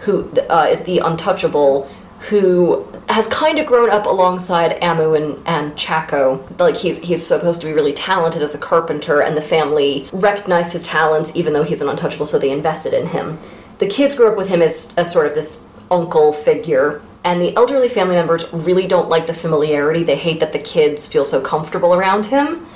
who 0.00 0.30
uh, 0.48 0.66
is 0.70 0.82
the 0.82 0.98
untouchable, 0.98 1.88
who 2.20 2.86
has 3.08 3.26
kind 3.28 3.58
of 3.58 3.66
grown 3.66 3.90
up 3.90 4.06
alongside 4.06 4.80
Ammu 4.80 5.16
and, 5.16 5.46
and 5.46 5.72
Chacko. 5.76 6.58
Like 6.58 6.76
he's 6.76 7.00
he's 7.00 7.24
supposed 7.24 7.60
to 7.60 7.66
be 7.66 7.72
really 7.72 7.92
talented 7.92 8.42
as 8.42 8.54
a 8.54 8.58
carpenter, 8.58 9.20
and 9.20 9.36
the 9.36 9.42
family 9.42 10.08
recognized 10.12 10.72
his 10.72 10.82
talents 10.82 11.32
even 11.34 11.52
though 11.52 11.62
he's 11.62 11.82
an 11.82 11.88
untouchable, 11.88 12.26
so 12.26 12.38
they 12.38 12.50
invested 12.50 12.92
in 12.92 13.06
him. 13.08 13.38
The 13.78 13.86
kids 13.86 14.14
grew 14.14 14.28
up 14.30 14.36
with 14.36 14.48
him 14.48 14.60
as, 14.60 14.92
as 14.96 15.12
sort 15.12 15.26
of 15.26 15.34
this 15.34 15.64
uncle 15.90 16.32
figure, 16.32 17.00
and 17.24 17.40
the 17.40 17.54
elderly 17.56 17.88
family 17.88 18.16
members 18.16 18.52
really 18.52 18.86
don't 18.86 19.08
like 19.08 19.26
the 19.26 19.34
familiarity. 19.34 20.02
They 20.02 20.16
hate 20.16 20.40
that 20.40 20.52
the 20.52 20.58
kids 20.58 21.06
feel 21.06 21.24
so 21.24 21.40
comfortable 21.40 21.94
around 21.94 22.26
him. 22.26 22.66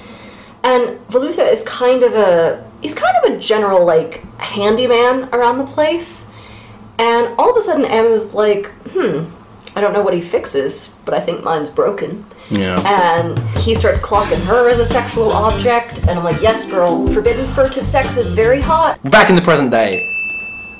And 0.63 0.99
Velutha 1.09 1.51
is 1.51 1.65
kind 1.65 2.05
of 2.05 2.15
a 2.15 2.65
he's 2.81 2.95
kind 2.95 3.17
of 3.17 3.33
a 3.33 3.39
general 3.39 3.85
like 3.85 4.23
handyman 4.39 5.29
around 5.33 5.59
the 5.59 5.67
place. 5.67 6.31
And 7.03 7.35
all 7.37 7.51
of 7.51 7.57
a 7.57 7.61
sudden 7.61 7.85
Ammu's 7.85 8.33
like, 8.33 8.67
hmm, 8.91 9.25
I 9.75 9.81
don't 9.81 9.93
know 9.93 10.03
what 10.03 10.15
he 10.15 10.21
fixes, 10.21 10.95
but 11.05 11.15
I 11.15 11.21
think 11.21 11.43
mine's 11.43 11.69
broken. 11.69 12.25
Yeah. 12.49 12.79
And 12.87 13.37
he 13.59 13.75
starts 13.75 13.99
clocking 13.99 14.41
her 14.45 14.71
as 14.71 14.79
a 14.79 14.87
sexual 14.87 15.33
object, 15.33 15.99
and 16.03 16.11
I'm 16.11 16.23
like, 16.23 16.41
yes, 16.41 16.71
girl, 16.71 17.09
forbidden 17.09 17.45
furtive 17.55 17.89
sex 17.89 18.17
is 18.17 18.31
very 18.31 18.61
hot. 18.61 19.03
Back 19.03 19.31
in 19.31 19.35
the 19.35 19.43
present 19.43 19.73
day, 19.73 19.91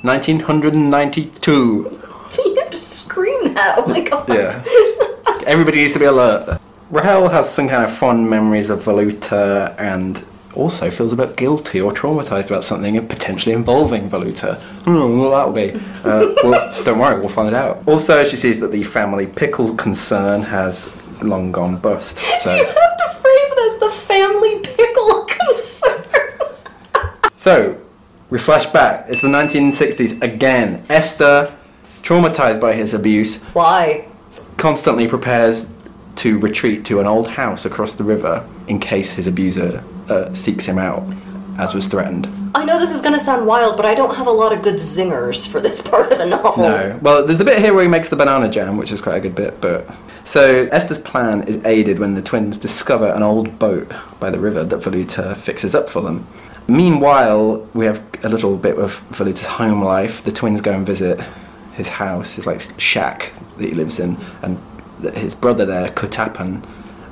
1992. 0.03 1.99
Do 2.29 2.41
You 2.45 2.55
have 2.55 2.71
to 2.71 2.81
scream 2.81 3.53
that. 3.55 3.79
Oh 3.79 3.85
my 3.85 3.99
god. 3.99 4.29
Yeah. 4.29 4.63
Everybody 5.45 5.81
needs 5.81 5.91
to 5.91 5.99
be 5.99 6.05
alert. 6.05 6.61
Rahel 6.89 7.27
has 7.27 7.53
some 7.53 7.67
kind 7.67 7.83
of 7.83 7.91
fond 7.93 8.29
memories 8.29 8.69
of 8.69 8.79
Velutha 8.85 9.75
and 9.77 10.23
also 10.55 10.89
feels 10.91 11.11
a 11.13 11.15
bit 11.15 11.35
guilty 11.35 11.81
or 11.81 11.91
traumatized 11.91 12.45
about 12.47 12.63
something 12.63 12.95
potentially 13.07 13.53
involving 13.55 14.09
Velutha. 14.09 14.59
Hmm, 14.83 15.19
well, 15.19 15.31
that'll 15.31 15.53
be. 15.53 15.71
Uh, 16.03 16.33
well, 16.43 16.83
don't 16.83 16.99
worry, 16.99 17.19
we'll 17.19 17.29
find 17.29 17.47
it 17.49 17.53
out. 17.55 17.83
Also, 17.87 18.23
she 18.23 18.35
sees 18.37 18.59
that 18.59 18.71
the 18.71 18.83
family 18.83 19.27
pickle 19.27 19.73
concern 19.75 20.41
has 20.43 20.93
long 21.21 21.51
gone 21.51 21.77
bust. 21.77 22.19
You 22.21 22.39
So, 22.41 22.55
have 22.55 22.65
to 22.97 23.19
phrase 23.21 23.51
it 23.51 23.73
as 23.73 23.79
the 23.79 23.91
family 24.05 24.59
pickle 24.59 25.23
concern. 25.27 26.05
so 27.35 27.77
we 28.29 28.37
flash 28.39 28.65
back. 28.67 29.05
It's 29.09 29.21
the 29.21 29.27
1960s 29.27 30.21
again. 30.21 30.83
Esther, 30.89 31.55
traumatized 32.03 32.59
by 32.59 32.73
his 32.73 32.93
abuse, 32.93 33.41
Why? 33.53 34.07
constantly 34.57 35.07
prepares 35.07 35.69
to 36.17 36.37
retreat 36.39 36.85
to 36.85 36.99
an 36.99 37.07
old 37.07 37.27
house 37.27 37.65
across 37.65 37.93
the 37.93 38.03
river 38.03 38.47
in 38.67 38.79
case 38.79 39.13
his 39.13 39.25
abuser 39.27 39.83
uh, 40.09 40.33
seeks 40.33 40.65
him 40.65 40.77
out, 40.77 41.03
as 41.57 41.73
was 41.73 41.87
threatened. 41.87 42.27
I 42.55 42.65
know 42.65 42.79
this 42.79 42.91
is 42.91 43.01
going 43.01 43.13
to 43.13 43.19
sound 43.19 43.47
wild, 43.47 43.77
but 43.77 43.85
I 43.85 43.95
don't 43.95 44.15
have 44.15 44.27
a 44.27 44.31
lot 44.31 44.53
of 44.53 44.61
good 44.61 44.75
zingers 44.75 45.47
for 45.47 45.59
this 45.59 45.81
part 45.89 46.11
of 46.11 46.17
the 46.17 46.25
novel. 46.25 46.63
No. 46.63 46.99
Well, 47.01 47.25
there's 47.25 47.39
a 47.39 47.45
bit 47.45 47.59
here 47.59 47.73
where 47.73 47.83
he 47.83 47.89
makes 47.89 48.09
the 48.09 48.15
banana 48.15 48.49
jam, 48.49 48.77
which 48.77 48.91
is 48.91 49.01
quite 49.01 49.17
a 49.17 49.21
good 49.21 49.35
bit, 49.35 49.59
but. 49.61 49.87
So, 50.25 50.67
Estha's 50.67 50.99
plan 50.99 51.43
is 51.43 51.63
aided 51.65 51.99
when 51.99 52.13
the 52.13 52.21
twins 52.21 52.57
discover 52.57 53.07
an 53.07 53.23
old 53.23 53.59
boat 53.59 53.91
by 54.21 54.29
the 54.29 54.39
river 54.39 54.63
that 54.63 54.79
Velutha 54.79 55.35
fixes 55.35 55.75
up 55.75 55.89
for 55.89 56.01
them. 56.01 56.25
Meanwhile, 56.67 57.67
we 57.73 57.85
have 57.85 58.01
a 58.23 58.29
little 58.29 58.55
bit 58.55 58.77
of 58.77 59.01
Velutha's 59.09 59.45
home 59.45 59.83
life. 59.83 60.23
The 60.23 60.31
twins 60.31 60.61
go 60.61 60.71
and 60.71 60.85
visit 60.85 61.19
his 61.73 61.89
house, 61.89 62.35
his 62.35 62.45
like 62.45 62.61
shack 62.79 63.33
that 63.57 63.67
he 63.67 63.75
lives 63.75 63.99
in, 63.99 64.17
and 64.41 64.59
his 65.13 65.35
brother 65.35 65.65
there, 65.65 65.89
Kuttappen, 65.89 66.65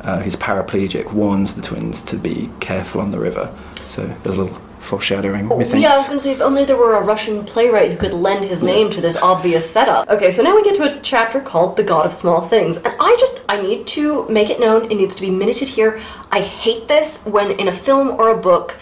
uh, 0.04 0.20
who's 0.20 0.36
paraplegic, 0.36 1.12
warns 1.14 1.56
the 1.56 1.62
twins 1.62 2.02
to 2.04 2.18
be 2.18 2.50
careful 2.60 3.02
on 3.02 3.12
the 3.12 3.20
river. 3.20 3.56
So, 3.88 4.06
there's 4.24 4.38
a 4.38 4.44
little 4.44 4.58
foreshadowing, 4.80 5.52
Oh, 5.52 5.60
yeah, 5.76 5.94
I 5.94 5.98
was 5.98 6.08
going 6.08 6.18
to 6.18 6.24
say, 6.24 6.32
if 6.32 6.42
only 6.42 6.66
there 6.66 6.76
were 6.76 6.96
a 6.96 7.02
Russian 7.04 7.46
playwright 7.46 7.92
who 7.92 7.98
could 7.98 8.14
lend 8.14 8.46
his 8.46 8.64
name 8.64 8.90
to 8.92 9.00
this 9.02 9.16
obvious 9.18 9.70
setup. 9.70 10.10
Okay, 10.10 10.32
so 10.32 10.42
now 10.42 10.56
we 10.56 10.64
get 10.64 10.76
to 10.76 10.98
a 10.98 11.00
chapter 11.02 11.40
called 11.40 11.78
The 11.78 11.84
God 11.84 12.06
of 12.08 12.14
Small 12.14 12.42
Things. 12.48 12.78
And 12.78 12.94
I 13.00 13.16
just, 13.20 13.42
I 13.48 13.62
need 13.62 13.86
to 13.88 14.28
make 14.28 14.50
it 14.50 14.60
known, 14.60 14.86
it 14.90 14.96
needs 14.96 15.14
to 15.16 15.22
be 15.22 15.30
minuted 15.30 15.68
here. 15.70 16.02
I 16.32 16.42
hate 16.42 16.88
this 16.88 17.24
when 17.26 17.52
in 17.52 17.68
a 17.68 17.72
film 17.72 18.10
or 18.20 18.30
a 18.30 18.38
book, 18.38 18.76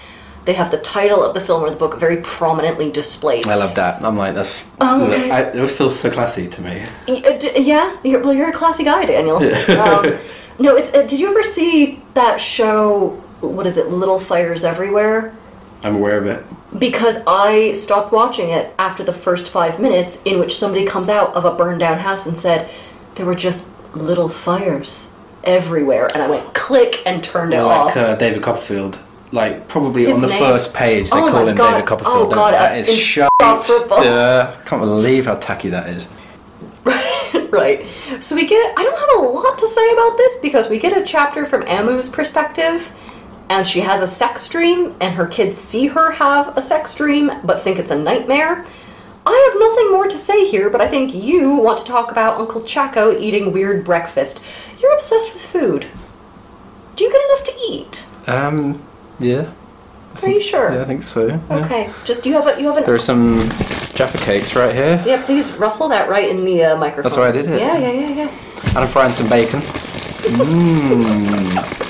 they 0.46 0.54
have 0.54 0.72
the 0.72 0.78
title 0.80 1.22
of 1.22 1.34
the 1.34 1.42
film 1.42 1.64
or 1.64 1.70
the 1.70 1.76
book 1.76 2.00
very 2.00 2.18
prominently 2.18 2.90
displayed. 2.90 3.46
I 3.46 3.56
love 3.56 3.76
that. 3.76 4.02
I'm 4.04 4.18
like, 4.18 4.36
that's. 4.36 4.66
Oh, 4.80 5.06
okay. 5.12 5.30
I, 5.30 5.42
it 5.42 5.70
feels 5.70 6.00
so 6.00 6.10
classy 6.10 6.48
to 6.48 6.62
me. 6.62 6.86
Y- 7.10 7.22
uh, 7.26 7.38
d- 7.38 7.52
Yeah, 7.60 7.98
you're, 8.04 8.22
well, 8.24 8.34
you're 8.34 8.50
a 8.50 8.54
classy 8.54 8.86
guy, 8.86 9.06
Daniel. 9.06 9.38
um, 9.78 10.18
no, 10.60 10.76
it's. 10.76 10.94
Uh, 10.94 11.04
did 11.04 11.20
you 11.20 11.30
ever 11.30 11.44
see 11.44 12.02
that 12.14 12.40
show? 12.40 13.10
What 13.42 13.66
is 13.66 13.78
it? 13.78 13.88
Little 13.88 14.20
Fires 14.20 14.64
Everywhere. 14.64 15.34
I'm 15.84 15.96
aware 15.96 16.18
of 16.18 16.26
it. 16.26 16.44
Because 16.78 17.24
I 17.26 17.72
stopped 17.74 18.12
watching 18.12 18.50
it 18.50 18.74
after 18.78 19.02
the 19.04 19.14
first 19.14 19.50
five 19.50 19.80
minutes, 19.80 20.22
in 20.24 20.40
which 20.40 20.58
somebody 20.58 20.86
comes 20.86 21.10
out 21.10 21.34
of 21.34 21.46
a 21.46 21.56
burned 21.56 21.80
down 21.80 22.00
house 22.00 22.26
and 22.28 22.38
said 22.38 22.70
there 23.16 23.26
were 23.26 23.34
just 23.36 23.66
little 23.96 24.28
fires 24.30 25.10
everywhere, 25.46 26.10
and 26.14 26.22
I 26.22 26.28
went 26.30 26.54
click 26.54 27.02
and 27.06 27.24
turned 27.24 27.54
it 27.54 27.64
like 27.64 27.80
off. 27.80 27.98
uh, 27.98 28.16
David 28.16 28.44
Copperfield. 28.44 29.00
Like 29.32 29.68
probably 29.68 30.06
His 30.06 30.16
on 30.16 30.22
the 30.22 30.28
name? 30.28 30.40
first 30.40 30.74
page 30.74 31.12
they 31.12 31.18
Oh 31.18 31.30
call 31.30 31.48
him 31.48 31.56
God. 31.56 31.72
David 31.74 31.88
Copperfield. 31.88 32.34
Oh 32.34 32.36
God, 32.36 32.54
they? 32.54 32.58
that 32.58 32.88
uh, 32.88 32.92
is 32.92 33.00
shite. 33.00 33.30
Yeah, 33.40 34.56
can't 34.66 34.82
believe 34.82 35.26
how 35.26 35.36
tacky 35.36 35.70
that 35.70 35.88
is. 35.90 36.10
right. 37.50 37.86
So 38.20 38.36
we 38.36 38.46
get. 38.46 38.74
I 38.78 38.84
don't 38.84 39.00
have 39.00 39.20
a 39.20 39.34
lot 39.34 39.58
to 39.60 39.68
say 39.68 39.92
about 39.92 40.18
this 40.18 40.38
because 40.38 40.70
we 40.70 40.80
get 40.80 40.98
a 40.98 41.04
chapter 41.04 41.46
from 41.46 41.64
Ammu's 41.64 42.10
perspective, 42.10 42.92
and 43.50 43.68
she 43.68 43.82
has 43.82 44.02
a 44.02 44.08
sex 44.08 44.48
dream, 44.48 44.96
and 45.00 45.16
her 45.16 45.28
kids 45.28 45.58
see 45.58 45.88
her 45.88 46.12
have 46.12 46.58
a 46.58 46.62
sex 46.62 46.96
dream 46.96 47.32
but 47.44 47.62
think 47.62 47.80
it's 47.80 47.92
a 47.92 47.98
nightmare. 47.98 48.66
I 49.26 49.50
have 49.52 49.60
nothing 49.60 49.92
more 49.92 50.08
to 50.08 50.18
say 50.18 50.50
here, 50.50 50.70
but 50.70 50.82
I 50.82 50.88
think 50.88 51.14
you 51.14 51.56
want 51.56 51.78
to 51.80 51.86
talk 51.86 52.10
about 52.10 52.40
Uncle 52.40 52.62
Chacko 52.62 53.20
eating 53.20 53.52
weird 53.52 53.84
breakfast. 53.84 54.42
You're 54.80 54.94
obsessed 54.94 55.34
with 55.34 55.44
food. 55.44 55.88
Do 56.96 57.04
you 57.04 57.12
get 57.12 57.22
enough 57.26 57.44
to 57.44 57.54
eat? 57.70 58.08
Um, 58.28 58.86
yeah, 59.20 59.52
Are 60.24 60.30
you 60.30 60.40
sure? 60.42 60.74
yeah, 60.74 60.82
I 60.82 60.86
think 60.86 61.04
so. 61.04 61.28
yeah. 61.28 61.40
Okay. 61.50 61.90
Just 62.06 62.24
do 62.24 62.30
you 62.30 62.36
have 62.36 62.48
a 62.48 62.60
you 62.60 62.68
have 62.68 62.78
an 62.78 62.84
There 62.86 62.96
are 62.96 63.00
some 63.00 63.38
Jaffa 63.96 64.18
cakes 64.20 64.56
right 64.56 64.74
here, 64.74 65.02
yeah. 65.06 65.22
Please 65.24 65.52
rustle 65.54 65.88
that 65.90 66.10
right 66.10 66.30
in 66.30 66.46
the 66.46 66.64
uh, 66.64 66.78
microphone. 66.78 67.04
That's 67.04 67.18
why 67.18 67.28
I 67.30 67.32
did 67.32 67.46
it. 67.50 67.60
Yeah, 67.60 67.78
yeah, 67.78 67.92
yeah, 67.92 68.10
yeah. 68.10 68.30
and 68.70 68.78
I'm 68.78 68.88
frying 68.88 69.12
some 69.12 69.28
bacon. 69.30 69.60
Mmm. 69.60 71.76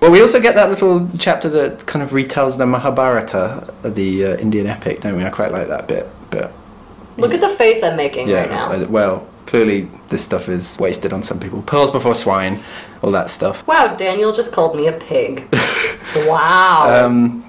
Well, 0.00 0.12
we 0.12 0.20
also 0.22 0.38
get 0.40 0.54
that 0.54 0.70
little 0.70 1.08
chapter 1.18 1.48
that 1.48 1.84
kind 1.86 2.04
of 2.04 2.10
retells 2.12 2.56
the 2.56 2.66
Mahabharata, 2.66 3.74
the 3.82 4.24
uh, 4.26 4.36
Indian 4.36 4.68
epic, 4.68 5.00
don't 5.00 5.16
we? 5.16 5.24
I 5.24 5.30
quite 5.30 5.50
like 5.50 5.66
that 5.68 5.88
bit, 5.88 6.06
but 6.30 6.52
Look 7.16 7.34
at 7.34 7.40
the 7.40 7.48
face 7.48 7.82
I'm 7.82 7.96
making 7.96 8.28
Yeah, 8.28 8.42
right 8.42 8.50
now. 8.50 8.70
uh, 8.72 8.86
well, 8.88 9.26
clearly 9.48 9.88
this 10.08 10.22
stuff 10.22 10.48
is 10.48 10.78
wasted 10.78 11.12
on 11.12 11.22
some 11.22 11.40
people. 11.40 11.62
Pearls 11.62 11.90
before 11.90 12.14
swine, 12.14 12.62
all 13.02 13.10
that 13.10 13.30
stuff. 13.30 13.66
Wow, 13.66 13.96
Daniel 13.96 14.30
just 14.32 14.52
called 14.52 14.76
me 14.76 14.86
a 14.86 14.92
pig. 14.92 15.48
wow. 16.16 17.06
Um, 17.06 17.47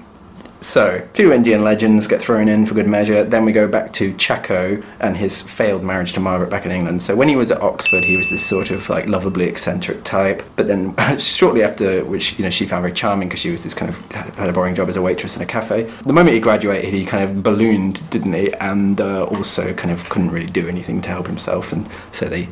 so, 0.60 1.02
a 1.02 1.08
few 1.14 1.32
Indian 1.32 1.64
legends 1.64 2.06
get 2.06 2.20
thrown 2.20 2.46
in 2.46 2.66
for 2.66 2.74
good 2.74 2.86
measure. 2.86 3.24
Then 3.24 3.46
we 3.46 3.52
go 3.52 3.66
back 3.66 3.94
to 3.94 4.12
Chacko 4.14 4.84
and 5.00 5.16
his 5.16 5.40
failed 5.40 5.82
marriage 5.82 6.12
to 6.12 6.20
Margaret 6.20 6.50
back 6.50 6.66
in 6.66 6.70
England. 6.70 7.02
So, 7.02 7.16
when 7.16 7.28
he 7.28 7.36
was 7.36 7.50
at 7.50 7.62
Oxford, 7.62 8.04
he 8.04 8.18
was 8.18 8.28
this 8.28 8.44
sort 8.44 8.70
of 8.70 8.86
like 8.90 9.06
lovably 9.06 9.46
eccentric 9.46 10.04
type. 10.04 10.42
But 10.56 10.68
then, 10.68 10.94
shortly 11.18 11.62
after, 11.62 12.04
which 12.04 12.38
you 12.38 12.44
know 12.44 12.50
she 12.50 12.66
found 12.66 12.82
very 12.82 12.92
charming 12.92 13.28
because 13.28 13.40
she 13.40 13.50
was 13.50 13.62
this 13.62 13.72
kind 13.72 13.88
of 13.88 14.12
had 14.12 14.50
a 14.50 14.52
boring 14.52 14.74
job 14.74 14.90
as 14.90 14.96
a 14.96 15.02
waitress 15.02 15.34
in 15.34 15.42
a 15.42 15.46
cafe. 15.46 15.90
The 16.02 16.12
moment 16.12 16.34
he 16.34 16.40
graduated, 16.40 16.92
he 16.92 17.06
kind 17.06 17.24
of 17.24 17.42
ballooned, 17.42 18.08
didn't 18.10 18.34
he? 18.34 18.52
And 18.54 19.00
uh, 19.00 19.24
also 19.24 19.72
kind 19.72 19.90
of 19.90 20.06
couldn't 20.10 20.30
really 20.30 20.50
do 20.50 20.68
anything 20.68 21.00
to 21.02 21.08
help 21.08 21.26
himself, 21.26 21.72
and 21.72 21.88
so 22.12 22.26
they 22.26 22.48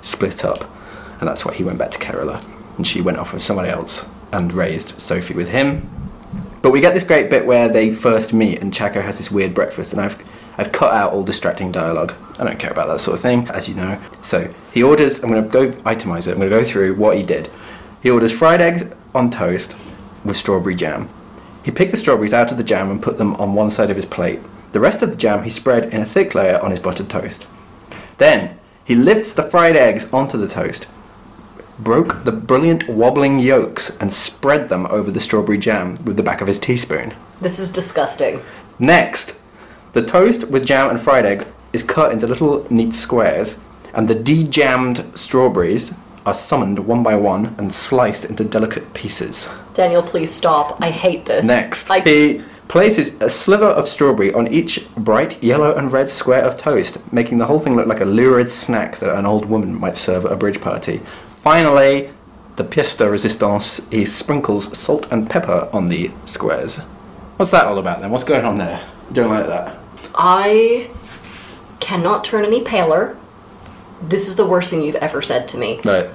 split 0.00 0.46
up. 0.46 0.64
And 1.20 1.28
that's 1.28 1.44
why 1.44 1.52
he 1.52 1.62
went 1.62 1.78
back 1.78 1.90
to 1.90 1.98
Kerala, 1.98 2.42
and 2.78 2.86
she 2.86 3.02
went 3.02 3.18
off 3.18 3.34
with 3.34 3.42
somebody 3.42 3.68
else 3.68 4.06
and 4.32 4.50
raised 4.54 4.98
Sophie 4.98 5.34
with 5.34 5.48
him. 5.48 5.99
But 6.62 6.70
we 6.70 6.80
get 6.80 6.94
this 6.94 7.04
great 7.04 7.30
bit 7.30 7.46
where 7.46 7.68
they 7.68 7.90
first 7.90 8.32
meet, 8.32 8.60
and 8.60 8.72
Chacko 8.72 9.02
has 9.02 9.18
this 9.18 9.30
weird 9.30 9.54
breakfast, 9.54 9.92
and 9.92 10.02
I've 10.02 10.22
I've 10.58 10.72
cut 10.72 10.92
out 10.92 11.14
all 11.14 11.24
distracting 11.24 11.72
dialogue. 11.72 12.12
I 12.38 12.44
don't 12.44 12.58
care 12.58 12.70
about 12.70 12.88
that 12.88 13.00
sort 13.00 13.14
of 13.14 13.22
thing, 13.22 13.48
as 13.48 13.66
you 13.66 13.74
know. 13.74 13.98
So 14.20 14.52
he 14.72 14.82
orders. 14.82 15.22
I'm 15.22 15.30
going 15.30 15.42
to 15.42 15.48
go 15.48 15.70
itemize 15.82 16.28
it. 16.28 16.32
I'm 16.32 16.38
going 16.38 16.50
to 16.50 16.56
go 16.56 16.64
through 16.64 16.96
what 16.96 17.16
he 17.16 17.22
did. 17.22 17.48
He 18.02 18.10
orders 18.10 18.30
fried 18.30 18.60
eggs 18.60 18.84
on 19.14 19.30
toast 19.30 19.74
with 20.22 20.36
strawberry 20.36 20.74
jam. 20.74 21.08
He 21.62 21.70
picked 21.70 21.92
the 21.92 21.96
strawberries 21.96 22.34
out 22.34 22.50
of 22.50 22.58
the 22.58 22.64
jam 22.64 22.90
and 22.90 23.02
put 23.02 23.16
them 23.16 23.34
on 23.36 23.54
one 23.54 23.70
side 23.70 23.88
of 23.90 23.96
his 23.96 24.04
plate. 24.04 24.40
The 24.72 24.80
rest 24.80 25.02
of 25.02 25.10
the 25.10 25.16
jam 25.16 25.44
he 25.44 25.50
spread 25.50 25.94
in 25.94 26.02
a 26.02 26.06
thick 26.06 26.34
layer 26.34 26.58
on 26.62 26.70
his 26.70 26.80
buttered 26.80 27.08
toast. 27.08 27.46
Then 28.18 28.58
he 28.84 28.94
lifts 28.94 29.32
the 29.32 29.42
fried 29.42 29.76
eggs 29.76 30.12
onto 30.12 30.36
the 30.36 30.48
toast, 30.48 30.86
broke 31.84 32.24
the 32.24 32.32
brilliant 32.32 32.88
wobbling 32.88 33.38
yolks, 33.38 33.96
and 33.98 34.12
spread 34.12 34.68
them 34.68 34.86
over 34.86 35.10
the 35.10 35.20
strawberry 35.20 35.58
jam 35.58 35.96
with 36.04 36.16
the 36.16 36.22
back 36.22 36.40
of 36.40 36.48
his 36.48 36.58
teaspoon. 36.58 37.14
this 37.40 37.58
is 37.58 37.72
disgusting. 37.72 38.40
Next, 38.78 39.38
the 39.92 40.02
toast 40.02 40.48
with 40.48 40.66
jam 40.66 40.90
and 40.90 41.00
fried 41.00 41.26
egg 41.26 41.46
is 41.72 41.82
cut 41.82 42.12
into 42.12 42.26
little 42.26 42.66
neat 42.70 42.94
squares, 42.94 43.56
and 43.94 44.08
the 44.08 44.14
de-jammed 44.14 45.04
strawberries 45.18 45.92
are 46.26 46.34
summoned 46.34 46.78
one 46.80 47.02
by 47.02 47.14
one 47.14 47.54
and 47.58 47.72
sliced 47.72 48.24
into 48.24 48.44
delicate 48.44 48.92
pieces. 48.94 49.48
Daniel, 49.74 50.02
please 50.02 50.32
stop. 50.32 50.80
I 50.80 50.90
hate 50.90 51.24
this. 51.24 51.46
Next, 51.46 51.90
I, 51.90 52.00
he 52.00 52.42
places 52.68 53.20
a 53.20 53.28
sliver 53.28 53.66
of 53.66 53.88
strawberry 53.88 54.32
on 54.32 54.46
each 54.46 54.86
bright 54.94 55.42
yellow 55.42 55.74
and 55.74 55.90
red 55.90 56.08
square 56.08 56.44
of 56.44 56.56
toast, 56.56 56.98
making 57.12 57.38
the 57.38 57.46
whole 57.46 57.58
thing 57.58 57.74
look 57.74 57.86
like 57.86 58.00
a 58.00 58.04
lurid 58.04 58.50
snack 58.50 58.98
that 58.98 59.16
an 59.18 59.26
old 59.26 59.46
woman 59.46 59.74
might 59.74 59.96
serve 59.96 60.24
at 60.24 60.30
a 60.30 60.36
bridge 60.36 60.60
party. 60.60 61.00
Finally, 61.42 62.10
the 62.56 62.64
pièce 62.64 62.96
de 62.96 63.04
résistance, 63.04 63.80
he 63.90 64.04
sprinkles 64.04 64.76
salt 64.76 65.06
and 65.10 65.30
pepper 65.30 65.68
on 65.72 65.86
the 65.88 66.10
squares. 66.24 66.76
What's 67.36 67.50
that 67.52 67.66
all 67.66 67.78
about 67.78 68.00
then? 68.00 68.10
What's 68.10 68.24
going 68.24 68.44
on 68.44 68.58
there? 68.58 68.80
You 69.08 69.14
don't 69.14 69.30
like 69.30 69.46
that? 69.46 69.78
I 70.14 70.90
cannot 71.80 72.24
turn 72.24 72.44
any 72.44 72.62
paler. 72.62 73.16
This 74.02 74.28
is 74.28 74.36
the 74.36 74.46
worst 74.46 74.70
thing 74.70 74.82
you've 74.82 74.96
ever 74.96 75.22
said 75.22 75.48
to 75.48 75.58
me. 75.58 75.80
Right. 75.84 76.10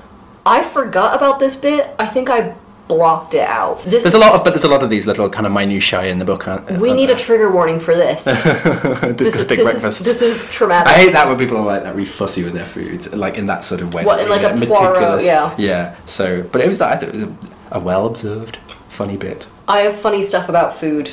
I 0.46 0.62
forgot 0.62 1.16
about 1.16 1.40
this 1.40 1.56
bit. 1.56 1.90
I 1.98 2.06
think 2.06 2.30
I 2.30 2.56
blocked 2.88 3.34
it 3.34 3.48
out. 3.48 3.84
This 3.84 4.04
There's 4.04 4.14
a 4.14 4.20
lot 4.20 4.36
of, 4.36 4.44
but 4.44 4.52
there's 4.52 4.64
a 4.64 4.68
lot 4.68 4.84
of 4.84 4.90
these 4.90 5.08
little 5.08 5.30
kind 5.30 5.46
of 5.46 5.52
minutiae 5.52 6.06
in 6.06 6.20
the 6.20 6.26
book. 6.26 6.48
Aren't, 6.48 6.70
we 6.80 6.90
aren't 6.90 7.00
need 7.00 7.10
a 7.10 7.16
trigger 7.16 7.52
warning 7.52 7.80
for 7.80 7.96
this. 7.96 8.24
this, 8.26 8.36
is, 8.36 9.16
disgusting 9.16 9.58
this, 9.58 9.64
breakfast. 9.64 10.02
is, 10.02 10.06
this 10.06 10.22
is 10.22 10.46
traumatic. 10.46 10.94
I 10.94 10.98
hate 10.98 11.14
that 11.14 11.28
when 11.28 11.38
people 11.38 11.58
are 11.58 11.66
like 11.66 11.84
that, 11.84 11.96
really 11.96 12.06
fussy 12.06 12.44
with 12.44 12.54
their 12.54 12.66
food, 12.66 13.12
like 13.14 13.38
in 13.38 13.48
that 13.48 13.64
sort 13.64 13.82
of 13.82 13.94
way. 13.94 14.06
What, 14.06 14.20
in 14.20 14.30
like 14.30 14.44
a 14.44 14.66
Poirot, 14.66 15.24
yeah. 15.24 15.56
Yeah. 15.58 15.96
So, 16.06 16.44
but 16.44 16.62
it 16.62 16.68
was 16.68 16.78
that 16.78 16.94
I 16.94 16.98
thought 16.98 17.16
it 17.16 17.28
was 17.28 17.52
a 17.72 17.80
well 17.80 18.06
observed, 18.06 18.58
funny 18.90 19.18
bit. 19.18 19.48
I 19.68 19.80
have 19.80 19.96
funny 19.96 20.22
stuff 20.22 20.50
about 20.50 20.76
food. 20.76 21.12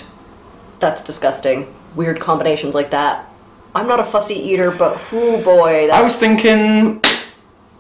That's 0.79 1.03
disgusting. 1.03 1.75
Weird 1.95 2.21
combinations 2.21 2.75
like 2.75 2.91
that. 2.91 3.29
I'm 3.75 3.87
not 3.87 4.01
a 4.01 4.05
fussy 4.05 4.35
eater, 4.35 4.71
but 4.71 5.01
oh 5.13 5.43
boy, 5.43 5.87
that 5.87 5.95
I 5.95 6.03
was 6.03 6.17
thinking 6.17 7.01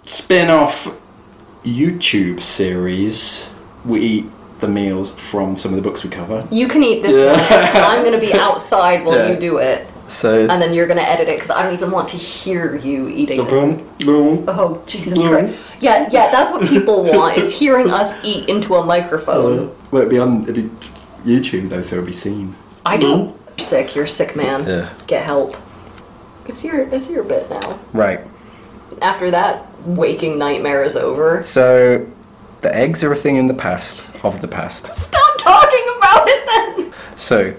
spin 0.06 0.48
off 0.48 0.96
YouTube 1.64 2.40
series. 2.40 3.48
We 3.84 4.00
eat 4.00 4.24
the 4.60 4.68
meals 4.68 5.10
from 5.10 5.56
some 5.56 5.72
of 5.74 5.76
the 5.76 5.82
books 5.82 6.04
we 6.04 6.10
cover. 6.10 6.46
You 6.50 6.68
can 6.68 6.82
eat 6.82 7.02
this 7.02 7.14
Yeah. 7.16 7.32
one. 7.32 7.82
I'm 7.98 8.04
gonna 8.04 8.20
be 8.20 8.32
outside 8.32 9.04
while 9.04 9.16
Yeah. 9.16 9.30
you 9.30 9.36
do 9.36 9.56
it, 9.58 9.86
So. 10.06 10.46
and 10.48 10.62
then 10.62 10.72
you're 10.72 10.86
gonna 10.86 11.00
edit 11.02 11.26
it 11.28 11.34
because 11.34 11.50
I 11.50 11.62
don't 11.64 11.74
even 11.74 11.90
want 11.90 12.08
to 12.10 12.16
hear 12.16 12.76
you 12.76 13.08
eating 13.08 13.44
this. 13.44 13.52
Boom, 13.52 13.88
boom. 14.04 14.44
Oh 14.46 14.80
Jesus. 14.86 15.18
Christ! 15.20 15.56
Yeah, 15.80 16.08
yeah, 16.12 16.30
that's 16.30 16.52
what 16.52 16.62
people 16.68 17.02
want 17.02 17.38
is 17.38 17.58
hearing 17.58 17.90
us 17.90 18.14
eat 18.22 18.48
into 18.48 18.76
a 18.76 18.84
microphone. 18.86 19.72
Well, 19.90 20.02
it'd 20.02 20.10
be 20.10 20.18
on 20.20 20.42
it'd 20.44 20.54
be 20.54 20.70
YouTube 21.26 21.68
though, 21.70 21.80
so 21.82 21.96
it'd 21.96 22.06
be 22.06 22.12
seen. 22.12 22.54
I 22.86 22.96
don't. 22.96 23.34
You're 23.58 23.66
sick. 23.66 23.96
You're 23.96 24.04
a 24.04 24.08
sick 24.08 24.36
man. 24.36 24.64
Yeah. 24.66 24.88
Get 25.08 25.24
help. 25.24 25.56
It's 26.46 26.64
your 26.64 26.82
it's 26.82 27.10
your 27.10 27.24
bit 27.24 27.50
now. 27.50 27.78
Right. 27.92 28.20
After 29.00 29.30
that 29.32 29.66
waking 29.84 30.38
nightmare 30.38 30.84
is 30.84 30.94
over. 30.96 31.42
So, 31.42 32.06
the 32.62 32.74
eggs 32.74 33.02
are 33.04 33.12
a 33.12 33.16
thing 33.16 33.36
in 33.36 33.46
the 33.46 33.54
past, 33.54 34.04
of 34.24 34.40
the 34.40 34.48
past. 34.48 34.94
Stop 34.94 35.38
talking 35.38 35.84
about 35.98 36.24
it 36.28 36.46
then. 36.46 36.92
So, 37.16 37.54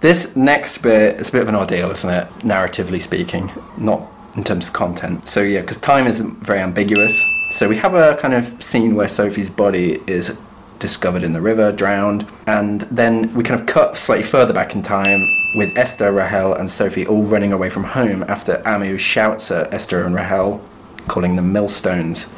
this 0.00 0.36
next 0.36 0.78
bit 0.78 1.20
is 1.20 1.28
a 1.28 1.32
bit 1.32 1.42
of 1.42 1.48
an 1.48 1.56
ordeal, 1.56 1.90
isn't 1.90 2.08
it? 2.10 2.28
Narratively 2.40 3.02
speaking, 3.02 3.50
not 3.76 4.10
in 4.36 4.44
terms 4.44 4.64
of 4.64 4.72
content. 4.72 5.28
So, 5.28 5.42
yeah, 5.42 5.60
because 5.60 5.78
time 5.78 6.06
is 6.06 6.20
very 6.20 6.60
ambiguous. 6.60 7.20
So, 7.50 7.68
we 7.68 7.76
have 7.76 7.94
a 7.94 8.16
kind 8.16 8.34
of 8.34 8.62
scene 8.62 8.94
where 8.94 9.08
Sophie's 9.08 9.50
body 9.50 10.00
is 10.06 10.38
discovered 10.78 11.24
in 11.24 11.32
the 11.32 11.40
river, 11.40 11.72
drowned, 11.72 12.30
and 12.46 12.82
then 12.82 13.34
we 13.34 13.42
kind 13.42 13.60
of 13.60 13.66
cut 13.66 13.96
slightly 13.96 14.24
further 14.24 14.52
back 14.54 14.74
in 14.74 14.82
time 14.82 15.20
with 15.56 15.74
Estha, 15.74 16.14
Rahel, 16.14 16.54
and 16.54 16.70
Sophie 16.70 17.06
all 17.06 17.24
running 17.24 17.52
away 17.52 17.70
from 17.70 17.84
home 17.84 18.24
after 18.28 18.58
Ammu 18.58 18.98
shouts 18.98 19.50
at 19.50 19.70
Estha 19.72 20.04
and 20.04 20.14
Rahel, 20.14 20.64
calling 21.08 21.36
them 21.36 21.52
millstones. 21.52 22.28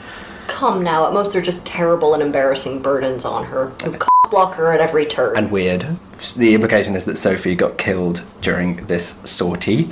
Come 0.50 0.82
now. 0.82 1.06
At 1.06 1.12
most, 1.12 1.32
they're 1.32 1.40
just 1.40 1.64
terrible 1.64 2.12
and 2.12 2.22
embarrassing 2.22 2.82
burdens 2.82 3.24
on 3.24 3.44
her. 3.46 3.72
You 3.84 3.96
block 4.30 4.54
her 4.56 4.72
at 4.72 4.80
every 4.80 5.06
turn. 5.06 5.36
and 5.36 5.50
weird. 5.50 5.86
The 6.36 6.54
implication 6.54 6.96
is 6.96 7.04
that 7.04 7.16
Sophie 7.16 7.54
got 7.54 7.78
killed 7.78 8.22
during 8.40 8.84
this 8.86 9.18
sortie. 9.24 9.90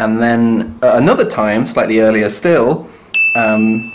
And 0.00 0.20
then 0.20 0.78
uh, 0.82 0.92
another 0.94 1.28
time, 1.28 1.66
slightly 1.66 2.00
earlier 2.00 2.28
still, 2.28 2.88
um, 3.36 3.92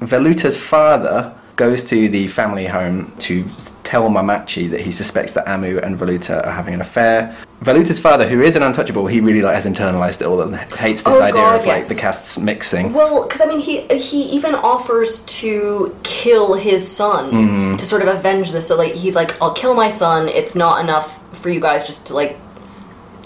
Velutha's 0.00 0.56
father 0.56 1.34
goes 1.56 1.84
to 1.84 2.08
the 2.08 2.28
family 2.28 2.66
home 2.66 3.12
to 3.20 3.44
tell 3.88 4.08
Mammachi 4.10 4.68
that 4.70 4.80
he 4.80 4.92
suspects 4.92 5.32
that 5.32 5.46
Ammu 5.46 5.82
and 5.82 5.98
Velutha 5.98 6.44
are 6.46 6.52
having 6.52 6.74
an 6.74 6.80
affair. 6.82 7.34
Velutha's 7.62 7.98
father, 7.98 8.28
who 8.28 8.42
is 8.42 8.54
an 8.54 8.62
untouchable, 8.62 9.06
he 9.06 9.18
really 9.20 9.40
like 9.40 9.54
has 9.54 9.64
internalized 9.64 10.20
it 10.20 10.26
all 10.26 10.40
and 10.42 10.54
hates 10.86 11.02
this 11.02 11.14
Oh, 11.14 11.22
idea 11.22 11.40
God, 11.40 11.60
of 11.60 11.66
like 11.66 11.88
the 11.88 11.94
castes 11.94 12.36
mixing. 12.38 12.92
Well, 12.92 13.22
because 13.22 13.40
I 13.40 13.46
mean, 13.46 13.60
he 13.60 13.74
he 14.10 14.20
even 14.38 14.54
offers 14.54 15.24
to 15.40 15.96
kill 16.02 16.54
his 16.54 16.82
son 16.86 17.30
Mm-hmm. 17.32 17.76
to 17.76 17.84
sort 17.86 18.02
of 18.02 18.08
avenge 18.08 18.52
this. 18.52 18.68
So 18.68 18.76
like, 18.76 18.94
he's 18.94 19.16
like, 19.16 19.40
"I'll 19.40 19.54
kill 19.62 19.74
my 19.74 19.88
son. 19.88 20.28
It's 20.28 20.54
not 20.54 20.80
enough 20.84 21.08
for 21.40 21.48
you 21.48 21.60
guys 21.60 21.80
just 21.90 22.06
to 22.08 22.14
like 22.14 22.36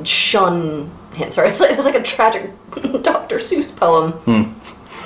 shun 0.05 0.91
him." 1.15 1.31
Sorry, 1.37 1.49
it's 1.49 1.61
like 1.61 1.71
it's 1.73 1.85
like 1.85 1.95
a 1.97 2.03
tragic 2.03 2.51
Dr. 3.03 3.39
Seuss 3.39 3.77
poem. 3.77 4.13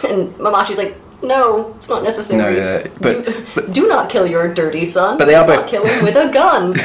And 0.06 0.30
Mammachi's 0.38 0.78
like, 0.78 0.94
"No, 1.22 1.74
it's 1.78 1.88
not 1.88 2.02
necessary. 2.02 2.40
No, 2.40 2.48
yeah, 2.48 2.86
but- 3.00 3.24
do, 3.24 3.44
but- 3.54 3.72
do 3.72 3.88
not 3.88 4.08
kill 4.08 4.26
your 4.26 4.52
dirty 4.52 4.84
son. 4.84 5.16
But 5.18 5.26
they 5.26 5.34
are 5.34 5.46
Do 5.46 5.56
both- 5.56 5.66
kill 5.66 5.84
him 5.84 6.04
with 6.04 6.16
a 6.16 6.28
gun." 6.32 6.76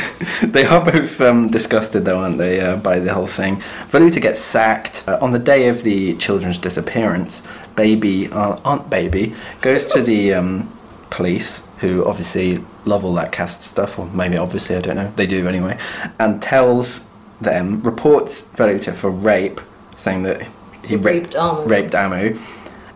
they 0.51 0.65
are 0.65 0.84
both 0.84 1.19
um, 1.21 1.49
disgusted, 1.49 2.05
though, 2.05 2.19
aren't 2.19 2.38
they, 2.38 2.59
uh, 2.61 2.75
by 2.77 2.99
the 2.99 3.13
whole 3.13 3.27
thing? 3.27 3.61
Velutha 3.89 4.21
gets 4.21 4.39
sacked 4.39 5.03
uh, 5.07 5.17
on 5.21 5.32
the 5.32 5.39
day 5.39 5.67
of 5.67 5.84
the 5.84 6.15
children's 6.17 6.57
disappearance. 6.57 7.43
Baby, 7.75 8.27
uh, 8.32 8.57
Aunt 8.65 8.89
Baby, 8.89 9.34
goes 9.61 9.86
to 9.88 10.01
the 10.01 10.34
um, 10.34 10.71
police, 11.09 11.61
who 11.79 12.05
obviously 12.05 12.63
love 12.86 13.03
all 13.05 13.13
that 13.15 13.32
caste 13.32 13.63
stuff, 13.63 13.97
or 13.99 14.07
maybe 14.07 14.38
obviously, 14.38 14.75
I 14.75 14.82
don't 14.82 14.95
know, 14.95 15.11
they 15.15 15.25
do 15.27 15.47
anyway, 15.47 15.77
and 16.19 16.41
tells 16.41 17.05
them, 17.39 17.82
reports 17.82 18.41
Velutha 18.55 18.93
for 18.93 19.09
rape, 19.09 19.61
saying 19.95 20.23
that 20.23 20.47
he 20.84 20.95
ra- 20.95 21.11
Raped 21.11 21.34
Ammu. 21.34 21.69
raped 21.69 21.93
Ammu. 21.93 22.39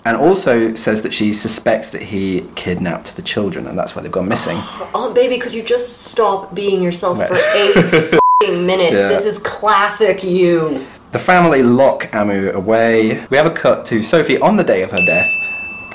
And 0.05 0.15
also 0.15 0.75
says 0.75 1.01
that 1.01 1.13
she 1.15 1.33
suspects 1.33 1.89
that 1.89 2.01
he 2.03 2.45
kidnapped 2.55 3.15
the 3.15 3.23
children, 3.23 3.65
and 3.65 3.77
that's 3.77 3.95
why 3.95 4.03
they've 4.03 4.11
gone 4.11 4.27
missing. 4.27 4.57
Oh, 4.97 5.13
baby, 5.13 5.37
could 5.39 5.53
you 5.53 5.61
just 5.63 6.03
stop 6.03 6.53
being 6.55 6.81
yourself 6.81 7.19
Right. 7.19 7.27
for 7.29 7.35
eight 7.35 7.77
f***ing 8.13 8.65
minutes? 8.65 8.93
Yeah. 8.93 9.09
This 9.09 9.25
is 9.25 9.37
classic 9.39 10.23
you. 10.23 10.85
The 11.11 11.19
family 11.19 11.63
lock 11.63 12.03
Ammu 12.11 12.53
away. 12.53 13.25
We 13.29 13.37
have 13.37 13.45
a 13.45 13.51
cut 13.51 13.85
to 13.87 14.01
Sophie 14.03 14.37
on 14.39 14.55
the 14.57 14.63
day 14.63 14.83
of 14.83 14.91
her 14.91 15.05
death, 15.05 15.29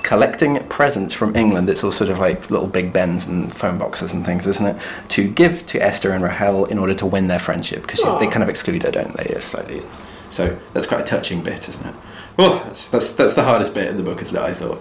collecting 0.02 0.58
presents 0.68 1.14
from 1.14 1.34
England. 1.36 1.68
It's 1.70 1.84
all 1.84 1.92
sort 1.92 2.10
of 2.10 2.18
like 2.18 2.50
little 2.50 2.66
Big 2.68 2.92
Bens 2.92 3.26
and 3.26 3.54
phone 3.54 3.78
boxes 3.78 4.12
and 4.12 4.24
things, 4.26 4.46
isn't 4.46 4.66
it? 4.66 4.76
To 5.10 5.28
give 5.28 5.64
to 5.66 5.78
Estha 5.78 6.10
and 6.14 6.22
Rahel 6.24 6.64
in 6.66 6.78
order 6.78 6.94
to 6.94 7.06
win 7.06 7.28
their 7.28 7.38
friendship, 7.38 7.82
because 7.82 8.00
they 8.18 8.26
kind 8.26 8.42
of 8.42 8.48
exclude 8.48 8.82
her, 8.82 8.90
don't 8.90 9.16
they? 9.16 9.38
Slightly. 9.40 9.82
So 10.30 10.58
that's 10.72 10.86
quite 10.86 11.00
a 11.00 11.04
touching 11.04 11.42
bit, 11.42 11.68
isn't 11.68 11.86
it? 11.86 11.94
Well, 12.40 12.64
that's, 12.64 12.88
that's, 12.88 13.12
that's 13.12 13.34
the 13.34 13.42
hardest 13.44 13.74
bit 13.74 13.88
in 13.88 13.96
the 13.96 14.02
book, 14.02 14.22
isn't 14.22 14.36
it? 14.36 14.40
I 14.42 14.52
thought. 14.54 14.80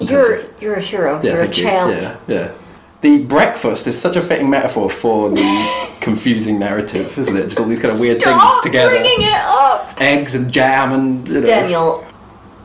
You're 0.00 0.34
of- 0.36 0.62
you're 0.62 0.74
a 0.74 0.80
hero. 0.80 1.20
yeah, 1.22 1.32
you're 1.32 1.42
a 1.42 1.44
thank 1.46 1.58
you. 1.58 1.64
Yeah, 1.64 2.16
yeah. 2.26 2.52
The 3.02 3.24
breakfast 3.24 3.86
is 3.86 3.98
such 3.98 4.16
a 4.16 4.22
fitting 4.22 4.50
metaphor 4.50 4.90
for 4.90 5.30
the 5.30 5.88
confusing 6.00 6.58
narrative, 6.58 7.16
isn't 7.18 7.36
it? 7.36 7.44
Just 7.44 7.60
all 7.60 7.66
these 7.66 7.80
kind 7.80 7.92
of 7.94 8.00
weird 8.00 8.20
Stop 8.20 8.62
things 8.62 8.62
together. 8.64 8.90
bringing 8.90 9.22
it 9.22 9.34
up, 9.40 9.94
Eggs 10.00 10.34
and 10.34 10.52
jam 10.52 10.92
and 10.92 11.26
you 11.28 11.40
know. 11.40 11.46
Daniel. 11.46 12.06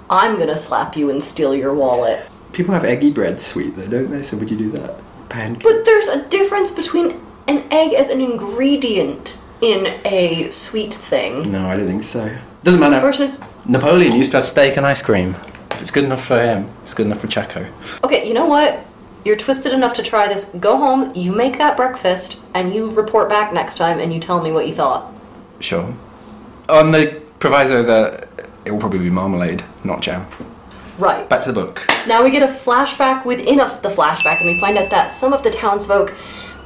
I'm 0.09 0.37
gonna 0.39 0.57
slap 0.57 0.97
you 0.97 1.09
and 1.09 1.23
steal 1.23 1.53
your 1.55 1.73
wallet. 1.73 2.25
People 2.51 2.73
have 2.73 2.83
eggy 2.83 3.11
bread 3.11 3.39
sweet 3.39 3.75
though, 3.75 3.87
don't 3.87 4.09
they? 4.11 4.23
So 4.23 4.35
would 4.37 4.49
you 4.51 4.57
do 4.57 4.71
that? 4.71 4.95
Pancake. 5.29 5.63
But 5.63 5.85
there's 5.85 6.07
a 6.07 6.23
difference 6.27 6.71
between 6.71 7.21
an 7.47 7.63
egg 7.71 7.93
as 7.93 8.09
an 8.09 8.19
ingredient 8.19 9.37
in 9.61 9.87
a 10.03 10.49
sweet 10.49 10.93
thing 10.93 11.51
no, 11.51 11.67
I 11.67 11.77
don't 11.77 11.87
think 11.87 12.03
so. 12.03 12.35
Doesn't 12.63 12.79
matter. 12.79 12.99
versus. 12.99 13.41
Napoleon 13.67 14.15
used 14.15 14.31
to 14.31 14.37
have 14.37 14.45
steak 14.45 14.77
and 14.77 14.85
ice 14.85 15.01
cream. 15.01 15.35
If 15.71 15.81
it's 15.81 15.91
good 15.91 16.03
enough 16.03 16.25
for 16.25 16.41
him, 16.41 16.69
it's 16.83 16.93
good 16.93 17.05
enough 17.05 17.21
for 17.21 17.27
Chacko. 17.27 17.71
Okay, 18.03 18.27
you 18.27 18.33
know 18.33 18.45
what? 18.45 18.85
You're 19.23 19.37
twisted 19.37 19.71
enough 19.71 19.93
to 19.95 20.03
try 20.03 20.27
this. 20.27 20.45
Go 20.45 20.77
home, 20.77 21.13
you 21.15 21.31
make 21.31 21.57
that 21.59 21.77
breakfast, 21.77 22.41
and 22.55 22.73
you 22.73 22.89
report 22.91 23.29
back 23.29 23.53
next 23.53 23.75
time 23.77 23.99
and 23.99 24.11
you 24.11 24.19
tell 24.19 24.41
me 24.41 24.51
what 24.51 24.67
you 24.67 24.73
thought. 24.73 25.13
Sure. 25.59 25.93
On 26.69 26.91
the 26.91 27.21
proviso 27.39 27.83
that 27.83 28.27
it 28.65 28.71
will 28.71 28.79
probably 28.79 28.99
be 28.99 29.09
marmalade, 29.09 29.63
not 29.83 30.01
jam. 30.01 30.25
Right. 30.97 31.27
Back 31.29 31.41
to 31.41 31.51
the 31.51 31.61
book. 31.61 31.85
Now 32.07 32.23
we 32.23 32.31
get 32.31 32.43
a 32.43 32.51
flashback 32.51 33.25
within 33.25 33.59
a, 33.59 33.79
the 33.81 33.89
flashback, 33.89 34.39
and 34.39 34.47
we 34.47 34.59
find 34.59 34.77
out 34.77 34.89
that 34.89 35.05
some 35.05 35.33
of 35.33 35.43
the 35.43 35.51
townsfolk 35.51 36.13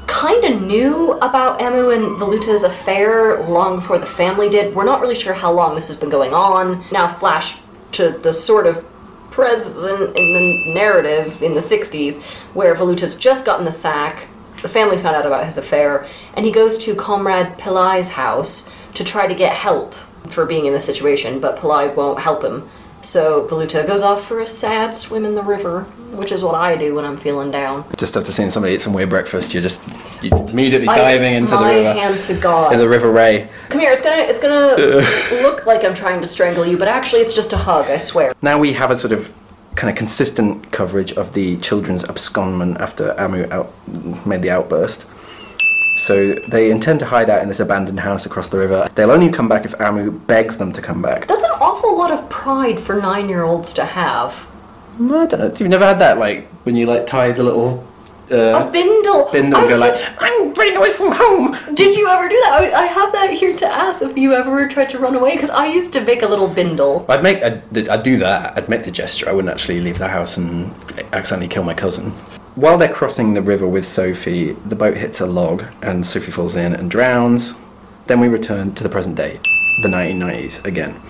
kind 0.08 0.43
of 0.43 0.62
knew 0.62 1.14
about 1.14 1.60
Ammu 1.60 1.95
and 1.95 2.20
Velutha's 2.20 2.64
affair 2.64 3.41
long 3.43 3.78
before 3.78 3.97
the 3.97 4.06
family 4.06 4.49
did. 4.49 4.76
We're 4.76 4.86
not 4.86 5.01
really 5.01 5.16
sure 5.16 5.34
how 5.34 5.51
long 5.51 5.76
this 5.76 5.88
has 5.88 5.97
been 5.97 6.10
going 6.10 6.34
on. 6.34 6.84
Now, 6.91 7.08
flash 7.08 7.60
to 7.93 8.10
the 8.10 8.34
sort 8.34 8.68
of 8.68 8.86
present 9.32 10.18
in 10.18 10.34
the 10.34 10.74
narrative 10.74 11.41
in 11.41 11.53
the 11.53 11.60
60s, 11.60 12.22
where 12.53 12.74
Velutha's 12.74 13.16
just 13.16 13.45
gotten 13.45 13.66
the 13.66 13.72
sack, 13.72 14.28
the 14.62 14.70
family's 14.70 15.01
found 15.01 15.16
out 15.16 15.26
about 15.26 15.45
his 15.45 15.58
affair, 15.58 16.08
and 16.36 16.45
he 16.45 16.51
goes 16.51 16.78
to 16.86 16.95
Comrade 16.95 17.58
Pillai's 17.58 18.12
house 18.12 18.72
to 18.93 19.03
try 19.03 19.28
to 19.28 19.36
get 19.36 19.53
help 19.53 19.93
for 20.30 20.45
being 20.45 20.66
in 20.66 20.74
this 20.74 20.86
situation, 20.86 21.39
but 21.39 21.58
Pillai 21.58 21.93
won't 21.93 22.20
help 22.20 22.43
him. 22.43 22.68
So 23.06 23.47
Velutha 23.47 23.86
goes 23.86 24.01
off 24.01 24.26
for 24.28 24.39
a 24.41 24.47
sad 24.47 24.95
swim 24.95 25.26
in 25.26 25.36
the 25.36 25.43
river, 25.43 25.84
which 26.14 26.32
is 26.32 26.43
what 26.43 26.56
I 26.56 26.76
do 26.76 26.95
when 26.95 27.06
I'm 27.06 27.18
feeling 27.18 27.51
down. 27.51 27.86
Just 27.97 28.18
after 28.18 28.32
seeing 28.32 28.49
somebody 28.49 28.74
eat 28.74 28.82
some 28.82 28.93
weird 28.93 29.10
breakfast, 29.10 29.53
you're 29.53 29.62
just 29.62 29.80
you're 30.24 30.36
immediately 30.49 30.88
I- 30.88 30.97
diving 30.97 31.36
into 31.36 31.51
the 31.53 31.62
my 31.62 31.76
river. 31.76 31.93
hand 31.93 32.22
to 32.24 32.34
God. 32.34 32.74
In 32.74 32.80
the 32.80 32.89
River 32.89 33.12
Rea. 33.12 33.47
Come 33.70 33.80
here. 33.80 33.91
It's 33.91 34.01
gonna 34.01 34.24
it's 34.24 34.39
gonna 34.39 34.76
look 35.43 35.68
like 35.68 35.84
I'm 35.84 35.93
trying 35.93 36.20
to 36.20 36.26
strangle 36.28 36.66
you, 36.66 36.78
but 36.78 36.88
actually 36.88 37.22
it's 37.22 37.34
just 37.36 37.53
a 37.53 37.58
hug. 37.58 37.86
I 37.91 37.97
swear. 37.97 38.34
Now 38.41 38.58
we 38.58 38.74
have 38.74 38.89
a 38.89 38.97
sort 38.97 39.14
of 39.14 39.32
kind 39.76 39.89
of 39.91 39.95
consistent 39.95 40.72
coverage 40.72 41.12
of 41.14 41.34
the 41.34 41.58
children's 41.58 42.03
abscondment 42.06 42.80
after 42.80 43.14
Ammu 43.20 43.51
out, 43.51 43.72
made 44.26 44.41
the 44.41 44.49
outburst. 44.49 45.06
So 45.97 46.33
they 46.47 46.71
intend 46.71 46.99
to 46.99 47.05
hide 47.05 47.29
out 47.29 47.41
in 47.41 47.47
this 47.47 47.59
abandoned 47.59 47.99
house 48.01 48.25
across 48.25 48.47
the 48.47 48.57
river. 48.57 48.89
They'll 48.95 49.11
only 49.11 49.31
come 49.31 49.47
back 49.47 49.63
if 49.65 49.71
Ammu 49.77 50.27
begs 50.27 50.57
them 50.57 50.73
to 50.73 50.81
come 50.81 51.01
back. 51.01 51.27
That's 51.27 51.43
an 51.43 51.51
awful 51.61 51.97
lot 51.97 52.11
of 52.11 52.29
pride 52.29 52.79
for 52.79 52.95
nine-year-olds 52.95 53.71
to 53.73 53.85
have. 53.85 54.45
I 54.95 54.97
don't 54.99 55.31
know. 55.31 55.53
You've 55.57 55.69
never 55.69 55.85
had 55.85 55.99
that, 55.99 56.17
like 56.17 56.47
when 56.63 56.75
you 56.75 56.85
like 56.85 57.07
tie 57.07 57.31
the 57.31 57.43
little 57.43 57.85
A 58.31 58.53
uh, 58.55 58.71
bindle. 58.71 59.29
bindle 59.31 59.59
I 59.59 59.61
and 59.63 59.69
go 59.69 59.77
just- 59.79 60.01
like, 60.01 60.15
"I'm 60.21 60.53
running 60.53 60.77
away 60.77 60.91
from 60.91 61.11
home." 61.11 61.55
Did 61.75 61.95
you 61.95 62.07
ever 62.07 62.27
do 62.29 62.35
that? 62.43 62.53
I, 62.61 62.83
I 62.83 62.85
have 62.87 63.11
that 63.11 63.31
here 63.31 63.55
to 63.57 63.67
ask 63.67 64.01
if 64.01 64.17
you 64.17 64.33
ever 64.33 64.67
tried 64.67 64.89
to 64.91 64.99
run 64.99 65.15
away 65.15 65.33
because 65.35 65.49
I 65.49 65.65
used 65.67 65.91
to 65.93 66.01
make 66.01 66.23
a 66.23 66.27
little 66.27 66.47
bindle. 66.47 67.05
I'd 67.09 67.21
make, 67.23 67.43
I'd, 67.43 67.89
I'd 67.89 68.03
do 68.03 68.17
that. 68.17 68.57
I'd 68.57 68.67
make 68.69 68.83
the 68.83 68.91
gesture. 68.91 69.29
I 69.29 69.33
wouldn't 69.33 69.53
actually 69.53 69.79
leave 69.81 69.97
the 69.97 70.07
house 70.07 70.37
and 70.37 70.73
accidentally 71.13 71.47
kill 71.49 71.63
my 71.63 71.73
cousin. 71.73 72.13
While 72.56 72.78
they're 72.78 72.88
crossing 72.93 73.34
the 73.34 73.41
river 73.41 73.68
with 73.68 73.86
Sophie, 73.86 74.53
the 74.53 74.76
boat 74.76 74.95
hits 74.95 75.20
a 75.20 75.26
log 75.26 75.66
and 75.82 76.08
Sophie 76.08 76.32
falls 76.32 76.56
in 76.56 76.74
and 76.74 76.89
drowns. 76.89 77.53
Then 78.08 78.22
we 78.22 78.30
return 78.30 78.74
to 78.76 78.84
the 78.84 78.88
present 78.88 79.18
day, 79.18 79.41
the 79.82 79.89
1990s 79.89 80.64
again. 80.64 81.01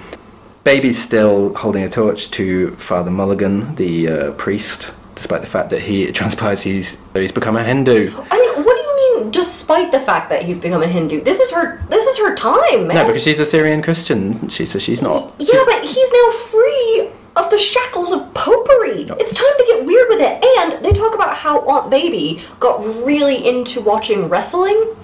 Baby's 0.64 1.00
still 1.00 1.54
holding 1.54 1.84
a 1.84 1.90
torch 1.90 2.32
to 2.32 2.72
Father 2.78 3.12
Mulligan, 3.12 3.76
the 3.76 4.08
uh, 4.08 4.32
priest, 4.32 4.92
despite 5.14 5.42
the 5.42 5.48
fact 5.48 5.70
that 5.70 5.82
he 5.82 6.06
it 6.06 6.16
transpires 6.22 6.64
he's 6.64 7.00
he's 7.14 7.32
become 7.32 7.56
a 7.56 7.64
Hindu. 7.64 8.12
I 8.32 8.40
mean, 8.40 8.66
what 8.66 8.76
do 8.76 8.82
you 8.82 8.96
mean? 9.22 9.30
despite 9.30 9.92
the 9.92 10.00
fact 10.00 10.30
that 10.30 10.44
he's 10.44 10.58
become 10.58 10.82
a 10.82 10.88
Hindu. 10.88 11.22
This 11.22 11.40
is 11.40 11.52
her. 11.52 11.80
This 11.90 12.08
is 12.08 12.18
her 12.18 12.36
time, 12.36 12.88
man. 12.88 12.96
No, 12.96 13.06
because 13.06 13.22
she's 13.22 13.40
a 13.40 13.46
Syrian 13.46 13.84
Christian, 13.84 14.50
she? 14.50 14.66
So 14.66 14.80
she's 14.80 15.02
not. 15.02 15.34
yeah, 15.38 15.64
but 15.68 15.84
he's 15.86 16.12
now 16.12 16.30
free 16.32 17.10
of 17.36 17.50
the 17.50 17.58
shackles 17.58 18.14
of 18.14 18.34
popery. 18.34 19.04
It's 19.20 19.34
time 19.34 19.58
to 19.58 19.64
get 19.68 19.86
weird 19.86 20.08
with 20.10 20.20
it. 20.22 20.44
And 20.60 20.84
they 20.84 20.92
talk 20.94 21.14
about 21.14 21.36
how 21.36 21.60
Aunt 21.68 21.90
Baby 21.90 22.42
got 22.60 22.78
really 23.06 23.46
into 23.48 23.82
watching 23.82 24.30
wrestling. 24.30 24.96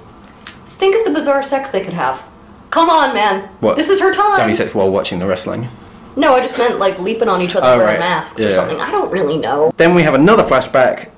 Think 0.66 0.96
of 0.96 1.04
the 1.06 1.12
bizarre 1.12 1.44
sex 1.44 1.72
they 1.72 1.84
could 1.84 1.94
have. 1.94 2.24
Come 2.70 2.90
on, 2.90 3.14
man. 3.14 3.50
What? 3.60 3.76
This 3.76 3.90
is 3.90 4.00
her 4.00 4.14
time. 4.14 4.40
Having 4.40 4.56
sex 4.56 4.74
while 4.74 4.90
watching 4.90 5.20
the 5.20 5.28
wrestling. 5.28 5.68
No, 6.16 6.34
I 6.34 6.40
just 6.42 6.58
meant 6.58 6.80
like 6.80 7.00
leaping 7.00 7.28
on 7.30 7.42
each 7.42 7.56
other 7.56 7.68
Oh, 7.68 7.78
wearing 7.78 7.94
right. 7.94 8.00
masks 8.00 8.42
or 8.42 8.52
something. 8.54 8.80
I 8.80 8.92
don't 8.92 9.12
really 9.12 9.38
know. 9.38 9.72
Then 9.78 9.94
we 9.96 10.04
have 10.04 10.14
another 10.14 10.44
flashback. 10.44 11.10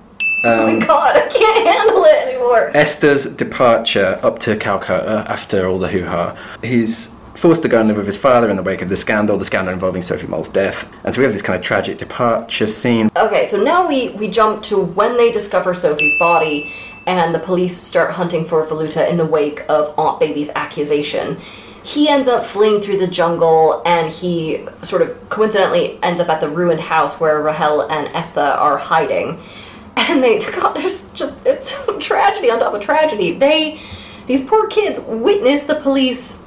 oh 0.45 0.67
Um, 0.67 0.79
my 0.79 0.85
god, 0.85 1.15
I 1.15 1.27
can't 1.27 1.67
handle 1.67 2.03
it 2.05 2.27
anymore. 2.27 2.71
Estha's 2.75 3.25
departure 3.25 4.19
up 4.23 4.39
to 4.39 4.55
Calcutta 4.55 5.25
after 5.27 5.67
all 5.67 5.79
the 5.79 5.87
hoo 5.89 6.05
ha. 6.05 6.35
He's 6.63 7.11
forced 7.43 7.61
to 7.61 7.67
go 7.67 7.77
and 7.77 7.89
live 7.89 7.97
with 7.97 8.05
his 8.05 8.15
father 8.15 8.49
in 8.49 8.55
the 8.55 8.63
wake 8.63 8.81
of 8.81 8.87
the 8.87 8.95
scandal, 8.95 9.37
the 9.37 9.43
scandal 9.43 9.73
involving 9.73 10.01
Sophie 10.01 10.27
Mol's 10.27 10.47
death. 10.47 10.89
And 11.03 11.13
so 11.13 11.19
we 11.19 11.25
have 11.25 11.33
this 11.33 11.41
kind 11.41 11.57
of 11.57 11.61
tragic 11.61 11.97
departure 11.97 12.67
scene. 12.67 13.09
Okay, 13.17 13.43
so 13.43 13.61
now 13.61 13.85
we, 13.85 14.11
we 14.11 14.29
jump 14.29 14.63
to 14.63 14.79
when 14.79 15.17
they 15.17 15.29
discover 15.29 15.73
Sophie's 15.73 16.17
body 16.17 16.73
and 17.05 17.35
the 17.35 17.39
police 17.39 17.75
start 17.75 18.11
hunting 18.11 18.45
for 18.45 18.65
Velutha 18.65 19.09
in 19.09 19.17
the 19.17 19.25
wake 19.25 19.65
of 19.67 19.93
Aunt 19.99 20.21
Baby's 20.21 20.51
accusation. 20.55 21.37
He 21.83 22.07
ends 22.07 22.29
up 22.29 22.45
fleeing 22.45 22.79
through 22.79 22.99
the 22.99 23.07
jungle 23.07 23.81
and 23.85 24.09
he 24.09 24.65
sort 24.81 25.01
of 25.01 25.29
coincidentally 25.29 26.01
ends 26.01 26.21
up 26.21 26.29
at 26.29 26.39
the 26.39 26.47
ruined 26.47 26.79
house 26.79 27.19
where 27.19 27.41
Rahel 27.41 27.81
and 27.81 28.07
Estha 28.15 28.57
are 28.57 28.77
hiding. 28.77 29.43
And 29.95 30.23
they, 30.23 30.39
God, 30.39 30.73
there's 30.75 31.09
just, 31.11 31.35
it's 31.45 31.75
tragedy 31.99 32.49
on 32.49 32.59
top 32.59 32.73
of 32.73 32.81
tragedy. 32.81 33.33
They, 33.33 33.81
these 34.27 34.43
poor 34.43 34.67
kids 34.67 34.99
witness 35.01 35.63
the 35.63 35.75
police 35.75 36.42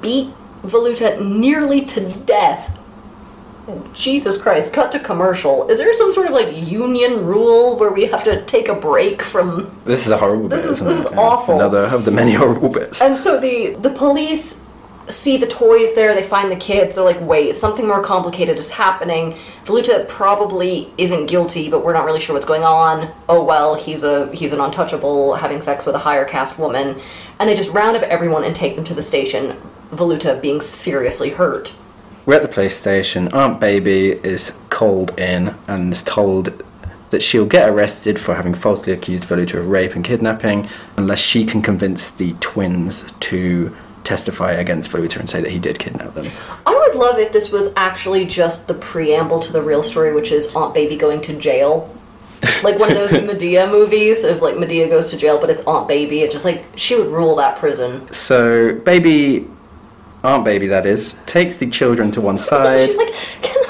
beat 0.00 0.30
Velutha 0.62 1.20
nearly 1.24 1.84
to 1.86 2.00
death 2.00 2.76
Jesus 3.94 4.40
Christ, 4.40 4.72
cut 4.72 4.92
to 4.92 5.00
commercial. 5.00 5.68
Is 5.68 5.78
there 5.78 5.92
some 5.92 6.12
sort 6.12 6.28
of 6.28 6.32
like 6.32 6.54
union 6.68 7.26
rule 7.26 7.76
where 7.76 7.90
we 7.90 8.06
have 8.06 8.22
to 8.22 8.44
take 8.44 8.68
a 8.68 8.74
break 8.74 9.22
from 9.22 9.76
This 9.82 10.06
is 10.06 10.12
a 10.12 10.18
horrible 10.18 10.48
This 10.48 10.62
bit. 10.62 10.70
is- 10.70 10.80
this 10.80 11.00
is 11.00 11.06
awful. 11.16 11.56
Another 11.56 11.86
of 11.86 12.04
the 12.04 12.12
many 12.12 12.32
horrible 12.34 12.68
bits. 12.68 13.00
And 13.00 13.18
so 13.18 13.40
the 13.40 13.74
the 13.80 13.90
police 13.90 14.62
see 15.08 15.36
the 15.36 15.46
toys 15.46 15.94
there, 15.94 16.14
they 16.16 16.22
find 16.22 16.50
the 16.50 16.56
kids, 16.56 16.96
they're 16.96 17.04
like, 17.04 17.20
wait, 17.20 17.54
something 17.54 17.86
more 17.86 18.02
complicated 18.02 18.58
is 18.58 18.70
happening. 18.72 19.36
Velutha 19.64 20.06
probably 20.08 20.92
isn't 20.98 21.26
guilty, 21.26 21.68
but 21.70 21.84
we're 21.84 21.92
not 21.92 22.04
really 22.04 22.18
sure 22.18 22.34
what's 22.34 22.46
going 22.46 22.64
on. 22.64 23.10
Oh 23.28 23.42
well, 23.42 23.74
he's 23.74 24.04
a 24.04 24.30
he's 24.32 24.52
an 24.52 24.60
untouchable 24.60 25.34
having 25.36 25.60
sex 25.60 25.86
with 25.86 25.96
a 25.96 25.98
higher 26.00 26.24
caste 26.24 26.56
woman. 26.56 27.00
And 27.40 27.48
they 27.48 27.54
just 27.56 27.70
round 27.72 27.96
up 27.96 28.02
everyone 28.04 28.44
and 28.44 28.54
take 28.54 28.76
them 28.76 28.84
to 28.84 28.94
the 28.94 29.02
station, 29.02 29.56
Velutha 29.90 30.40
being 30.40 30.60
seriously 30.60 31.30
hurt. 31.30 31.74
We're 32.24 32.34
at 32.34 32.42
the 32.42 32.48
police 32.48 32.76
station. 32.76 33.28
Aunt 33.32 33.60
Baby 33.60 34.10
is 34.10 34.52
called 34.68 35.18
in 35.18 35.54
and 35.68 35.92
is 35.92 36.02
told 36.02 36.62
that 37.10 37.22
she'll 37.22 37.46
get 37.46 37.68
arrested 37.68 38.18
for 38.18 38.34
having 38.34 38.54
falsely 38.54 38.92
accused 38.92 39.24
Velutha 39.24 39.60
of 39.60 39.68
rape 39.68 39.94
and 39.94 40.04
kidnapping 40.04 40.68
unless 40.96 41.20
she 41.20 41.44
can 41.44 41.62
convince 41.62 42.10
the 42.10 42.34
twins 42.40 43.10
to 43.20 43.74
testify 44.02 44.52
against 44.52 44.90
Velutha 44.90 45.18
and 45.18 45.28
say 45.28 45.40
that 45.40 45.50
he 45.50 45.58
did 45.58 45.78
kidnap 45.78 46.14
them. 46.14 46.30
I 46.64 46.74
would 46.74 46.96
love 46.96 47.18
if 47.18 47.32
this 47.32 47.52
was 47.52 47.72
actually 47.76 48.24
just 48.26 48.68
the 48.68 48.74
preamble 48.74 49.40
to 49.40 49.52
the 49.52 49.62
real 49.62 49.82
story, 49.82 50.12
which 50.12 50.32
is 50.32 50.54
Aunt 50.54 50.74
Baby 50.74 50.96
going 50.96 51.20
to 51.22 51.38
jail. 51.38 51.92
Like 52.62 52.78
one 52.78 52.90
of 52.90 52.96
those 52.96 53.12
Madea 53.12 53.70
movies 53.70 54.22
of 54.24 54.42
like 54.42 54.56
Madea 54.56 54.88
goes 54.88 55.10
to 55.10 55.16
jail, 55.16 55.40
but 55.40 55.50
it's 55.50 55.62
Aunt 55.64 55.88
Baby. 55.88 56.20
It 56.20 56.30
just 56.30 56.44
like 56.44 56.64
she 56.76 56.94
would 56.96 57.08
rule 57.08 57.36
that 57.36 57.58
prison. 57.58 58.12
So, 58.12 58.74
Baby, 58.74 59.48
Aunt 60.24 60.44
Baby, 60.44 60.66
that 60.68 60.86
is, 60.86 61.14
takes 61.26 61.56
the 61.56 61.68
children 61.68 62.10
to 62.12 62.20
one 62.20 62.38
side. 62.38 62.88
She's 62.88 62.96
like, 62.96 63.12
can, 63.42 63.62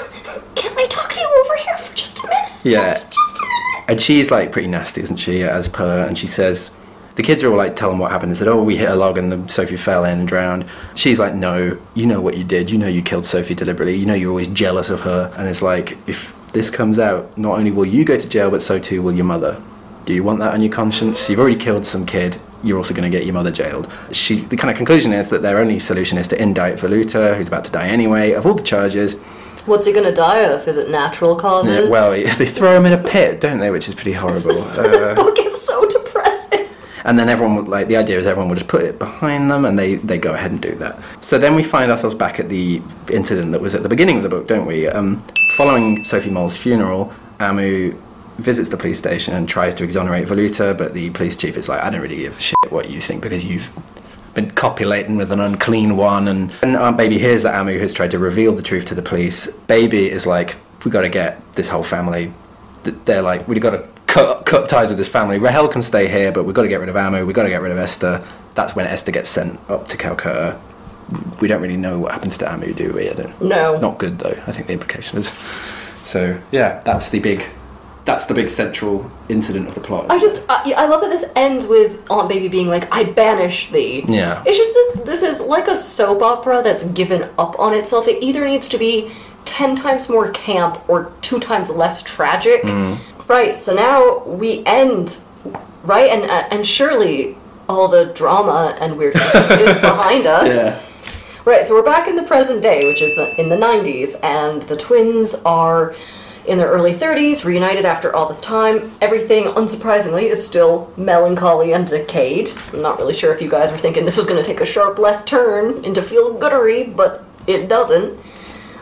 can 0.55 0.77
I 0.77 0.85
talk 0.87 1.13
to 1.13 1.19
you 1.19 1.43
over 1.45 1.55
here 1.63 1.77
for 1.77 1.95
just 1.95 2.19
a 2.23 2.27
minute? 2.27 2.51
Yeah. 2.63 2.93
Just, 2.93 3.11
just 3.11 3.37
a 3.37 3.41
minute. 3.41 3.85
And 3.89 4.01
she's 4.01 4.31
like 4.31 4.51
pretty 4.51 4.67
nasty, 4.67 5.01
isn't 5.01 5.17
she, 5.17 5.43
as 5.43 5.69
per? 5.69 6.05
And 6.05 6.17
she 6.17 6.27
says, 6.27 6.71
the 7.15 7.23
kids 7.23 7.43
are 7.43 7.49
all 7.49 7.57
like 7.57 7.75
telling 7.75 7.97
what 7.97 8.11
happened 8.11 8.29
and 8.29 8.37
said, 8.37 8.47
oh, 8.47 8.61
we 8.61 8.77
hit 8.77 8.89
a 8.89 8.95
log 8.95 9.17
and 9.17 9.31
the 9.31 9.47
Sophie 9.51 9.75
fell 9.75 10.05
in 10.05 10.19
and 10.19 10.27
drowned. 10.27 10.65
She's 10.95 11.19
like, 11.19 11.33
no, 11.33 11.77
you 11.95 12.05
know 12.05 12.21
what 12.21 12.37
you 12.37 12.43
did. 12.43 12.69
You 12.69 12.77
know 12.77 12.87
you 12.87 13.01
killed 13.01 13.25
Sophie 13.25 13.55
deliberately. 13.55 13.95
You 13.95 14.05
know 14.05 14.13
you're 14.13 14.29
always 14.29 14.47
jealous 14.47 14.89
of 14.89 14.99
her. 15.01 15.33
And 15.35 15.47
it's 15.47 15.61
like, 15.61 15.97
if 16.07 16.35
this 16.53 16.69
comes 16.69 16.99
out, 16.99 17.35
not 17.37 17.57
only 17.57 17.71
will 17.71 17.85
you 17.85 18.05
go 18.05 18.19
to 18.19 18.29
jail, 18.29 18.51
but 18.51 18.61
so 18.61 18.77
too 18.79 19.01
will 19.01 19.13
your 19.13 19.25
mother. 19.25 19.61
Do 20.07 20.13
you 20.13 20.23
want 20.23 20.39
that 20.39 20.53
on 20.53 20.61
your 20.61 20.71
conscience? 20.71 21.29
You've 21.29 21.39
already 21.39 21.57
killed 21.57 21.85
some 21.85 22.05
kid. 22.05 22.39
You're 22.63 22.77
also 22.77 22.93
going 22.93 23.11
to 23.11 23.15
get 23.15 23.25
your 23.25 23.33
mother 23.33 23.51
jailed. 23.51 23.91
She, 24.13 24.37
the 24.39 24.55
kind 24.55 24.71
of 24.71 24.77
conclusion 24.77 25.11
is 25.11 25.27
that 25.29 25.41
their 25.41 25.57
only 25.59 25.79
solution 25.79 26.17
is 26.17 26.29
to 26.29 26.41
indict 26.41 26.75
Velutha, 26.77 27.35
who's 27.35 27.49
about 27.49 27.65
to 27.65 27.71
die 27.71 27.87
anyway, 27.87 28.31
of 28.31 28.47
all 28.47 28.53
the 28.53 28.63
charges. 28.63 29.19
What's 29.65 29.85
he 29.85 29.91
gonna 29.91 30.13
die 30.15 30.39
of? 30.45 30.65
Is 30.65 30.77
it 30.77 30.89
natural 30.89 31.35
causes? 31.35 31.85
Yeah, 31.85 31.89
well, 31.91 32.11
they 32.37 32.45
throw 32.45 32.77
him 32.77 32.85
in 32.85 32.93
a 32.93 33.03
pit, 33.03 33.41
don't 33.41 33.59
they? 33.59 33.69
Which 33.69 33.89
is 33.89 33.95
pretty 33.95 34.13
horrible. 34.13 34.39
this, 34.47 34.77
Uh, 34.77 34.83
this 34.83 35.13
book 35.15 35.37
is 35.39 35.59
so 35.61 35.85
depressing. 35.87 36.67
and 37.03 37.19
then 37.19 37.27
everyone 37.27 37.55
would 37.57 37.67
like 37.67 37.87
the 37.89 37.97
idea 37.97 38.17
is 38.17 38.25
everyone 38.25 38.47
will 38.47 38.55
just 38.55 38.69
put 38.69 38.83
it 38.83 38.97
behind 38.97 39.51
them 39.51 39.65
and 39.65 39.77
they 39.77 39.95
they 39.95 40.17
go 40.17 40.33
ahead 40.33 40.51
and 40.51 40.61
do 40.61 40.73
that 40.75 40.97
so 41.21 41.37
then 41.37 41.53
we 41.53 41.63
find 41.63 41.91
ourselves 41.91 42.15
back 42.15 42.39
at 42.39 42.49
the 42.49 42.81
incident 43.11 43.51
that 43.51 43.61
was 43.61 43.75
at 43.75 43.83
the 43.83 43.87
beginning 43.89 44.17
of 44.17 44.23
the 44.23 44.29
book 44.29 44.47
don't 44.47 44.65
we 44.65 44.87
um, 44.87 45.21
following 45.57 46.03
sophie 46.03 46.29
mol's 46.31 46.57
funeral 46.57 47.13
ammu 47.39 47.95
visits 48.37 48.69
the 48.69 48.77
police 48.77 48.99
station 48.99 49.33
and 49.33 49.49
tries 49.49 49.73
to 49.75 49.83
exonerate 49.83 50.27
velutha 50.27 50.77
but 50.77 50.93
the 50.93 51.09
police 51.11 51.35
chief 51.35 51.57
is 51.57 51.67
like 51.67 51.81
i 51.81 51.89
don't 51.89 52.01
really 52.01 52.17
give 52.17 52.37
a 52.37 52.41
shit 52.41 52.57
what 52.69 52.89
you 52.89 53.01
think 53.01 53.21
because 53.21 53.43
you've 53.43 53.69
been 54.33 54.51
copulating 54.51 55.17
with 55.17 55.31
an 55.31 55.39
unclean 55.39 55.97
one 55.97 56.27
and, 56.27 56.51
and 56.61 56.75
aunt 56.75 56.97
baby 56.97 57.17
hears 57.17 57.43
that 57.43 57.55
ammu 57.55 57.79
has 57.79 57.91
tried 57.91 58.11
to 58.11 58.19
reveal 58.19 58.53
the 58.53 58.61
truth 58.61 58.85
to 58.85 58.95
the 58.95 59.01
police 59.01 59.47
baby 59.67 60.09
is 60.09 60.27
like 60.27 60.55
we 60.85 60.91
got 60.91 61.01
to 61.01 61.09
get 61.09 61.41
this 61.53 61.69
whole 61.69 61.83
family 61.83 62.31
they're 63.05 63.21
like 63.21 63.47
we've 63.47 63.59
got 63.59 63.71
to 63.71 63.87
cut, 64.17 64.45
cut 64.45 64.69
ties 64.69 64.89
with 64.89 64.97
this 64.97 65.07
family. 65.07 65.37
Rahel 65.37 65.67
can 65.67 65.81
stay 65.81 66.07
here, 66.07 66.31
but 66.31 66.43
we've 66.43 66.55
got 66.55 66.63
to 66.63 66.67
get 66.67 66.79
rid 66.79 66.89
of 66.89 66.95
Ammu. 66.95 67.25
We've 67.25 67.35
got 67.35 67.43
to 67.43 67.49
get 67.49 67.61
rid 67.61 67.71
of 67.71 67.77
Estha. 67.77 68.25
That's 68.55 68.75
when 68.75 68.87
Estha 68.87 69.13
gets 69.13 69.29
sent 69.29 69.59
up 69.69 69.87
to 69.89 69.97
Calcutta. 69.97 70.59
We 71.39 71.47
don't 71.47 71.61
really 71.61 71.77
know 71.77 71.99
what 71.99 72.11
happens 72.11 72.37
to 72.39 72.45
Ammu, 72.45 72.75
do 72.75 72.93
we? 72.93 73.09
I 73.09 73.13
don't. 73.13 73.41
No. 73.41 73.77
Not 73.77 73.97
good 73.97 74.19
though. 74.19 74.37
I 74.47 74.51
think 74.51 74.67
the 74.67 74.73
implication 74.73 75.19
is. 75.19 75.31
So 76.03 76.39
yeah, 76.51 76.81
that's 76.81 77.09
the 77.09 77.19
big, 77.19 77.45
that's 78.07 78.23
the 78.23 78.33
big 78.33 78.49
central 78.49 79.11
incident 79.27 79.67
of 79.67 79.75
the 79.75 79.81
plot. 79.81 80.05
I 80.09 80.17
just, 80.17 80.45
I, 80.49 80.71
I 80.71 80.87
love 80.87 81.01
that 81.01 81.09
this 81.09 81.25
ends 81.35 81.67
with 81.67 82.09
Aunt 82.09 82.29
Baby 82.29 82.47
being 82.47 82.69
like, 82.69 82.87
I 82.89 83.03
banish 83.03 83.69
thee. 83.69 84.05
Yeah. 84.07 84.41
It's 84.45 84.57
just 84.57 84.73
this, 84.73 85.05
this 85.05 85.23
is 85.23 85.41
like 85.45 85.67
a 85.67 85.75
soap 85.75 86.21
opera 86.21 86.63
that's 86.63 86.85
given 86.85 87.29
up 87.37 87.59
on 87.59 87.73
itself. 87.73 88.07
It 88.07 88.23
either 88.23 88.45
needs 88.45 88.69
to 88.69 88.77
be 88.77 89.11
10 89.43 89.75
times 89.75 90.07
more 90.07 90.31
camp 90.31 90.87
or 90.87 91.11
two 91.19 91.37
times 91.37 91.69
less 91.69 92.01
tragic. 92.01 92.63
Mm. 92.63 92.97
Right, 93.27 93.59
so 93.59 93.75
now 93.75 94.23
we 94.23 94.65
end, 94.65 95.17
right? 95.83 96.09
And, 96.09 96.31
uh, 96.31 96.47
and 96.49 96.65
surely 96.65 97.35
all 97.67 97.89
the 97.89 98.05
drama 98.05 98.77
and 98.79 98.97
weirdness 98.97 99.35
is 99.35 99.75
behind 99.81 100.25
us. 100.25 100.47
Yeah. 100.47 100.81
Right, 101.43 101.65
so 101.65 101.75
we're 101.75 101.83
back 101.83 102.07
in 102.07 102.15
the 102.15 102.23
present 102.23 102.61
day, 102.61 102.87
which 102.87 103.01
is 103.01 103.15
the, 103.15 103.37
in 103.37 103.49
the 103.49 103.57
90s, 103.57 104.15
and 104.23 104.61
the 104.63 104.77
twins 104.77 105.35
are 105.43 105.93
in 106.47 106.57
their 106.57 106.67
early 106.69 106.93
30s, 106.93 107.43
reunited 107.45 107.85
after 107.85 108.15
all 108.15 108.27
this 108.27 108.39
time. 108.41 108.91
Everything, 109.01 109.45
unsurprisingly, 109.45 110.23
is 110.23 110.45
still 110.45 110.91
melancholy 110.97 111.73
and 111.73 111.85
decayed. 111.87 112.51
I'm 112.73 112.81
not 112.81 112.97
really 112.97 113.13
sure 113.13 113.33
if 113.33 113.41
you 113.41 113.49
guys 113.49 113.71
were 113.71 113.77
thinking 113.77 114.05
this 114.05 114.17
was 114.17 114.25
going 114.25 114.41
to 114.41 114.47
take 114.49 114.61
a 114.61 114.65
sharp 114.65 114.97
left 114.99 115.27
turn 115.27 115.83
into 115.83 116.01
feel 116.01 116.33
goodery, 116.37 116.95
but 116.95 117.23
it 117.47 117.67
doesn't. 117.67 118.17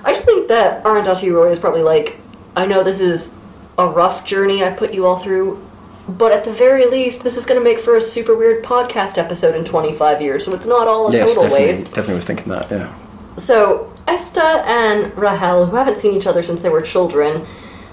I 0.04 0.14
just 0.14 0.26
think 0.26 0.48
that 0.50 0.84
Arundhati 0.84 1.34
Roy 1.34 1.50
is 1.50 1.58
probably 1.60 1.82
like, 1.82 2.18
I 2.56 2.66
know 2.68 2.84
this 2.84 3.02
is 3.02 3.36
a 3.78 3.88
rough 3.88 4.26
journey 4.26 4.64
I 4.64 4.70
put 4.72 4.94
you 4.94 5.06
all 5.08 5.18
through, 5.18 5.66
but 6.08 6.32
at 6.32 6.44
the 6.44 6.52
very 6.52 6.86
least, 6.86 7.24
this 7.24 7.36
is 7.36 7.46
going 7.48 7.60
to 7.60 7.64
make 7.64 7.80
for 7.80 7.96
a 7.96 8.02
super 8.02 8.36
weird 8.36 8.64
podcast 8.64 9.18
episode 9.18 9.56
in 9.56 9.66
25 9.66 10.22
years, 10.22 10.46
so 10.46 10.54
it's 10.54 10.68
not 10.68 10.88
all 10.88 11.08
a 11.08 11.12
Yes, 11.12 11.28
total 11.30 11.44
definitely, 11.44 11.66
waste. 11.68 11.88
definitely 11.88 12.14
was 12.16 12.26
thinking 12.26 12.50
that. 12.50 12.70
Yeah. 12.70 12.94
So, 13.38 13.92
Estha 14.08 14.64
and 14.66 15.18
Rahel, 15.18 15.68
who 15.68 15.76
haven't 15.76 15.98
seen 15.98 16.14
each 16.14 16.28
other 16.28 16.44
since 16.44 16.62
they 16.62 16.70
were 16.70 16.82
children, 16.82 17.46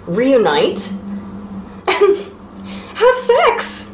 reunite 0.07 0.93
and 1.87 2.17
have 2.95 3.17
sex. 3.17 3.93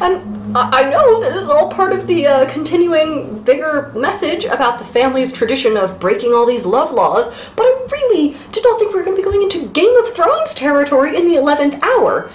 And 0.00 0.56
I 0.56 0.86
I 0.86 0.90
know 0.90 1.20
that 1.20 1.32
this 1.32 1.42
is 1.42 1.48
all 1.48 1.70
part 1.70 1.92
of 1.92 2.06
the 2.06 2.26
uh, 2.26 2.50
continuing 2.50 3.42
bigger 3.42 3.92
message 3.94 4.44
about 4.44 4.78
the 4.78 4.84
family's 4.84 5.32
tradition 5.32 5.76
of 5.76 6.00
breaking 6.00 6.32
all 6.32 6.46
these 6.46 6.64
love 6.64 6.92
laws, 6.92 7.28
but 7.54 7.64
I 7.64 7.86
really 7.92 8.36
did 8.52 8.64
not 8.64 8.78
think 8.78 8.92
we 8.92 8.98
were 8.98 9.04
going 9.04 9.16
to 9.16 9.22
be 9.22 9.24
going 9.24 9.42
into 9.42 9.68
Game 9.68 9.96
of 9.96 10.14
Thrones 10.14 10.54
territory 10.54 11.16
in 11.16 11.26
the 11.26 11.34
11th 11.34 11.80
hour. 11.82 12.30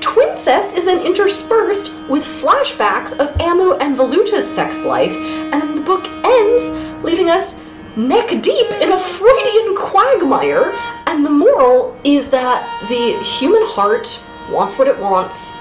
Twincest 0.00 0.76
is 0.76 0.84
then 0.84 1.04
interspersed 1.04 1.92
with 2.08 2.24
flashbacks 2.24 3.12
of 3.18 3.34
Ammu 3.38 3.80
and 3.80 3.96
Velutha's 3.96 4.50
sex 4.50 4.84
life, 4.84 5.12
and 5.12 5.60
then 5.60 5.76
the 5.76 5.82
book 5.82 6.06
ends 6.24 6.70
leaving 7.02 7.28
us 7.28 7.58
neck 7.96 8.28
deep 8.42 8.70
in 8.80 8.92
a 8.92 8.98
Freudian 8.98 9.76
quagmire. 9.76 10.72
And 11.06 11.24
the 11.24 11.30
moral 11.30 11.98
is 12.04 12.30
that 12.30 12.86
the 12.88 13.18
human 13.22 13.62
heart 13.64 14.22
wants 14.50 14.78
what 14.78 14.88
it 14.88 14.98
wants, 14.98 15.52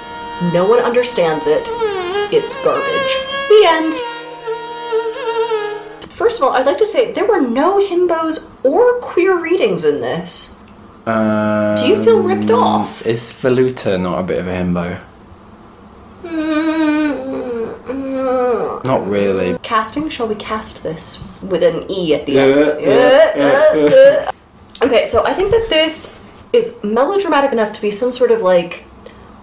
no 0.54 0.68
one 0.68 0.80
understands 0.80 1.48
it, 1.48 1.64
it's 2.32 2.56
garbage. 2.64 3.14
The 3.50 3.64
end. 3.68 3.94
First 6.12 6.38
of 6.38 6.44
all, 6.44 6.54
I'd 6.54 6.66
like 6.66 6.78
to 6.80 6.86
say 6.86 7.12
there 7.12 7.26
were 7.26 7.42
no 7.42 7.80
himbos 7.80 8.50
or 8.64 9.00
queer 9.00 9.40
readings 9.42 9.84
in 9.84 10.02
this. 10.02 10.60
Um, 11.06 11.76
Do 11.76 11.86
you 11.88 12.04
feel 12.04 12.22
ripped 12.22 12.52
off? 12.52 13.06
Is 13.06 13.32
Velutha 13.32 14.00
not 14.02 14.20
a 14.20 14.24
bit 14.24 14.40
of 14.40 14.48
a 14.48 14.52
himbo? 14.52 15.00
Not 18.84 19.08
really. 19.08 19.58
Casting? 19.62 20.10
Shall 20.10 20.28
we 20.28 20.36
cast 20.36 20.84
this 20.84 21.24
with 21.42 21.64
an 21.64 21.90
E 21.90 22.14
at 22.16 22.26
the 22.26 22.40
Uh, 22.40 22.44
end? 22.44 22.88
Uh, 22.88 23.42
uh, 23.42 24.32
uh. 24.82 24.86
okay, 24.86 25.06
so 25.06 25.26
I 25.26 25.34
think 25.34 25.52
that 25.52 25.68
this 25.70 26.20
is 26.54 26.78
melodramatic 26.84 27.52
enough 27.52 27.74
to 27.74 27.82
be 27.82 27.92
some 27.92 28.12
sort 28.12 28.32
of 28.32 28.42
like 28.42 28.84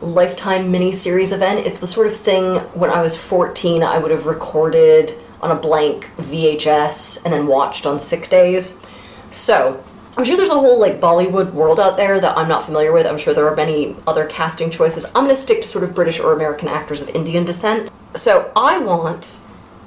lifetime 0.00 0.72
miniseries 0.72 1.32
event. 1.32 1.64
It's 1.66 1.78
the 1.78 1.86
sort 1.86 2.06
of 2.08 2.16
thing 2.16 2.56
when 2.74 2.90
I 2.90 3.02
was 3.02 3.16
14 3.16 3.82
I 3.82 3.98
would 3.98 4.10
have 4.10 4.26
recorded 4.26 5.14
on 5.40 5.50
a 5.50 5.54
blank 5.54 6.08
VHS 6.18 7.24
and 7.24 7.32
then 7.32 7.46
watched 7.46 7.86
on 7.86 7.98
sick 7.98 8.28
days. 8.30 8.82
So, 9.30 9.82
I'm 10.16 10.24
sure 10.24 10.36
there's 10.36 10.50
a 10.50 10.58
whole 10.58 10.78
like 10.78 11.00
Bollywood 11.00 11.52
world 11.52 11.80
out 11.80 11.96
there 11.96 12.20
that 12.20 12.36
I'm 12.36 12.48
not 12.48 12.64
familiar 12.64 12.92
with. 12.92 13.06
I'm 13.06 13.18
sure 13.18 13.32
there 13.32 13.48
are 13.48 13.56
many 13.56 13.96
other 14.06 14.26
casting 14.26 14.70
choices. 14.70 15.06
I'm 15.06 15.24
going 15.24 15.28
to 15.28 15.36
stick 15.36 15.62
to 15.62 15.68
sort 15.68 15.84
of 15.84 15.94
British 15.94 16.20
or 16.20 16.32
American 16.32 16.68
actors 16.68 17.00
of 17.00 17.08
Indian 17.10 17.44
descent. 17.44 17.90
So, 18.14 18.52
I 18.54 18.78
want 18.78 19.40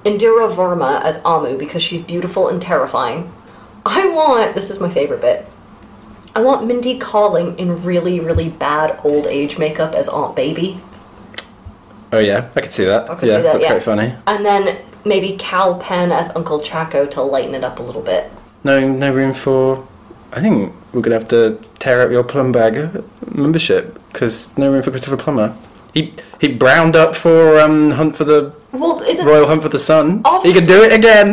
Indira 0.03 0.53
Varma 0.53 1.01
as 1.03 1.19
Ammu 1.19 1.57
because 1.57 1.83
she's 1.83 2.01
beautiful 2.01 2.47
and 2.47 2.61
terrifying. 2.61 3.31
I 3.85 4.07
want, 4.07 4.55
this 4.55 4.69
is 4.69 4.79
my 4.79 4.89
favorite 4.89 5.21
bit. 5.21 5.47
I 6.35 6.41
want 6.41 6.67
Mindy 6.67 6.99
Kaling 6.99 7.57
in 7.57 7.83
really, 7.83 8.19
really 8.19 8.49
bad 8.49 8.99
old 9.03 9.25
age 9.25 9.57
makeup 9.57 9.95
as 9.95 10.09
Aunt 10.09 10.35
Baby. 10.35 10.81
Oh 12.11 12.19
yeah, 12.19 12.49
I 12.55 12.61
could 12.61 12.71
see 12.71 12.85
that. 12.85 13.09
I 13.09 13.15
could 13.15 13.29
yeah, 13.29 13.37
see 13.37 13.41
that, 13.43 13.53
that's 13.53 13.63
yeah. 13.63 13.71
quite 13.71 13.83
funny. 13.83 14.15
And 14.27 14.45
then 14.45 14.77
maybe 15.05 15.37
Kal 15.37 15.79
Penn 15.79 16.11
as 16.11 16.35
Uncle 16.35 16.59
Chacko 16.59 17.09
to 17.11 17.21
lighten 17.21 17.55
it 17.55 17.63
up 17.63 17.79
a 17.79 17.83
little 17.83 18.01
bit. 18.01 18.31
No, 18.63 18.87
no 18.87 19.13
room 19.13 19.33
for. 19.33 19.87
I 20.33 20.41
think 20.41 20.73
we're 20.91 21.01
gonna 21.01 21.15
have 21.15 21.27
to 21.29 21.59
tear 21.79 22.01
up 22.01 22.11
your 22.11 22.23
plum 22.23 22.51
bag 22.51 23.03
membership 23.33 23.97
because 24.11 24.49
no 24.57 24.71
room 24.71 24.81
for 24.81 24.91
Christopher 24.91 25.17
Plummer. 25.17 25.55
He 25.95 26.13
he 26.39 26.49
browned 26.49 26.95
up 26.95 27.15
for 27.15 27.57
um 27.59 27.91
Hunt 27.91 28.15
for 28.15 28.25
the 28.25 28.51
Well, 28.73 29.01
isn't 29.01 29.25
Royal 29.25 29.47
Hunt 29.47 29.63
for 29.63 29.69
the 29.69 29.79
Sun. 29.79 30.17
He 30.17 30.21
Obviously- 30.25 30.59
can 30.59 30.67
do 30.67 30.83
it 30.83 30.91
again. 30.93 31.27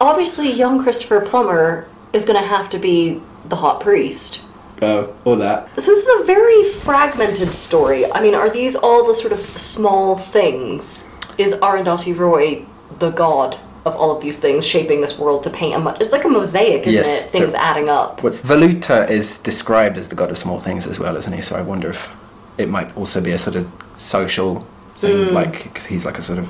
obviously 0.00 0.50
young 0.50 0.82
Christopher 0.82 1.20
Plummer 1.20 1.86
is 2.14 2.24
going 2.24 2.40
to 2.40 2.46
have 2.48 2.70
to 2.70 2.78
be 2.78 3.20
the 3.48 3.56
hot 3.56 3.80
priest. 3.80 4.40
Oh, 4.82 5.10
or 5.24 5.36
that. 5.36 5.68
So 5.80 5.90
this 5.90 6.06
is 6.06 6.20
a 6.20 6.24
very 6.24 6.64
fragmented 6.64 7.52
story. 7.54 8.10
I 8.10 8.20
mean, 8.22 8.34
are 8.34 8.50
these 8.50 8.74
all 8.74 9.06
the 9.06 9.14
sort 9.14 9.32
of 9.32 9.40
small 9.56 10.16
things? 10.16 11.08
Is 11.38 11.54
Arundhati 11.60 12.16
Roy 12.16 12.64
the 12.98 13.10
god 13.10 13.58
of 13.84 13.94
all 13.96 14.10
of 14.16 14.22
these 14.22 14.38
things, 14.38 14.66
shaping 14.66 15.00
this 15.02 15.18
world 15.18 15.42
to 15.44 15.50
paint 15.50 15.74
a 15.76 15.78
much? 15.78 16.00
It's 16.00 16.12
like 16.12 16.24
a 16.24 16.28
mosaic, 16.28 16.82
isn't 16.86 16.92
Yes, 17.04 17.24
it? 17.26 17.30
Things 17.30 17.54
adding 17.54 17.88
up. 17.90 18.22
What's 18.22 18.40
Velutha 18.40 19.08
is 19.10 19.36
described 19.38 19.96
as 19.98 20.08
the 20.08 20.14
god 20.14 20.30
of 20.30 20.38
small 20.38 20.58
things 20.58 20.86
as 20.86 20.98
well, 20.98 21.16
isn't 21.16 21.32
he? 21.34 21.42
So 21.42 21.56
I 21.56 21.62
wonder 21.62 21.90
if 21.90 22.10
it 22.58 22.68
might 22.68 22.96
also 22.96 23.20
be 23.20 23.32
a 23.32 23.38
sort 23.38 23.56
of 23.56 23.70
social 23.96 24.66
thing, 24.96 25.32
like 25.34 25.64
because 25.64 25.86
he's 25.86 26.04
like 26.04 26.18
a 26.18 26.22
sort 26.22 26.38
of 26.38 26.48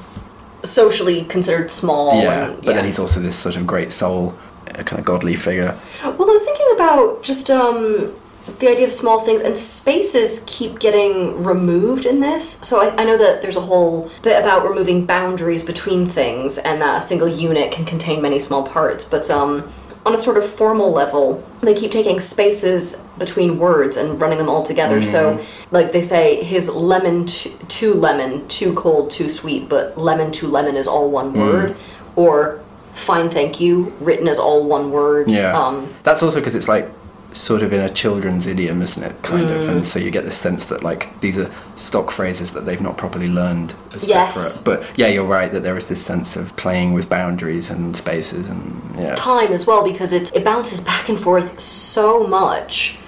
Socially 0.62 1.22
considered 1.24 1.70
small. 1.70 2.20
yeah, 2.20 2.48
and, 2.48 2.64
but 2.64 2.74
then 2.74 2.84
he's 2.84 2.98
also 2.98 3.20
this 3.20 3.36
sort 3.36 3.56
of 3.56 3.66
great 3.66 3.92
soul, 3.92 4.34
a 4.74 4.82
kind 4.82 4.98
of 4.98 5.04
godly 5.04 5.36
figure. 5.36 5.78
Well, 6.02 6.28
I 6.28 6.32
was 6.32 6.44
thinking 6.44 6.66
about 6.74 7.22
just 7.22 7.50
um, 7.50 8.16
the 8.58 8.68
idea 8.68 8.86
of 8.86 8.92
small 8.92 9.20
things, 9.20 9.42
and 9.42 9.56
spaces 9.56 10.42
keep 10.46 10.80
getting 10.80 11.44
removed 11.44 12.04
in 12.04 12.18
this. 12.20 12.48
So 12.48 12.80
I, 12.80 13.00
I 13.00 13.04
know 13.04 13.16
that 13.16 13.42
there's 13.42 13.56
a 13.56 13.60
whole 13.60 14.10
bit 14.22 14.40
about 14.40 14.68
removing 14.68 15.06
boundaries 15.06 15.62
between 15.62 16.04
things, 16.06 16.58
and 16.58 16.80
that 16.82 16.96
a 16.96 17.00
single 17.00 17.28
unit 17.28 17.70
can 17.70 17.84
contain 17.84 18.20
many 18.20 18.40
small 18.40 18.66
parts. 18.66 19.04
But 19.04 19.30
um, 19.30 19.72
on 20.06 20.14
a 20.14 20.18
sort 20.18 20.36
of 20.36 20.48
formal 20.48 20.92
level, 20.92 21.42
they 21.62 21.74
keep 21.74 21.90
taking 21.90 22.20
spaces 22.20 23.02
between 23.18 23.58
words 23.58 23.96
and 23.96 24.20
running 24.20 24.38
them 24.38 24.48
all 24.48 24.62
together. 24.62 25.02
So, 25.02 25.44
like 25.72 25.90
they 25.90 26.00
say, 26.02 26.44
his 26.44 26.68
lemon 26.68 27.26
t- 27.26 27.52
too 27.66 27.92
lemon, 27.92 28.46
too 28.46 28.72
cold, 28.74 29.10
too 29.10 29.28
sweet, 29.28 29.68
but 29.68 29.98
lemon 29.98 30.30
to 30.32 30.46
lemon 30.46 30.76
is 30.76 30.86
all 30.86 31.10
one 31.10 31.32
word. 31.32 31.74
Or 32.14 32.60
fine, 32.94 33.28
thank 33.30 33.60
you, 33.60 33.92
written 33.98 34.28
as 34.28 34.38
all 34.38 34.64
one 34.64 34.92
word. 34.92 35.28
Yeah, 35.28 35.58
Um, 35.58 35.92
that's 36.04 36.22
also 36.22 36.38
because 36.38 36.54
it's 36.54 36.68
like 36.68 36.88
sort 37.36 37.62
of 37.62 37.70
in 37.72 37.80
a 37.82 37.90
children's 37.90 38.46
idiom, 38.46 38.80
isn't 38.80 39.02
it? 39.02 39.22
Kind 39.22 39.50
of, 39.50 39.64
Mm. 39.64 39.68
and 39.68 39.86
so 39.86 39.98
you 39.98 40.10
get 40.10 40.24
this 40.24 40.36
sense 40.36 40.64
that 40.66 40.82
like 40.82 41.20
these 41.20 41.36
are 41.38 41.50
stock 41.76 42.10
phrases 42.10 42.52
that 42.52 42.64
they've 42.64 42.80
not 42.80 42.96
properly 42.96 43.28
learned 43.28 43.74
as 43.94 44.08
Yes. 44.08 44.34
separate. 44.54 44.64
But 44.64 44.98
yeah, 44.98 45.08
you're 45.08 45.24
right 45.26 45.52
that 45.52 45.62
there 45.62 45.76
is 45.76 45.86
this 45.88 46.00
sense 46.00 46.34
of 46.34 46.56
playing 46.56 46.94
with 46.94 47.10
boundaries 47.10 47.68
and 47.68 47.94
spaces, 47.94 48.48
and 48.48 48.80
yeah, 48.98 49.14
time 49.14 49.52
as 49.52 49.66
well 49.66 49.84
because 49.84 50.12
it, 50.14 50.34
it 50.34 50.44
bounces 50.44 50.80
back 50.80 51.08
and 51.10 51.20
forth 51.20 51.60
so 51.60 52.26
much. 52.26 52.98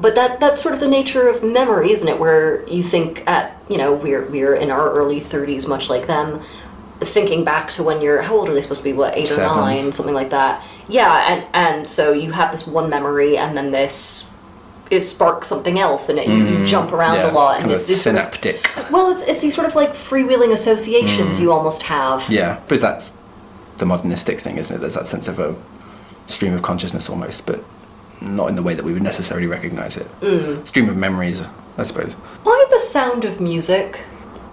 But 0.00 0.14
that 0.16 0.40
that's 0.40 0.60
sort 0.60 0.74
of 0.74 0.80
the 0.80 0.88
nature 0.88 1.28
of 1.28 1.42
memory, 1.44 1.92
isn't 1.92 2.08
it? 2.08 2.18
Where 2.18 2.68
you 2.68 2.82
think 2.82 3.22
at 3.26 3.56
you 3.68 3.78
know 3.78 3.92
we're 3.94 4.26
we're 4.26 4.54
in 4.54 4.70
our 4.72 4.90
early 4.90 5.20
thirties, 5.20 5.68
much 5.68 5.88
like 5.88 6.06
them, 6.08 6.40
thinking 7.00 7.44
back 7.44 7.70
to 7.72 7.82
when 7.82 8.00
you're 8.00 8.22
how 8.22 8.34
old 8.36 8.48
are 8.48 8.54
they 8.54 8.62
supposed 8.62 8.80
to 8.80 8.84
be? 8.84 8.92
What 8.92 9.16
eight 9.16 9.28
Seven. 9.28 9.44
or 9.50 9.56
nine, 9.56 9.92
something 9.92 10.14
like 10.14 10.30
that. 10.30 10.62
Yeah, 10.88 11.26
and 11.32 11.44
and 11.52 11.86
so 11.88 12.12
you 12.12 12.32
have 12.32 12.52
this 12.52 12.66
one 12.66 12.88
memory, 12.90 13.36
and 13.36 13.56
then 13.56 13.70
this 13.70 14.28
is 14.90 15.10
sparks 15.10 15.48
something 15.48 15.78
else, 15.80 16.08
and 16.08 16.16
it, 16.18 16.28
you, 16.28 16.46
you 16.46 16.64
jump 16.64 16.92
around 16.92 17.16
Mm-hmm. 17.16 17.26
yeah, 17.26 17.32
a 17.32 17.34
lot, 17.34 17.54
and 17.56 17.62
kind 17.64 17.72
it's 17.72 17.86
these 17.86 18.00
sort 18.02 18.16
of, 18.16 18.22
synaptic. 18.22 18.70
well, 18.90 19.10
it's 19.10 19.22
it's 19.22 19.42
these 19.42 19.54
sort 19.54 19.66
of 19.66 19.74
like 19.74 19.90
freewheeling 19.90 20.52
associations 20.52 21.40
you 21.40 21.52
almost 21.52 21.82
have. 21.84 22.20
Mm. 22.22 22.30
Yeah, 22.30 22.60
because 22.60 22.80
that's 22.80 23.12
the 23.78 23.84
modernistic 23.86 24.40
thing, 24.40 24.56
isn't 24.58 24.74
it? 24.74 24.78
There's 24.78 24.94
that 24.94 25.06
sense 25.06 25.28
of 25.28 25.38
a 25.38 25.54
stream 26.28 26.54
of 26.54 26.62
consciousness 26.62 27.10
almost, 27.10 27.46
but 27.46 27.62
not 28.20 28.48
in 28.48 28.54
the 28.54 28.62
way 28.62 28.74
that 28.74 28.84
we 28.84 28.92
would 28.94 29.02
necessarily 29.02 29.46
recognize 29.46 29.96
it. 29.96 30.06
Mm. 30.20 30.66
Stream 30.66 30.88
of 30.88 30.96
memories, 30.96 31.42
I 31.76 31.82
suppose. 31.82 32.14
Why 32.44 32.66
the 32.70 32.78
sound 32.78 33.24
of 33.24 33.40
music? 33.40 34.00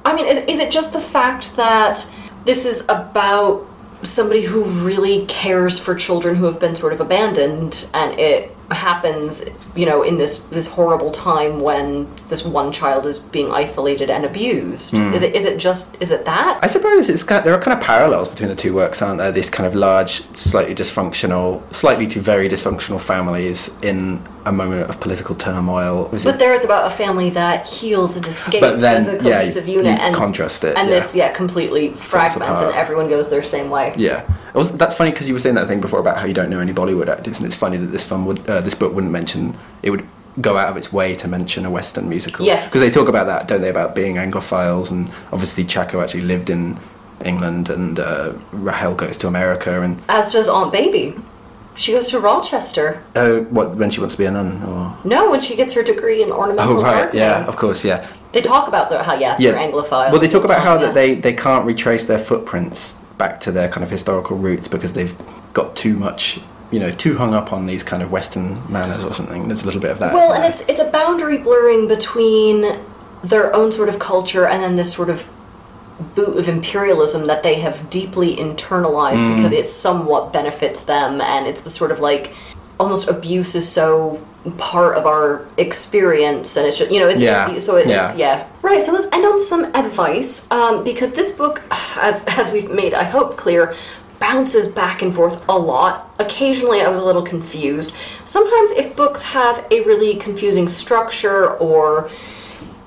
I 0.05 0.13
mean, 0.13 0.25
is, 0.27 0.39
is 0.47 0.59
it 0.59 0.71
just 0.71 0.91
the 0.93 0.99
fact 0.99 1.55
that 1.55 2.05
this 2.45 2.65
is 2.65 2.83
about 2.89 3.67
somebody 4.03 4.41
who 4.41 4.63
really 4.63 5.25
cares 5.27 5.79
for 5.79 5.95
children 5.95 6.35
who 6.35 6.45
have 6.45 6.59
been 6.59 6.75
sort 6.75 6.93
of 6.93 6.99
abandoned 6.99 7.87
and 7.93 8.19
it 8.19 8.53
happens 8.71 9.45
you 9.75 9.85
know 9.85 10.03
in 10.03 10.17
this 10.17 10.39
this 10.45 10.67
horrible 10.67 11.11
time 11.11 11.59
when 11.59 12.07
this 12.27 12.43
one 12.43 12.71
child 12.71 13.05
is 13.05 13.19
being 13.19 13.51
isolated 13.51 14.09
and 14.09 14.25
abused. 14.25 14.91
Hmm. 14.91 15.13
Is 15.13 15.21
it 15.21 15.35
is 15.35 15.45
it 15.45 15.57
just 15.57 15.95
is 15.99 16.11
it 16.11 16.25
that? 16.25 16.59
I 16.61 16.67
suppose 16.67 17.09
it's 17.09 17.23
kind 17.23 17.45
there 17.45 17.53
are 17.53 17.61
kind 17.61 17.77
of 17.77 17.83
parallels 17.83 18.29
between 18.29 18.49
the 18.49 18.55
two 18.55 18.73
works, 18.73 19.01
aren't 19.01 19.19
there? 19.19 19.31
This 19.31 19.49
kind 19.49 19.67
of 19.67 19.75
large, 19.75 20.23
slightly 20.35 20.75
dysfunctional, 20.75 21.61
slightly 21.73 22.07
to 22.07 22.19
very 22.19 22.49
dysfunctional 22.49 22.99
families 22.99 23.69
in 23.81 24.21
a 24.45 24.51
moment 24.51 24.89
of 24.89 24.99
political 24.99 25.35
turmoil. 25.35 26.09
But 26.23 26.39
there 26.39 26.53
it's 26.53 26.65
about 26.65 26.91
a 26.91 26.95
family 26.95 27.29
that 27.31 27.67
heals 27.67 28.15
and 28.17 28.25
escapes 28.27 28.81
then, 28.81 28.97
as 28.97 29.07
a 29.07 29.17
cohesive 29.17 29.67
you- 29.67 29.77
unit 29.77 29.99
you 29.99 30.05
and 30.05 30.15
contrast 30.15 30.63
it, 30.63 30.77
and 30.77 30.89
yeah. 30.89 30.95
this 30.95 31.15
yeah 31.15 31.31
completely 31.31 31.91
fragments 31.91 32.61
and 32.61 32.73
everyone 32.73 33.07
goes 33.07 33.29
their 33.29 33.43
same 33.43 33.69
way 33.69 33.93
yeah, 33.95 34.21
it 34.53 34.57
was, 34.57 34.71
that's 34.77 34.95
funny 34.95 35.11
because 35.11 35.27
you 35.27 35.33
were 35.33 35.39
saying 35.39 35.55
that 35.55 35.67
thing 35.67 35.81
before 35.81 35.99
about 35.99 36.17
how 36.17 36.25
you 36.25 36.33
don't 36.33 36.49
know 36.49 36.59
any 36.59 36.73
Bollywood 36.73 37.07
actors, 37.07 37.37
and 37.39 37.47
it's 37.47 37.55
funny 37.55 37.77
that 37.77 37.87
this 37.87 38.03
film 38.03 38.25
would, 38.25 38.47
uh, 38.49 38.61
this 38.61 38.75
book 38.75 38.93
wouldn't 38.93 39.11
mention 39.11 39.55
it 39.81 39.89
would 39.89 40.05
go 40.41 40.57
out 40.57 40.69
of 40.69 40.77
its 40.77 40.91
way 40.91 41.13
to 41.13 41.27
mention 41.27 41.65
a 41.65 41.71
Western 41.71 42.09
musical. 42.09 42.45
Yes. 42.45 42.69
because 42.69 42.81
they 42.81 42.89
talk 42.89 43.07
about 43.07 43.27
that, 43.27 43.47
don't 43.47 43.61
they? 43.61 43.69
About 43.69 43.95
being 43.95 44.15
Anglophiles, 44.15 44.91
and 44.91 45.09
obviously 45.31 45.63
Chacko 45.63 46.03
actually 46.03 46.21
lived 46.21 46.49
in 46.49 46.79
England, 47.23 47.69
and 47.69 47.99
uh, 47.99 48.33
Rahel 48.51 48.95
goes 48.95 49.15
to 49.17 49.27
America, 49.27 49.81
and 49.81 50.03
as 50.09 50.31
does 50.31 50.49
aunt 50.49 50.71
baby 50.71 51.15
she 51.75 51.91
goes 51.91 52.07
to 52.09 52.19
rochester 52.19 53.01
uh, 53.15 53.39
what 53.49 53.75
when 53.75 53.89
she 53.89 53.99
wants 53.99 54.15
to 54.15 54.19
be 54.19 54.25
a 54.25 54.31
nun, 54.31 54.61
or 54.63 54.97
No, 55.03 55.31
when 55.31 55.41
she 55.41 55.55
gets 55.55 55.73
her 55.73 55.83
degree 55.83 56.21
in 56.23 56.31
ornamental 56.31 56.79
oh 56.79 56.83
right, 56.83 56.93
gardening. 57.03 57.21
yeah, 57.21 57.45
of 57.45 57.55
course, 57.55 57.83
yeah. 57.83 58.07
They 58.31 58.41
talk 58.41 58.67
about 58.67 58.89
the 58.89 59.03
how 59.03 59.13
yeah, 59.15 59.35
yeah. 59.39 59.51
they're 59.51 59.59
Anglophile. 59.71 60.11
Well, 60.11 60.19
they 60.19 60.27
talk 60.27 60.43
about 60.43 60.63
how 60.63 60.73
Yeah. 60.75 60.85
that 60.85 60.93
they, 60.95 61.13
they 61.15 61.33
can't 61.33 61.65
retrace 61.65 62.05
their 62.05 62.17
footprints 62.17 62.95
back 63.17 63.39
to 63.41 63.51
their 63.51 63.69
kind 63.69 63.83
of 63.83 63.91
historical 63.91 64.37
roots 64.37 64.67
because 64.67 64.93
they've 64.93 65.15
got 65.53 65.75
too 65.75 65.95
much, 65.95 66.39
you 66.71 66.79
know, 66.79 66.89
too 66.89 67.15
hung 67.17 67.35
up 67.35 67.53
on 67.53 67.67
these 67.67 67.83
kind 67.83 68.01
of 68.01 68.11
Western 68.11 68.59
manners 68.71 69.05
or 69.05 69.13
something. 69.13 69.47
There's 69.47 69.61
a 69.61 69.65
little 69.67 69.81
bit 69.81 69.91
of 69.91 69.99
that. 69.99 70.13
Well, 70.15 70.33
and 70.33 70.43
there? 70.43 70.49
it's 70.49 70.61
it's 70.67 70.79
a 70.79 70.89
boundary 70.89 71.37
blurring 71.37 71.87
between 71.87 72.79
their 73.23 73.55
own 73.55 73.71
sort 73.71 73.87
of 73.87 73.99
culture 73.99 74.45
and 74.47 74.63
then 74.63 74.75
this 74.77 74.91
sort 74.91 75.09
of 75.09 75.27
boot 76.15 76.37
of 76.37 76.47
imperialism 76.47 77.27
that 77.27 77.43
they 77.43 77.55
have 77.55 77.89
deeply 77.89 78.35
internalized 78.35 79.19
Mm. 79.19 79.35
because 79.35 79.51
it 79.51 79.65
somewhat 79.65 80.33
benefits 80.33 80.83
them 80.83 81.21
and 81.21 81.47
it's 81.47 81.61
the 81.61 81.69
sort 81.69 81.91
of 81.91 81.99
like 81.99 82.33
almost 82.79 83.07
abuse 83.07 83.53
is 83.55 83.69
so 83.69 84.19
part 84.57 84.97
of 84.97 85.05
our 85.05 85.45
experience 85.57 86.57
and 86.57 86.67
it's 86.67 86.77
just, 86.79 86.91
you 86.91 86.99
know 86.99 87.07
it's 87.07 87.21
Yeah. 87.21 87.57
so 87.59 87.75
it, 87.77 87.87
Yeah. 87.87 88.03
it's 88.09 88.17
yeah 88.17 88.47
right 88.61 88.81
so 88.81 88.91
let's 88.91 89.07
end 89.13 89.23
on 89.25 89.39
some 89.39 89.65
advice 89.75 90.47
um, 90.51 90.83
because 90.83 91.13
this 91.13 91.31
book 91.31 91.61
as 91.97 92.25
as 92.25 92.49
we've 92.51 92.69
made 92.71 92.93
i 92.93 93.03
hope 93.03 93.37
clear 93.37 93.73
bounces 94.19 94.67
back 94.67 95.01
and 95.01 95.13
forth 95.13 95.43
a 95.47 95.57
lot 95.57 96.09
occasionally 96.19 96.81
i 96.81 96.87
was 96.89 96.97
a 96.99 97.03
little 97.05 97.21
confused 97.21 97.93
sometimes 98.25 98.71
if 98.71 98.95
books 98.95 99.21
have 99.21 99.65
a 99.71 99.81
really 99.81 100.15
confusing 100.15 100.67
structure 100.67 101.51
or 101.57 102.09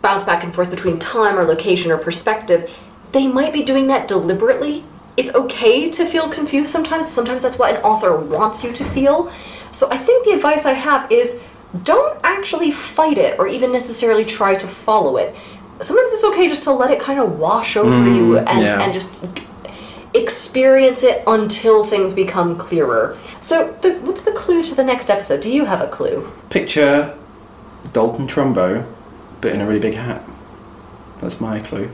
bounce 0.02 0.24
back 0.24 0.42
and 0.44 0.54
forth 0.54 0.70
between 0.70 0.98
time 0.98 1.38
or 1.38 1.44
location 1.44 1.90
or 1.90 1.96
perspective 1.98 2.70
they 3.16 3.26
might 3.26 3.50
be 3.50 3.62
doing 3.62 3.86
that 3.86 4.06
deliberately. 4.06 4.84
It's 5.16 5.34
okay 5.34 5.90
to 5.90 6.04
feel 6.04 6.28
confused 6.28 6.70
sometimes. 6.70 7.08
Sometimes 7.08 7.42
that's 7.42 7.58
what 7.58 7.74
an 7.74 7.80
author 7.80 8.14
wants 8.14 8.62
you 8.62 8.74
to 8.74 8.84
feel. 8.84 9.32
So 9.72 9.88
I 9.90 9.96
think 9.96 10.26
the 10.26 10.32
advice 10.32 10.66
I 10.66 10.74
have 10.74 11.10
is 11.10 11.42
don't 11.82 12.18
actually 12.22 12.70
fight 12.70 13.16
it 13.16 13.38
or 13.38 13.48
even 13.48 13.72
necessarily 13.72 14.26
try 14.26 14.54
to 14.56 14.66
follow 14.66 15.16
it. 15.16 15.34
Sometimes 15.80 16.12
it's 16.12 16.24
okay 16.24 16.46
just 16.46 16.62
to 16.64 16.72
let 16.72 16.90
it 16.90 17.00
kind 17.00 17.18
of 17.18 17.38
wash 17.38 17.78
over 17.78 17.90
mm, 17.90 18.16
you 18.16 18.38
and, 18.38 18.62
yeah. 18.62 18.82
and 18.82 18.92
just 18.92 19.10
experience 20.12 21.02
it 21.02 21.22
until 21.26 21.84
things 21.84 22.12
become 22.12 22.58
clearer. 22.58 23.16
So, 23.40 23.72
the, 23.80 23.94
what's 24.00 24.22
the 24.22 24.32
clue 24.32 24.62
to 24.64 24.74
the 24.74 24.84
next 24.84 25.08
episode? 25.08 25.40
Do 25.40 25.50
you 25.50 25.64
have 25.64 25.80
a 25.80 25.88
clue? 25.88 26.30
Picture 26.50 27.16
Dalton 27.94 28.26
Trumbo, 28.26 28.90
but 29.40 29.52
in 29.52 29.62
a 29.62 29.66
really 29.66 29.80
big 29.80 29.94
hat. 29.94 30.22
That's 31.20 31.40
my 31.40 31.60
clue. 31.60 31.90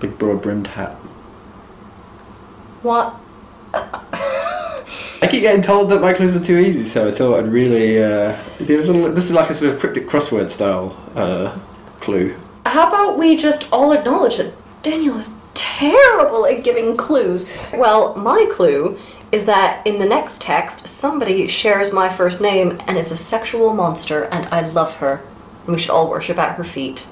Big 0.00 0.18
broad 0.18 0.42
brimmed 0.42 0.66
hat. 0.66 0.92
What? 2.82 3.14
I 3.74 5.28
keep 5.30 5.42
getting 5.42 5.62
told 5.62 5.90
that 5.90 6.00
my 6.00 6.14
clues 6.14 6.34
are 6.34 6.44
too 6.44 6.58
easy, 6.58 6.86
so 6.86 7.06
I 7.06 7.10
thought 7.10 7.38
I'd 7.38 7.52
really 7.52 8.02
uh, 8.02 8.36
be 8.58 8.74
a 8.74 8.78
little. 8.78 9.12
This 9.12 9.26
is 9.26 9.32
like 9.32 9.50
a 9.50 9.54
sort 9.54 9.74
of 9.74 9.78
cryptic 9.78 10.08
crossword 10.08 10.50
style 10.50 10.96
uh, 11.14 11.56
clue. 12.00 12.34
How 12.64 12.88
about 12.88 13.18
we 13.18 13.36
just 13.36 13.70
all 13.70 13.92
acknowledge 13.92 14.38
that 14.38 14.54
Daniel 14.82 15.18
is 15.18 15.30
terrible 15.52 16.46
at 16.46 16.64
giving 16.64 16.96
clues? 16.96 17.50
Well, 17.72 18.16
my 18.16 18.48
clue 18.50 18.98
is 19.30 19.44
that 19.44 19.86
in 19.86 19.98
the 19.98 20.06
next 20.06 20.40
text, 20.40 20.88
somebody 20.88 21.46
shares 21.46 21.92
my 21.92 22.08
first 22.08 22.40
name 22.40 22.80
and 22.86 22.96
is 22.96 23.10
a 23.10 23.16
sexual 23.16 23.74
monster, 23.74 24.24
and 24.24 24.46
I 24.46 24.66
love 24.66 24.96
her. 24.96 25.22
And 25.66 25.74
we 25.74 25.78
should 25.78 25.90
all 25.90 26.08
worship 26.08 26.38
at 26.38 26.56
her 26.56 26.64
feet. 26.64 27.06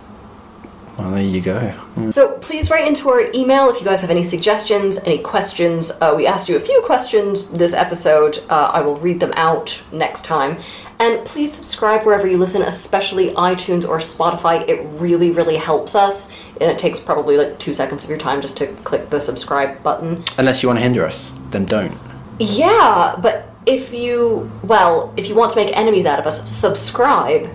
Well, 0.99 1.13
there 1.13 1.23
you 1.23 1.41
go. 1.41 1.73
So 2.11 2.39
please 2.39 2.71
write 2.71 2.89
into 2.89 3.09
our 3.09 3.31
email 3.33 3.71
if 3.71 3.79
you 3.79 3.85
guys 3.85 4.01
have 4.01 4.11
any 4.11 4.25
suggestions, 4.25 4.99
any 4.99 5.19
questions. 5.19 5.93
Uh, 6.01 6.15
we 6.17 6.27
asked 6.27 6.49
you 6.49 6.57
a 6.57 6.61
few 6.61 6.83
questions 6.85 7.49
this 7.51 7.73
episode. 7.73 8.43
Uh, 8.51 8.73
I 8.75 8.81
will 8.81 8.97
read 8.97 9.21
them 9.21 9.33
out 9.37 9.81
next 9.93 10.25
time. 10.25 10.59
And 10.99 11.25
please 11.25 11.53
subscribe 11.53 12.05
wherever 12.05 12.27
you 12.27 12.37
listen, 12.37 12.63
especially 12.63 13.31
iTunes 13.35 13.89
or 13.89 13.99
Spotify. 13.99 14.69
It 14.69 14.83
really, 15.01 15.31
really 15.31 15.57
helps 15.57 15.95
us. 15.95 16.37
And 16.61 16.69
it 16.69 16.79
takes 16.79 16.99
probably 16.99 17.37
like 17.37 17.61
two 17.61 17.73
seconds 17.73 18.03
of 18.03 18.11
your 18.11 18.19
time 18.19 18.41
just 18.41 18.57
to 18.57 18.67
click 18.67 19.09
the 19.09 19.21
subscribe 19.21 19.81
button. 19.85 20.25
Unless 20.37 20.65
you 20.65 20.69
want 20.69 20.79
to 20.79 20.83
hinder 20.83 21.07
us, 21.07 21.33
then 21.51 21.65
don't. 21.65 21.97
Yeah, 22.41 23.17
but 23.23 23.49
if 23.67 23.95
you, 23.95 24.51
well, 24.65 25.15
if 25.17 25.29
you 25.29 25.37
want 25.37 25.53
to 25.53 25.57
make 25.57 25.77
enemies 25.77 26.07
out 26.07 26.19
of 26.19 26.27
us, 26.27 26.51
subscribe 26.51 27.49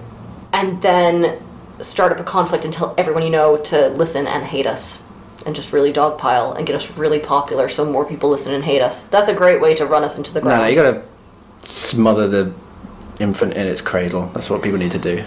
and 0.54 0.82
then 0.82 1.43
start 1.84 2.12
up 2.12 2.20
a 2.20 2.24
conflict 2.24 2.64
and 2.64 2.74
tell 2.74 2.94
everyone 2.98 3.24
you 3.24 3.30
know 3.30 3.58
to 3.58 3.90
listen 3.90 4.28
and 4.28 4.44
hate 4.44 4.66
us. 4.66 5.04
And 5.46 5.54
just 5.54 5.74
really 5.74 5.92
dogpile 5.92 6.56
and 6.58 6.66
get 6.66 6.74
us 6.76 6.98
really 6.98 7.20
popular 7.20 7.68
so 7.68 7.84
more 7.84 8.06
people 8.06 8.30
listen 8.30 8.54
and 8.54 8.64
hate 8.64 8.82
us. 8.82 9.04
That's 9.04 9.28
a 9.28 9.34
great 9.34 9.60
way 9.60 9.76
to 9.76 9.86
run 9.86 10.04
us 10.06 10.18
into 10.18 10.32
the 10.34 10.40
ground. 10.40 10.62
no, 10.62 10.68
you 10.68 10.76
gotta 10.76 11.04
smother 11.66 12.28
the 12.30 12.54
infant 13.20 13.54
in 13.54 13.68
its 13.68 13.82
cradle. 13.82 14.30
That's 14.34 14.50
what 14.50 14.62
people 14.64 14.80
need 14.80 14.92
to 14.94 15.00
do. 15.00 15.26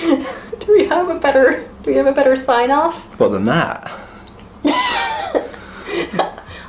do 0.60 0.72
we 0.72 0.84
have 0.86 1.08
a 1.08 1.18
better 1.18 1.66
do 1.82 1.90
we 1.90 1.96
have 1.96 2.06
a 2.06 2.12
better 2.12 2.36
sign 2.36 2.70
off? 2.70 3.04
What 3.18 3.30
than 3.30 3.44
that? 3.44 3.90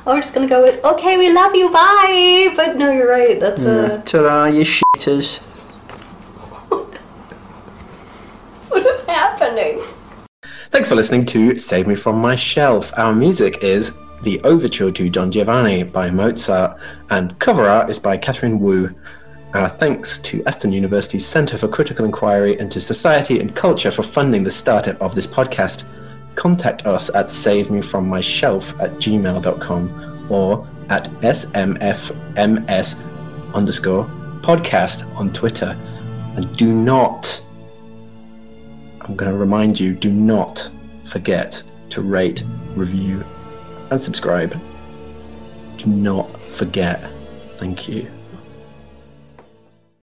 Oh, 0.04 0.14
we're 0.16 0.20
just 0.20 0.34
gonna 0.34 0.48
go 0.48 0.62
with 0.62 0.84
okay, 0.84 1.16
we 1.16 1.32
love 1.32 1.54
you, 1.54 1.70
bye. 1.70 2.52
But 2.56 2.76
no, 2.76 2.90
you're 2.90 3.08
right. 3.08 3.38
That's 3.38 3.64
uh, 3.64 4.02
Ta-da, 4.04 4.46
you 4.46 4.64
shitters. 4.64 5.40
what 8.82 8.86
is 8.86 9.00
happening? 9.02 9.82
Thanks 10.70 10.88
for 10.88 10.94
listening 10.94 11.26
to 11.26 11.58
Save 11.58 11.86
Me 11.86 11.94
From 11.94 12.18
My 12.18 12.34
Shelf. 12.34 12.90
Our 12.96 13.14
music 13.14 13.62
is 13.62 13.92
The 14.22 14.40
Overture 14.44 14.90
to 14.90 15.10
Don 15.10 15.30
Giovanni 15.30 15.82
by 15.82 16.10
Mozart, 16.10 16.78
and 17.10 17.38
cover 17.38 17.66
art 17.66 17.90
is 17.90 17.98
by 17.98 18.16
Catherine 18.16 18.58
Wu. 18.60 18.94
Our 19.52 19.68
thanks 19.68 20.16
to 20.20 20.42
Aston 20.46 20.72
University's 20.72 21.26
Centre 21.26 21.58
for 21.58 21.68
Critical 21.68 22.06
Inquiry 22.06 22.58
into 22.58 22.80
Society 22.80 23.40
and 23.40 23.54
Culture 23.54 23.90
for 23.90 24.02
funding 24.02 24.42
the 24.42 24.50
startup 24.50 24.98
of 25.02 25.14
this 25.14 25.26
podcast. 25.26 25.84
Contact 26.34 26.86
us 26.86 27.10
at 27.10 27.26
savemefrommyshelf 27.26 28.82
at 28.82 28.92
gmail.com 28.92 30.32
or 30.32 30.66
at 30.88 31.10
smfms 31.20 32.96
underscore 33.54 34.06
podcast 34.40 35.14
on 35.16 35.30
Twitter. 35.34 35.76
And 36.36 36.56
do 36.56 36.72
not 36.72 37.44
I'm 39.04 39.16
going 39.16 39.32
to 39.32 39.36
remind 39.36 39.80
you 39.80 39.94
do 39.94 40.12
not 40.12 40.70
forget 41.04 41.60
to 41.90 42.02
rate, 42.02 42.44
review, 42.76 43.24
and 43.90 44.00
subscribe. 44.00 44.58
Do 45.78 45.86
not 45.86 46.40
forget. 46.52 47.10
Thank 47.58 47.88
you. 47.88 48.08